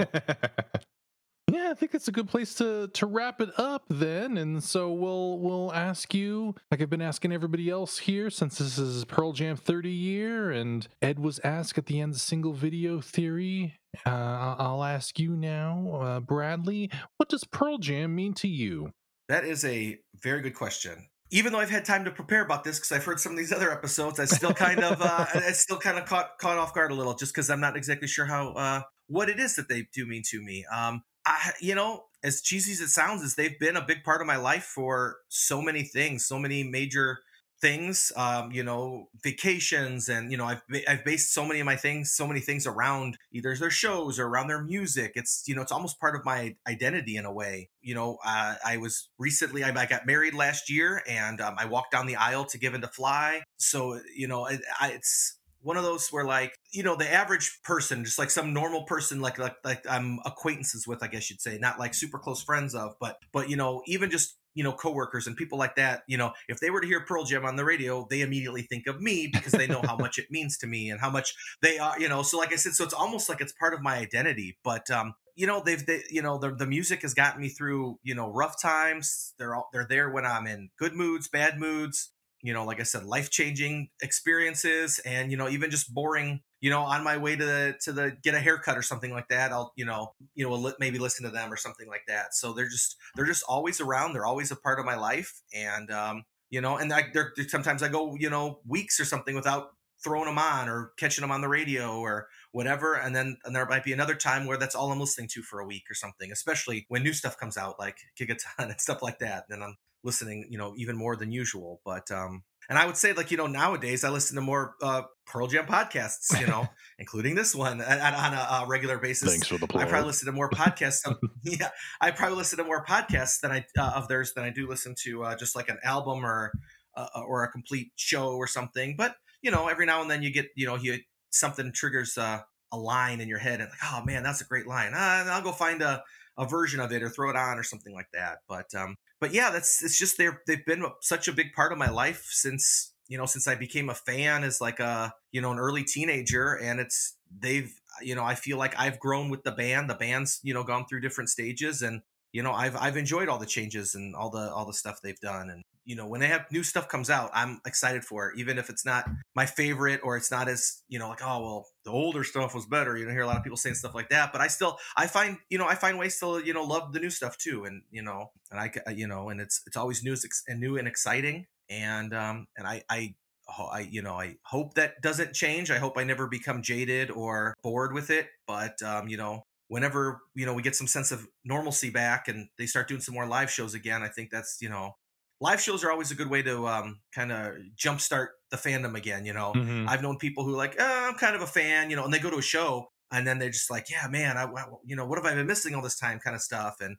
yeah, 1.52 1.70
I 1.70 1.74
think 1.74 1.94
it's 1.94 2.08
a 2.08 2.12
good 2.12 2.30
place 2.30 2.56
to 2.56 2.88
to 2.90 3.06
wrap 3.06 3.42
it 3.42 3.50
up 3.58 3.84
then. 3.90 4.38
And 4.38 4.64
so 4.64 4.92
we'll 4.92 5.40
we'll 5.40 5.74
ask 5.74 6.14
you, 6.14 6.56
like 6.72 6.82
I've 6.82 6.90
been 6.90 7.02
asking 7.02 7.32
everybody 7.32 7.70
else 7.70 8.00
here, 8.00 8.30
since 8.30 8.58
this 8.58 8.78
is 8.78 9.06
Pearl 9.06 9.34
Jam 9.34 9.56
30 9.56 9.90
year, 9.90 10.52
and 10.52 10.88
Ed 11.02 11.20
was 11.20 11.40
asked 11.44 11.78
at 11.78 11.88
the 11.88 12.00
end 12.00 12.18
single 12.18 12.54
video 12.54 13.02
theory. 13.02 13.80
Uh, 14.06 14.10
I'll 14.10 14.56
I'll 14.60 14.84
ask 14.84 15.20
you 15.20 15.36
now, 15.36 16.00
uh, 16.02 16.20
Bradley, 16.20 16.90
what 17.18 17.30
does 17.30 17.44
Pearl 17.44 17.78
Jam 17.78 18.16
mean 18.16 18.34
to 18.36 18.48
you? 18.48 18.92
That 19.30 19.46
is 19.46 19.64
a 19.64 20.00
very 20.22 20.42
good 20.42 20.56
question. 20.56 21.08
Even 21.34 21.52
though 21.52 21.60
I've 21.60 21.72
had 21.72 21.84
time 21.84 22.06
to 22.06 22.12
prepare 22.12 22.44
about 22.44 22.64
this 22.64 22.78
because 22.78 22.92
I've 22.92 23.04
heard 23.04 23.20
some 23.20 23.32
of 23.32 23.40
these 23.40 23.52
other 23.52 23.72
episodes, 23.72 24.20
I 24.20 24.26
still 24.26 24.54
kind 24.54 24.84
of, 24.84 25.02
uh, 25.02 25.26
I 25.34 25.52
still 25.52 25.80
kind 25.80 25.98
of 25.98 26.06
caught 26.06 26.38
caught 26.38 26.60
off 26.60 26.76
guard 26.76 26.92
a 26.92 26.94
little, 26.94 27.16
just 27.16 27.34
because 27.34 27.50
I'm 27.50 27.60
not 27.60 27.76
exactly 27.76 28.08
sure 28.08 28.26
how 28.26 28.54
uh, 28.54 28.82
what 29.08 29.30
it 29.30 29.40
is 29.40 29.56
that 29.56 29.68
they 29.68 29.88
do 29.92 30.06
mean 30.06 30.22
to 30.30 30.40
me. 30.44 30.64
Um, 30.72 31.02
I, 31.26 31.54
you 31.60 31.74
know, 31.74 32.04
as 32.24 32.42
cheesy 32.42 32.72
as 32.74 32.82
it 32.82 32.90
sounds, 32.90 33.24
is 33.24 33.34
they've 33.34 33.60
been 33.60 33.76
a 33.76 33.82
big 33.82 34.04
part 34.04 34.22
of 34.22 34.28
my 34.28 34.36
life 34.36 34.64
for 34.64 35.18
so 35.30 35.60
many 35.60 35.82
things, 35.82 36.24
so 36.24 36.38
many 36.38 36.64
major 36.64 37.20
things 37.64 38.12
um, 38.18 38.52
you 38.52 38.62
know 38.62 39.08
vacations 39.24 40.10
and 40.10 40.32
you 40.32 40.38
know 40.38 40.44
I've, 40.44 40.62
I've 40.86 41.06
based 41.06 41.34
so 41.34 41.46
many 41.46 41.62
of 41.62 41.66
my 41.66 41.78
things 41.78 42.12
so 42.12 42.28
many 42.28 42.42
things 42.42 42.68
around 42.68 43.18
either 43.32 43.56
their 43.56 43.70
shows 43.70 44.20
or 44.20 44.28
around 44.28 44.48
their 44.48 44.62
music. 44.62 45.14
It's 45.16 45.44
you 45.48 45.56
know 45.56 45.62
it's 45.62 45.72
almost 45.72 45.98
part 45.98 46.16
of 46.18 46.26
my 46.26 46.58
identity 46.68 47.16
in 47.16 47.26
a 47.26 47.32
way 47.32 47.70
you 47.82 47.96
know 47.96 48.18
uh, 48.26 48.56
i 48.66 48.78
was 48.78 49.10
recently 49.18 49.64
I, 49.64 49.70
I, 49.70 49.86
got 49.86 50.06
married 50.06 50.34
last 50.34 50.70
year 50.70 51.02
and 51.08 51.40
um, 51.40 51.56
i 51.58 51.66
walked 51.66 51.92
down 51.92 52.06
the 52.06 52.18
aisle 52.18 52.46
to 52.46 52.58
Given 52.58 52.82
to 52.82 52.88
Fly. 52.88 53.44
So 53.58 54.00
you 54.14 54.28
know 54.28 54.46
it, 54.48 54.60
I, 54.80 54.90
it's 54.90 55.38
one 55.62 55.78
of 55.78 55.84
those 55.84 56.10
where 56.10 56.26
like 56.26 56.58
you 56.72 56.84
know 56.84 56.96
the 56.96 57.12
average 57.12 57.60
person 57.64 58.04
just 58.04 58.20
like 58.20 58.30
some 58.30 58.54
normal 58.54 58.84
person 58.84 59.22
like 59.22 59.40
like 59.40 59.56
like 59.64 59.84
i'm 59.90 60.20
acquaintances 60.26 60.86
with 60.86 61.02
i 61.02 61.08
guess 61.08 61.30
you'd 61.30 61.42
say 61.42 61.58
not 61.58 61.80
like 61.80 61.94
super 61.94 62.20
close 62.20 62.44
friends 62.44 62.76
of 62.76 62.96
but 63.00 63.18
but 63.32 63.50
you 63.50 63.56
know 63.56 63.82
even 63.88 64.12
just 64.12 64.36
you 64.56 64.64
know 64.64 64.74
coworkers 64.74 65.28
and 65.28 65.36
people 65.36 65.58
like 65.58 65.76
that 65.76 66.04
you 66.08 66.18
know 66.18 66.32
if 66.48 66.60
they 66.60 66.70
were 66.70 66.82
to 66.82 66.88
hear 66.88 67.02
pearl 67.02 67.24
jam 67.24 67.46
on 67.46 67.56
the 67.56 67.66
radio 67.66 68.08
they 68.10 68.22
immediately 68.22 68.62
think 68.62 68.88
of 68.88 69.02
me 69.02 69.28
because 69.32 69.52
they 69.54 69.68
know 69.68 69.82
how 69.84 69.98
much 69.98 70.18
it 70.18 70.26
means 70.30 70.58
to 70.58 70.68
me 70.68 70.90
and 70.90 71.00
how 71.00 71.10
much 71.10 71.34
they 71.62 71.78
are 71.78 72.00
you 72.00 72.10
know 72.10 72.22
so 72.22 72.38
like 72.38 72.54
i 72.54 72.56
said 72.56 72.74
so 72.74 72.84
it's 72.84 72.94
almost 72.94 73.30
like 73.30 73.42
it's 73.42 73.54
part 73.54 73.74
of 73.74 73.82
my 73.82 73.98
identity 73.98 74.58
but 74.64 74.90
um 74.92 75.14
you 75.36 75.48
know 75.48 75.62
they've 75.64 75.86
they, 75.86 76.04
you 76.10 76.22
know 76.22 76.38
the, 76.38 76.54
the 76.54 76.66
music 76.66 77.02
has 77.02 77.14
gotten 77.14 77.42
me 77.42 77.50
through 77.50 77.98
you 78.04 78.16
know 78.16 78.32
rough 78.32 78.62
times. 78.62 79.34
They're 79.38 79.56
all 79.56 79.70
they're 79.74 79.88
there 79.88 80.10
when 80.10 80.26
i'm 80.26 80.48
in 80.48 80.70
good 80.78 80.94
moods 80.94 81.28
bad 81.28 81.60
moods 81.60 82.12
you 82.42 82.54
know 82.54 82.66
like 82.66 82.80
i 82.80 82.84
said 82.84 83.04
life 83.04 83.30
changing 83.30 83.90
experiences 84.02 85.00
and 85.06 85.32
you 85.32 85.38
know 85.38 85.50
even 85.50 85.72
just 85.72 85.94
boring 85.94 86.42
you 86.64 86.70
know, 86.70 86.80
on 86.80 87.04
my 87.04 87.18
way 87.18 87.36
to 87.36 87.46
the 87.46 87.76
to 87.82 87.92
the 87.92 88.16
get 88.24 88.36
a 88.36 88.40
haircut 88.40 88.78
or 88.78 88.82
something 88.82 89.12
like 89.12 89.28
that, 89.28 89.52
I'll 89.52 89.74
you 89.76 89.84
know 89.84 90.14
you 90.34 90.48
know 90.48 90.74
maybe 90.80 90.98
listen 90.98 91.26
to 91.26 91.30
them 91.30 91.52
or 91.52 91.58
something 91.58 91.90
like 91.90 92.04
that. 92.08 92.34
So 92.34 92.54
they're 92.54 92.70
just 92.70 92.96
they're 93.18 93.26
just 93.26 93.44
always 93.50 93.82
around. 93.82 94.14
They're 94.14 94.26
always 94.26 94.50
a 94.50 94.56
part 94.56 94.80
of 94.80 94.86
my 94.86 94.96
life, 94.96 95.42
and 95.54 95.92
um, 95.92 96.24
you 96.50 96.62
know, 96.62 96.78
and 96.78 96.94
I, 96.94 97.08
they're, 97.14 97.34
sometimes 97.50 97.84
I 97.84 97.90
go 97.90 98.16
you 98.18 98.30
know 98.30 98.62
weeks 98.66 98.98
or 98.98 99.04
something 99.04 99.36
without 99.36 99.72
throwing 100.06 100.26
them 100.26 100.38
on 100.38 100.70
or 100.70 100.94
catching 100.98 101.22
them 101.22 101.32
on 101.32 101.42
the 101.42 101.50
radio 101.50 101.98
or 102.00 102.28
whatever 102.54 102.94
and 102.96 103.16
then 103.16 103.38
and 103.46 103.56
there 103.56 103.66
might 103.66 103.86
be 103.86 103.94
another 103.94 104.16
time 104.16 104.46
where 104.46 104.58
that's 104.58 104.76
all 104.76 104.92
i'm 104.92 105.00
listening 105.00 105.30
to 105.30 105.42
for 105.42 105.62
a 105.62 105.66
week 105.66 105.84
or 105.90 105.94
something 105.94 106.30
especially 106.30 106.86
when 106.90 107.02
new 107.02 107.14
stuff 107.14 107.38
comes 107.38 107.56
out 107.56 107.80
like 107.80 107.96
gigaton 108.20 108.44
and 108.58 108.82
stuff 108.82 109.02
like 109.02 109.20
that 109.20 109.46
then 109.48 109.64
i'm 109.64 109.78
listening 110.04 110.46
you 110.50 110.58
know 110.58 110.74
even 110.76 110.98
more 110.98 111.16
than 111.16 111.32
usual 111.32 111.80
but 111.86 112.12
um 112.12 112.44
and 112.70 112.78
I 112.78 112.86
would 112.86 112.98
say, 112.98 113.14
like, 113.14 113.32
you 113.32 113.38
know, 113.38 113.48
nowadays 113.48 114.04
I 114.04 114.10
listen 114.10 114.36
to 114.36 114.42
more 114.42 114.76
uh, 114.82 115.04
Pearl 115.26 115.48
Jam 115.48 115.66
podcasts, 115.66 116.40
you 116.40 116.48
know, 116.48 116.68
including 117.00 117.36
this 117.36 117.56
one 117.56 117.82
on 117.82 118.34
a, 118.34 118.62
a, 118.62 118.66
regular 118.68 118.98
basis. 118.98 119.30
Thanks 119.30 119.48
for 119.48 119.58
the 119.58 119.68
plug. 119.68 119.84
I 119.84 119.90
probably 119.90 120.08
listen 120.08 120.26
to 120.28 120.32
more 120.32 120.50
podcasts. 120.54 121.04
yeah, 121.44 121.70
I 122.02 122.12
probably 122.12 122.38
listen 122.38 122.58
to 122.58 122.64
more 122.64 122.86
podcasts 122.86 123.40
than 123.42 123.52
I 123.52 123.66
uh, 123.78 123.94
of 123.96 124.08
theirs 124.08 124.34
than 124.34 124.44
I 124.44 124.50
do 124.50 124.68
listen 124.68 124.96
to 125.04 125.24
uh, 125.24 125.36
just 125.36 125.56
like 125.56 125.70
an 125.70 125.78
album 125.84 126.26
or 126.26 126.52
uh, 126.96 127.08
or 127.28 127.44
a 127.44 127.52
complete 127.52 127.92
show 127.96 128.36
or 128.36 128.48
something. 128.48 128.96
But 128.98 129.16
you 129.42 129.52
know, 129.52 129.68
every 129.68 129.86
now 129.86 130.02
and 130.02 130.10
then 130.10 130.24
you 130.24 130.32
get, 130.32 130.48
you 130.56 130.66
know, 130.66 130.76
you 130.76 131.00
something 131.30 131.72
triggers 131.74 132.18
uh, 132.18 132.42
a 132.72 132.78
line 132.78 133.22
in 133.22 133.28
your 133.28 133.40
head 133.40 133.60
and 133.60 133.70
like, 133.70 133.92
oh 133.92 134.04
man, 134.06 134.24
that's 134.24 134.42
a 134.42 134.46
great 134.46 134.68
line. 134.68 134.94
Uh, 134.94 135.26
I'll 135.30 135.42
go 135.42 135.52
find 135.52 135.82
a 135.82 136.04
a 136.38 136.46
version 136.46 136.80
of 136.80 136.92
it 136.92 137.04
or 137.04 137.10
throw 137.10 137.30
it 137.30 137.36
on 137.36 137.58
or 137.58 137.64
something 137.64 137.94
like 137.94 138.10
that. 138.14 138.40
But 138.48 138.74
um, 138.76 138.96
but 139.20 139.34
yeah, 139.34 139.52
that's 139.52 139.84
it's 139.84 139.98
just 139.98 140.18
they're 140.18 140.42
they've 140.48 140.66
been 140.66 140.86
such 141.02 141.28
a 141.28 141.34
big 141.34 141.54
part 141.54 141.72
of 141.72 141.78
my 141.78 141.90
life 141.90 142.28
since 142.30 142.94
you 143.08 143.18
know 143.18 143.26
since 143.26 143.48
I 143.48 143.56
became 143.56 143.90
a 143.90 143.96
fan 143.96 144.44
as 144.44 144.62
like 144.62 144.80
a 144.80 145.14
you 145.32 145.42
know 145.42 145.52
an 145.52 145.60
early 145.60 145.84
teenager, 145.84 146.54
and 146.54 146.80
it's 146.80 147.18
they've 147.40 147.74
you 148.02 148.16
know 148.16 148.24
I 148.24 148.36
feel 148.36 148.58
like 148.58 148.78
I've 148.78 149.00
grown 149.00 149.30
with 149.30 149.44
the 149.44 149.52
band. 149.52 149.90
The 149.90 149.96
band's 149.96 150.40
you 150.44 150.54
know 150.54 150.64
gone 150.64 150.86
through 150.86 151.02
different 151.02 151.30
stages, 151.30 151.82
and 151.82 152.02
you 152.32 152.44
know 152.44 152.52
I've 152.52 152.76
I've 152.76 152.98
enjoyed 152.98 153.30
all 153.30 153.40
the 153.40 153.46
changes 153.46 153.96
and 153.96 154.16
all 154.16 154.30
the 154.30 154.52
all 154.52 154.66
the 154.66 154.74
stuff 154.74 155.00
they've 155.02 155.20
done, 155.20 155.50
and 155.50 155.64
you 155.86 155.96
know 155.96 156.08
when 156.08 156.22
they 156.22 156.28
have 156.28 156.46
new 156.52 156.64
stuff 156.64 156.88
comes 156.88 157.10
out 157.10 157.30
i'm 157.34 157.60
excited 157.66 158.04
for 158.04 158.30
it 158.30 158.40
even 158.40 158.58
if 158.58 158.70
it's 158.70 158.86
not 158.86 159.10
my 159.36 159.46
favorite 159.46 160.00
or 160.04 160.18
it's 160.18 160.32
not 160.32 160.48
as 160.48 160.82
you 160.88 161.00
know 161.00 161.10
like 161.10 161.22
oh 161.24 161.42
well 161.42 161.68
the 161.86 161.92
older 161.92 162.24
stuff 162.24 162.56
was 162.56 162.66
better 162.66 162.98
you 162.98 163.06
know 163.06 163.12
hear 163.12 163.22
a 163.22 163.28
lot 163.28 163.38
of 163.38 163.44
people 163.44 163.58
saying 163.58 163.76
stuff 163.76 163.96
like 163.96 164.10
that 164.10 164.32
but 164.32 164.42
i 164.42 164.48
still 164.48 164.78
i 164.98 165.08
find 165.08 165.38
you 165.50 165.58
know 165.58 165.68
i 165.68 165.76
find 165.76 165.98
ways 165.98 166.18
to 166.20 166.42
you 166.46 166.54
know 166.54 166.64
love 166.64 166.94
the 166.94 167.00
new 167.00 167.10
stuff 167.10 167.38
too 167.38 167.66
and 167.66 167.82
you 167.92 168.02
know 168.02 168.32
and 168.52 168.60
i 168.60 168.72
you 168.92 169.08
know 169.08 169.30
and 169.30 169.42
it's 169.42 169.62
it's 169.68 169.78
always 169.78 170.04
new 170.04 170.16
and 170.48 170.60
new 170.60 170.78
and 170.78 170.88
exciting 170.88 171.46
and 171.70 172.14
um 172.14 172.48
and 172.58 172.68
i 172.68 172.82
i 172.90 173.14
I, 173.48 173.88
you 173.92 174.02
know, 174.02 174.14
I 174.14 174.38
hope 174.46 174.76
that 174.76 175.02
doesn't 175.02 175.34
change. 175.34 175.70
I 175.70 175.78
hope 175.78 175.98
I 175.98 176.04
never 176.04 176.28
become 176.28 176.62
jaded 176.62 177.12
or 177.12 177.54
bored 177.62 177.94
with 177.94 178.10
it. 178.10 178.28
But, 178.48 178.82
um, 178.82 179.08
you 179.08 179.18
know, 179.18 179.44
whenever, 179.68 180.22
you 180.34 180.46
know, 180.46 180.54
we 180.54 180.62
get 180.62 180.76
some 180.76 180.88
sense 180.88 181.12
of 181.12 181.28
normalcy 181.44 181.90
back 181.90 182.28
and 182.28 182.48
they 182.58 182.66
start 182.66 182.88
doing 182.88 183.02
some 183.02 183.16
more 183.16 183.28
live 183.28 183.52
shows 183.52 183.74
again, 183.74 184.02
I 184.02 184.08
think 184.08 184.30
that's, 184.32 184.58
you 184.62 184.70
know, 184.70 184.96
live 185.44 185.62
shows 185.62 185.84
are 185.84 185.92
always 185.92 186.10
a 186.10 186.16
good 186.16 186.30
way 186.30 186.42
to 186.42 186.66
um, 186.68 187.00
kind 187.14 187.32
of 187.32 187.56
jumpstart 187.78 188.28
the 188.50 188.56
fandom 188.56 188.96
again. 188.96 189.26
You 189.26 189.34
know, 189.34 189.52
mm-hmm. 189.54 189.90
I've 189.90 190.02
known 190.02 190.18
people 190.18 190.46
who 190.46 190.56
like, 190.56 190.76
oh, 190.80 191.10
I'm 191.10 191.16
kind 191.16 191.36
of 191.36 191.42
a 191.42 191.48
fan, 191.48 191.90
you 191.90 191.98
know, 191.98 192.06
and 192.06 192.14
they 192.14 192.20
go 192.20 192.30
to 192.30 192.38
a 192.38 192.42
show 192.42 192.88
and 193.12 193.28
then 193.28 193.40
they're 193.40 193.50
just 193.50 193.70
like, 193.70 193.88
yeah, 193.92 194.08
man, 194.10 194.38
I, 194.38 194.48
you 194.86 194.96
know, 194.96 195.06
what 195.06 195.18
have 195.18 195.26
I 195.26 195.36
been 195.36 195.46
missing 195.46 195.76
all 195.76 195.82
this 195.82 196.00
time, 196.00 196.20
kind 196.20 196.34
of 196.34 196.42
stuff. 196.42 196.78
And 196.80 196.96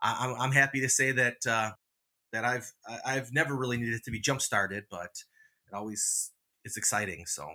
I, 0.00 0.26
am 0.26 0.40
I'm 0.40 0.52
happy 0.52 0.80
to 0.80 0.88
say 0.88 1.10
that 1.10 1.44
uh, 1.46 1.72
that 2.32 2.44
I've 2.44 2.72
I've 3.04 3.32
never 3.32 3.56
really 3.56 3.76
needed 3.76 4.04
to 4.04 4.10
be 4.12 4.20
jump 4.20 4.42
started, 4.42 4.84
but 4.88 5.10
it 5.66 5.74
always 5.74 6.30
is 6.64 6.76
exciting. 6.76 7.24
So 7.26 7.48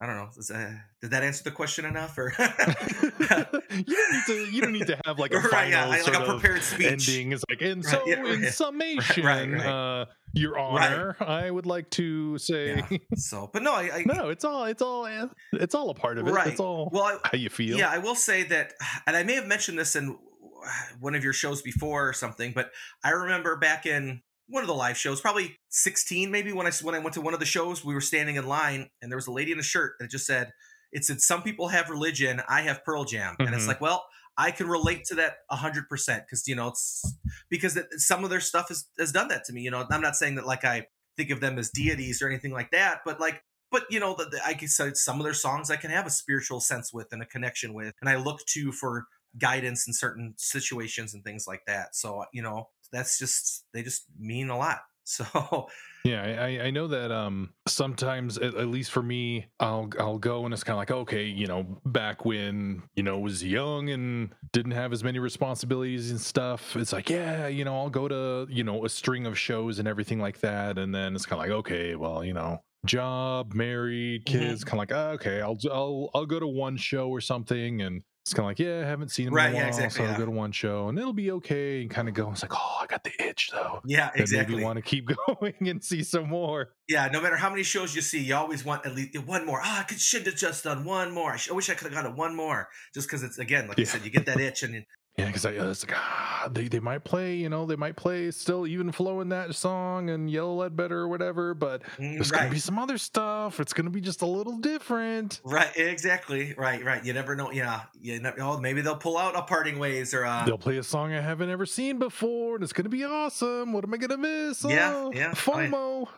I 0.00 0.06
don't 0.06 0.16
know. 0.16 0.28
That, 0.48 0.80
did 1.00 1.10
that 1.12 1.22
answer 1.22 1.44
the 1.44 1.50
question 1.52 1.84
enough? 1.84 2.18
Or 2.18 2.34
you 2.38 3.26
don't 3.28 4.12
need 4.12 4.22
to. 4.26 4.52
You 4.52 4.60
don't 4.60 4.72
need 4.72 4.88
to 4.88 4.98
have 5.06 5.18
like 5.18 5.32
a 5.32 5.40
final 5.48 5.70
yeah, 5.70 5.86
like 5.86 6.02
sort 6.02 6.16
a 6.16 6.24
prepared 6.24 6.62
speech. 6.62 7.08
ending. 7.08 7.32
It's 7.32 7.44
like, 7.48 7.62
and 7.62 7.84
so 7.84 8.02
yeah, 8.04 8.24
in 8.26 8.44
summation, 8.50 9.24
right, 9.24 9.50
right, 9.50 9.64
uh, 9.64 10.06
Your 10.34 10.58
Honor, 10.58 11.16
I 11.20 11.50
would 11.50 11.66
like 11.66 11.90
to 11.90 12.36
say. 12.38 12.82
So, 13.14 13.48
but 13.52 13.62
no, 13.62 13.72
I, 13.72 13.90
I, 13.94 14.04
no, 14.04 14.30
it's 14.30 14.44
all, 14.44 14.64
it's 14.64 14.82
all, 14.82 15.06
it's 15.52 15.74
all 15.74 15.90
a 15.90 15.94
part 15.94 16.18
of 16.18 16.26
it. 16.26 16.32
Right. 16.32 16.48
It's 16.48 16.60
all 16.60 16.90
well, 16.92 17.04
I, 17.04 17.28
how 17.28 17.38
you 17.38 17.48
feel. 17.48 17.78
Yeah, 17.78 17.88
I 17.88 17.98
will 17.98 18.16
say 18.16 18.42
that, 18.44 18.72
and 19.06 19.16
I 19.16 19.22
may 19.22 19.34
have 19.34 19.46
mentioned 19.46 19.78
this 19.78 19.94
in 19.94 20.18
one 21.00 21.14
of 21.14 21.22
your 21.22 21.32
shows 21.32 21.62
before 21.62 22.08
or 22.08 22.12
something, 22.12 22.52
but 22.52 22.72
I 23.02 23.10
remember 23.10 23.56
back 23.56 23.86
in 23.86 24.22
one 24.48 24.62
of 24.62 24.66
the 24.66 24.74
live 24.74 24.96
shows, 24.96 25.20
probably 25.20 25.56
16 25.70 26.30
maybe 26.30 26.52
when 26.52 26.66
I 26.66 26.72
when 26.82 26.94
I 26.94 26.98
went 26.98 27.14
to 27.14 27.20
one 27.20 27.34
of 27.34 27.40
the 27.40 27.46
shows, 27.46 27.84
we 27.84 27.94
were 27.94 28.00
standing 28.00 28.36
in 28.36 28.46
line 28.46 28.88
and 29.00 29.10
there 29.10 29.16
was 29.16 29.26
a 29.26 29.32
lady 29.32 29.52
in 29.52 29.58
a 29.58 29.62
shirt 29.64 29.94
that 30.00 30.10
just 30.10 30.26
said, 30.26 30.52
"It 30.92 31.04
said 31.04 31.20
some 31.20 31.42
people 31.42 31.68
have 31.68 31.90
religion, 31.90 32.42
I 32.48 32.62
have 32.62 32.84
Pearl 32.84 33.04
Jam," 33.04 33.32
mm-hmm. 33.32 33.46
and 33.46 33.54
it's 33.54 33.62
mm-hmm. 33.62 33.68
like, 33.68 33.80
well, 33.80 34.04
I 34.36 34.50
can 34.50 34.68
relate 34.68 35.04
to 35.06 35.14
that 35.16 35.36
100 35.48 35.88
percent 35.88 36.24
because 36.26 36.46
you 36.46 36.56
know 36.56 36.68
it's 36.68 37.16
because 37.48 37.78
some 37.96 38.24
of 38.24 38.30
their 38.30 38.40
stuff 38.40 38.68
has 38.68 38.86
has 38.98 39.12
done 39.12 39.28
that 39.28 39.44
to 39.44 39.52
me. 39.52 39.62
You 39.62 39.70
know, 39.70 39.86
I'm 39.90 40.02
not 40.02 40.16
saying 40.16 40.34
that 40.36 40.46
like 40.46 40.64
I 40.64 40.86
think 41.16 41.30
of 41.30 41.40
them 41.40 41.58
as 41.58 41.70
deities 41.70 42.20
or 42.20 42.28
anything 42.28 42.52
like 42.52 42.70
that, 42.72 43.00
but 43.04 43.20
like 43.20 43.42
but 43.70 43.84
you 43.90 44.00
know 44.00 44.14
that 44.16 44.28
I 44.44 44.54
can 44.54 44.68
say 44.68 44.92
some 44.94 45.18
of 45.18 45.24
their 45.24 45.34
songs 45.34 45.70
I 45.70 45.76
can 45.76 45.90
have 45.90 46.06
a 46.06 46.10
spiritual 46.10 46.60
sense 46.60 46.92
with 46.92 47.08
and 47.12 47.22
a 47.22 47.26
connection 47.26 47.74
with, 47.74 47.94
and 48.00 48.10
I 48.10 48.16
look 48.16 48.40
to 48.50 48.72
for 48.72 49.06
guidance 49.38 49.86
in 49.86 49.92
certain 49.92 50.34
situations 50.36 51.14
and 51.14 51.24
things 51.24 51.46
like 51.46 51.62
that. 51.66 51.96
So 51.96 52.24
you 52.32 52.42
know, 52.42 52.68
that's 52.92 53.18
just 53.18 53.64
they 53.72 53.82
just 53.82 54.04
mean 54.18 54.50
a 54.50 54.58
lot. 54.58 54.78
So 55.06 55.68
yeah, 56.06 56.22
I, 56.40 56.66
I 56.66 56.70
know 56.70 56.86
that 56.86 57.12
um 57.12 57.50
sometimes 57.68 58.38
at, 58.38 58.54
at 58.54 58.68
least 58.68 58.90
for 58.90 59.02
me, 59.02 59.46
I'll 59.60 59.90
I'll 60.00 60.18
go 60.18 60.46
and 60.46 60.54
it's 60.54 60.64
kind 60.64 60.76
of 60.76 60.78
like 60.78 60.90
okay, 60.90 61.24
you 61.24 61.46
know, 61.46 61.78
back 61.84 62.24
when 62.24 62.82
you 62.96 63.02
know 63.02 63.18
was 63.18 63.44
young 63.44 63.90
and 63.90 64.30
didn't 64.52 64.72
have 64.72 64.94
as 64.94 65.04
many 65.04 65.18
responsibilities 65.18 66.10
and 66.10 66.18
stuff. 66.18 66.74
It's 66.74 66.94
like 66.94 67.10
yeah, 67.10 67.48
you 67.48 67.66
know, 67.66 67.76
I'll 67.76 67.90
go 67.90 68.08
to 68.08 68.46
you 68.50 68.64
know 68.64 68.86
a 68.86 68.88
string 68.88 69.26
of 69.26 69.38
shows 69.38 69.78
and 69.78 69.86
everything 69.86 70.20
like 70.20 70.40
that, 70.40 70.78
and 70.78 70.94
then 70.94 71.14
it's 71.14 71.26
kind 71.26 71.38
of 71.38 71.48
like 71.48 71.58
okay, 71.58 71.96
well, 71.96 72.24
you 72.24 72.32
know, 72.32 72.62
job, 72.86 73.52
married, 73.52 74.24
kids, 74.24 74.64
mm-hmm. 74.64 74.78
kind 74.78 74.90
of 74.90 74.90
like 74.90 74.92
oh, 74.92 75.10
okay, 75.16 75.42
I'll 75.42 75.58
I'll 75.70 76.10
I'll 76.14 76.26
go 76.26 76.40
to 76.40 76.46
one 76.46 76.78
show 76.78 77.10
or 77.10 77.20
something 77.20 77.82
and 77.82 78.02
it's 78.24 78.32
kind 78.32 78.46
of 78.46 78.48
like, 78.48 78.58
yeah, 78.58 78.80
I 78.80 78.88
haven't 78.88 79.10
seen 79.10 79.28
him 79.28 79.34
right, 79.34 79.50
in 79.50 79.52
a 79.52 79.56
while, 79.56 79.62
yeah, 79.64 79.68
exactly, 79.68 80.06
so 80.06 80.10
I'll 80.10 80.16
go 80.16 80.24
to 80.24 80.30
one 80.30 80.50
show 80.50 80.88
and 80.88 80.98
it'll 80.98 81.12
be 81.12 81.30
okay. 81.32 81.82
And 81.82 81.90
kind 81.90 82.08
of 82.08 82.14
go, 82.14 82.30
it's 82.32 82.40
like, 82.40 82.54
oh, 82.54 82.78
I 82.80 82.86
got 82.86 83.04
the 83.04 83.12
itch 83.22 83.50
though. 83.52 83.82
Yeah, 83.84 84.12
exactly. 84.14 84.54
Maybe 84.54 84.64
want 84.64 84.78
to 84.78 84.82
keep 84.82 85.10
going 85.26 85.54
and 85.60 85.84
see 85.84 86.02
some 86.02 86.30
more. 86.30 86.70
Yeah, 86.88 87.06
no 87.12 87.20
matter 87.20 87.36
how 87.36 87.50
many 87.50 87.62
shows 87.64 87.94
you 87.94 88.00
see, 88.00 88.22
you 88.22 88.34
always 88.34 88.64
want 88.64 88.86
at 88.86 88.94
least 88.94 89.18
one 89.26 89.44
more. 89.44 89.60
Ah, 89.62 89.76
oh, 89.76 89.80
I 89.80 89.82
could 89.82 90.00
should 90.00 90.24
have 90.24 90.36
just 90.36 90.64
done 90.64 90.86
one 90.86 91.12
more. 91.12 91.32
I, 91.32 91.52
wish 91.52 91.68
I 91.68 91.74
could 91.74 91.92
have 91.92 91.92
gone 91.92 92.10
to 92.10 92.16
one 92.18 92.34
more, 92.34 92.70
just 92.94 93.08
because 93.08 93.22
it's 93.22 93.38
again, 93.38 93.68
like 93.68 93.76
yeah. 93.76 93.82
you 93.82 93.86
said, 93.86 94.06
you 94.06 94.10
get 94.10 94.24
that 94.24 94.40
itch 94.40 94.62
and 94.62 94.86
yeah, 95.16 95.26
because 95.26 95.44
like, 95.44 95.96
ah, 95.96 96.48
they, 96.50 96.66
they 96.66 96.80
might 96.80 97.04
play, 97.04 97.36
you 97.36 97.48
know, 97.48 97.66
they 97.66 97.76
might 97.76 97.94
play 97.94 98.32
still 98.32 98.66
even 98.66 98.90
flow 98.90 99.20
in 99.20 99.28
that 99.28 99.54
song 99.54 100.10
and 100.10 100.28
Yellow 100.28 100.54
Ledbetter 100.56 100.98
or 100.98 101.08
whatever, 101.08 101.54
but 101.54 101.82
mm, 101.98 102.14
there's 102.14 102.32
right. 102.32 102.40
gonna 102.40 102.50
be 102.50 102.58
some 102.58 102.80
other 102.80 102.98
stuff. 102.98 103.60
It's 103.60 103.72
gonna 103.72 103.90
be 103.90 104.00
just 104.00 104.22
a 104.22 104.26
little 104.26 104.56
different. 104.56 105.40
Right, 105.44 105.70
exactly. 105.76 106.52
Right, 106.58 106.84
right. 106.84 107.04
You 107.04 107.12
never 107.12 107.36
know. 107.36 107.52
Yeah, 107.52 107.82
you 108.00 108.18
never. 108.18 108.40
Oh, 108.40 108.58
maybe 108.58 108.80
they'll 108.80 108.96
pull 108.96 109.16
out 109.16 109.36
a 109.36 109.42
parting 109.42 109.78
ways 109.78 110.14
or 110.14 110.24
uh, 110.24 110.44
they'll 110.44 110.58
play 110.58 110.78
a 110.78 110.82
song 110.82 111.12
I 111.12 111.20
haven't 111.20 111.48
ever 111.48 111.64
seen 111.64 112.00
before, 112.00 112.56
and 112.56 112.64
it's 112.64 112.72
gonna 112.72 112.88
be 112.88 113.04
awesome. 113.04 113.72
What 113.72 113.84
am 113.84 113.94
I 113.94 113.98
gonna 113.98 114.18
miss? 114.18 114.64
Yeah, 114.64 114.94
oh, 114.94 115.12
yeah. 115.14 115.30
FOMO. 115.30 116.08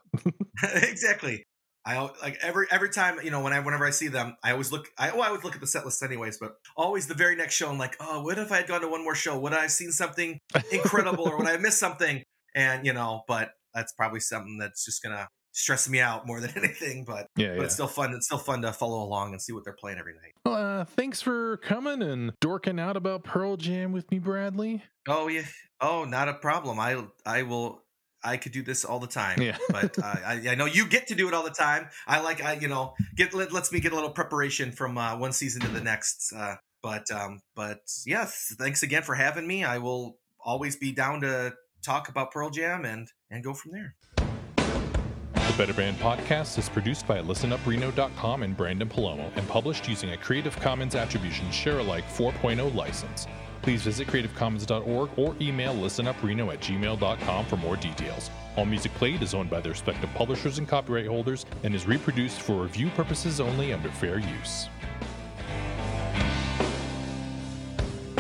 exactly. 0.63 1.45
I 1.87 2.01
like 2.20 2.37
every 2.43 2.66
every 2.70 2.91
time 2.91 3.18
you 3.22 3.30
know 3.30 3.41
when 3.43 3.53
I 3.53 3.61
whenever 3.61 3.87
I 3.87 3.91
see 3.91 4.09
them, 4.09 4.37
I 4.43 4.51
always 4.51 4.72
look. 4.72 4.89
I, 4.99 5.12
well, 5.12 5.22
I 5.22 5.28
always 5.28 5.45
look 5.45 5.55
at 5.55 5.61
the 5.61 5.68
set 5.68 5.84
list 5.84 6.03
anyways, 6.03 6.39
but 6.39 6.57
always 6.76 7.07
the 7.07 7.14
very 7.14 7.37
next 7.37 7.55
show, 7.55 7.70
I'm 7.70 7.78
like, 7.78 7.97
oh, 8.01 8.22
what 8.24 8.39
if 8.39 8.51
I 8.51 8.57
had 8.57 8.66
gone 8.66 8.80
to 8.80 8.89
one 8.89 9.05
more 9.05 9.14
show? 9.14 9.39
Would 9.39 9.53
I 9.55 9.62
have 9.62 9.70
seen 9.70 9.93
something 9.93 10.41
incredible, 10.72 11.28
or 11.28 11.39
would 11.39 11.47
I 11.47 11.53
have 11.53 11.61
missed 11.61 11.78
something? 11.78 12.22
And 12.57 12.87
you 12.87 12.95
know, 12.95 13.22
but 13.28 13.51
that's 13.74 13.93
probably 13.93 14.20
something 14.20 14.57
that's 14.57 14.82
just 14.82 15.03
gonna 15.03 15.28
stress 15.53 15.91
me 15.91 16.01
out 16.01 16.26
more 16.26 16.41
than 16.41 16.53
anything. 16.57 17.05
But 17.05 17.26
Yeah, 17.37 17.49
but 17.49 17.57
yeah. 17.57 17.62
it's 17.64 17.74
still 17.74 17.87
fun. 17.87 18.14
It's 18.14 18.24
still 18.24 18.39
fun 18.39 18.62
to 18.62 18.72
follow 18.72 19.05
along 19.05 19.32
and 19.32 19.43
see 19.43 19.53
what 19.53 19.62
they're 19.62 19.76
playing 19.78 19.99
every 19.99 20.14
night. 20.14 20.32
Well, 20.47 20.80
uh, 20.80 20.84
thanks 20.87 21.20
for 21.20 21.59
coming 21.59 22.01
and 22.01 22.32
dorking 22.41 22.80
out 22.80 22.97
about 22.97 23.24
Pearl 23.24 23.59
Jam 23.59 23.93
with 23.93 24.11
me, 24.11 24.18
Bradley. 24.18 24.82
Oh 25.07 25.28
yeah. 25.28 25.43
Oh, 25.80 26.05
not 26.05 26.30
a 26.30 26.34
problem. 26.34 26.80
I 26.80 27.05
I 27.26 27.43
will. 27.43 27.82
I 28.27 28.37
could 28.37 28.53
do 28.53 28.62
this 28.62 28.85
all 28.85 28.99
the 28.99 29.07
time. 29.07 29.41
Yeah. 29.41 29.57
but 29.70 29.99
uh, 29.99 30.16
I, 30.24 30.43
I 30.51 30.55
know 30.55 30.66
you 30.66 30.87
get 30.87 31.07
to 31.09 31.14
do 31.14 31.29
it 31.29 31.35
all 31.35 31.45
the 31.45 31.51
time. 31.51 31.89
I 32.07 32.20
like 32.20 32.43
I 32.43 32.55
you 32.55 32.68
know 32.68 32.95
get 33.14 33.33
let, 33.35 33.53
lets 33.53 33.72
me 33.72 33.81
get 33.81 33.93
a 33.93 33.95
little 33.95 34.11
preparation 34.11 34.72
from 34.72 34.99
uh, 34.99 35.16
one 35.16 35.33
season 35.33 35.62
to 35.62 35.68
the 35.68 35.81
next. 35.81 36.33
Uh, 36.37 36.57
but 36.83 37.11
um 37.11 37.41
but 37.55 37.81
yes, 38.05 38.55
thanks 38.59 38.83
again 38.83 39.03
for 39.03 39.14
having 39.14 39.47
me. 39.47 39.64
I 39.64 39.79
will 39.79 40.18
always 40.45 40.77
be 40.77 40.93
down 40.93 41.20
to 41.22 41.55
talk 41.85 42.09
about 42.09 42.33
Pearl 42.33 42.51
Jam 42.51 42.85
and 42.85 43.09
and 43.31 43.43
go 43.43 43.55
from 43.55 43.72
there. 43.72 43.95
The 44.16 45.55
Better 45.57 45.74
Band 45.74 45.97
podcast 45.99 46.59
is 46.59 46.68
produced 46.68 47.07
by 47.07 47.20
listenupreno.com 47.20 48.43
and 48.43 48.57
Branden 48.57 48.91
Palomo 48.91 49.31
and 49.37 49.49
published 49.49 49.89
using 49.89 50.11
a 50.11 50.16
Creative 50.16 50.59
Commons 50.61 50.95
Attribution 50.95 51.51
Share 51.51 51.79
Alike 51.79 52.05
4.0 52.09 52.74
license. 52.74 53.27
Please 53.67 53.83
visit 53.83 54.07
creativecommons.org 54.07 55.11
or 55.19 55.35
email 55.41 55.75
listenupreno 55.75 56.53
at 56.53 56.61
gmail.com 56.61 57.47
for 57.47 57.57
more 57.57 57.75
details. 57.75 58.31
All 58.55 58.64
music 58.64 58.95
played 58.95 59.23
is 59.23 59.35
owned 59.35 59.51
by 59.51 59.61
their 59.61 59.73
respective 59.73 60.09
publishers 60.14 60.59
and 60.59 60.69
copyright 60.69 61.09
holders 61.09 61.45
and 61.64 61.75
is 61.75 61.85
reproduced 61.85 62.43
for 62.43 62.62
review 62.62 62.91
purposes 62.91 63.41
only 63.41 63.73
under 63.73 63.91
fair 63.91 64.21
use. 64.21 64.69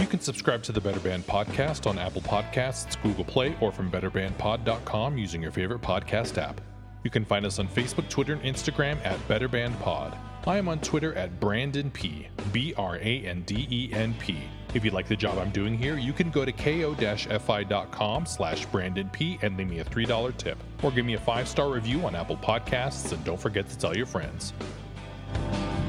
You 0.00 0.08
can 0.08 0.18
subscribe 0.18 0.64
to 0.64 0.72
the 0.72 0.80
Better 0.80 0.98
Band 0.98 1.24
podcast 1.28 1.88
on 1.88 1.96
Apple 1.96 2.22
Podcasts, 2.22 3.00
Google 3.00 3.24
Play, 3.24 3.56
or 3.60 3.70
from 3.70 3.88
betterbandpod.com 3.88 5.16
using 5.16 5.40
your 5.40 5.52
favorite 5.52 5.80
podcast 5.80 6.38
app. 6.38 6.60
You 7.04 7.10
can 7.10 7.24
find 7.24 7.46
us 7.46 7.60
on 7.60 7.68
Facebook, 7.68 8.08
Twitter, 8.08 8.32
and 8.32 8.42
Instagram 8.42 8.98
at 9.06 9.20
BetterBandPod. 9.28 10.18
I 10.44 10.58
am 10.58 10.68
on 10.68 10.80
Twitter 10.80 11.14
at 11.14 11.38
Branden 11.38 11.92
P. 11.92 12.26
B 12.52 12.74
R 12.76 12.96
A 12.96 13.20
N 13.20 13.44
D 13.46 13.68
E 13.70 13.92
N 13.92 14.12
P. 14.18 14.38
If 14.74 14.84
you'd 14.84 14.92
like 14.92 15.08
the 15.08 15.16
job 15.16 15.38
I'm 15.38 15.50
doing 15.50 15.76
here, 15.76 15.96
you 15.96 16.12
can 16.12 16.30
go 16.30 16.44
to 16.44 16.52
ko-fi.com 16.52 18.26
slash 18.26 18.66
Branden 18.66 19.10
P 19.12 19.38
and 19.42 19.56
leave 19.56 19.68
me 19.68 19.78
a 19.78 19.84
$3 19.84 20.36
tip. 20.36 20.58
Or 20.82 20.90
give 20.90 21.06
me 21.06 21.14
a 21.14 21.20
five-star 21.20 21.70
review 21.70 22.04
on 22.04 22.14
Apple 22.14 22.36
Podcasts 22.36 23.12
and 23.12 23.24
don't 23.24 23.40
forget 23.40 23.68
to 23.68 23.78
tell 23.78 23.96
your 23.96 24.06
friends. 24.06 24.52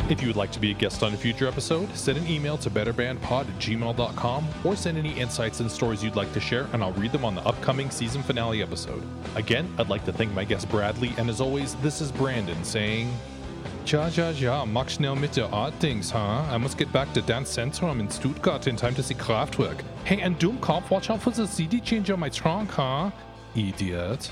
If 0.09 0.21
you 0.21 0.27
would 0.27 0.37
like 0.37 0.53
to 0.53 0.59
be 0.61 0.71
a 0.71 0.73
guest 0.73 1.03
on 1.03 1.13
a 1.13 1.17
future 1.17 1.47
episode, 1.49 1.93
send 1.93 2.17
an 2.17 2.27
email 2.27 2.57
to 2.59 2.69
betterbandpod 2.69 3.41
at 3.41 3.59
gmail.com 3.59 4.47
or 4.63 4.75
send 4.77 4.97
any 4.97 5.11
insights 5.19 5.59
and 5.59 5.69
stories 5.69 6.01
you'd 6.01 6.15
like 6.15 6.31
to 6.31 6.39
share, 6.39 6.65
and 6.71 6.81
I'll 6.81 6.93
read 6.93 7.11
them 7.11 7.25
on 7.25 7.35
the 7.35 7.41
upcoming 7.41 7.89
season 7.89 8.23
finale 8.23 8.61
episode. 8.61 9.03
Again, 9.35 9.69
I'd 9.77 9.89
like 9.89 10.05
to 10.05 10.13
thank 10.13 10.31
my 10.31 10.45
guest 10.45 10.69
Bradley, 10.69 11.13
and 11.17 11.29
as 11.29 11.41
always, 11.41 11.75
this 11.75 11.99
is 11.99 12.13
Branden 12.13 12.63
saying. 12.63 13.11
Ja, 13.87 14.09
ja, 14.09 14.31
ja, 14.31 14.65
mach 14.65 14.89
schnell 14.89 15.15
mit 15.15 15.37
der 15.37 15.53
Art-Dings, 15.53 16.13
huh? 16.13 16.43
I 16.49 16.55
er 16.55 16.59
must 16.59 16.77
get 16.77 16.91
back 16.91 17.13
to 17.13 17.21
Dance 17.21 17.53
Centrum 17.53 18.01
in 18.01 18.11
Stuttgart 18.11 18.67
in 18.67 18.75
time 18.75 18.93
to 18.93 19.01
see 19.01 19.13
Kraftwerk. 19.13 19.77
Hey, 20.03 20.21
and 20.21 20.37
Doomkopf, 20.37 20.89
watch 20.89 21.09
out 21.09 21.21
for 21.21 21.31
the 21.31 21.47
CD 21.47 21.79
changer 21.79 22.15
on 22.15 22.19
my 22.19 22.29
trunk, 22.29 22.69
huh? 22.71 23.11
Idiot. 23.55 24.29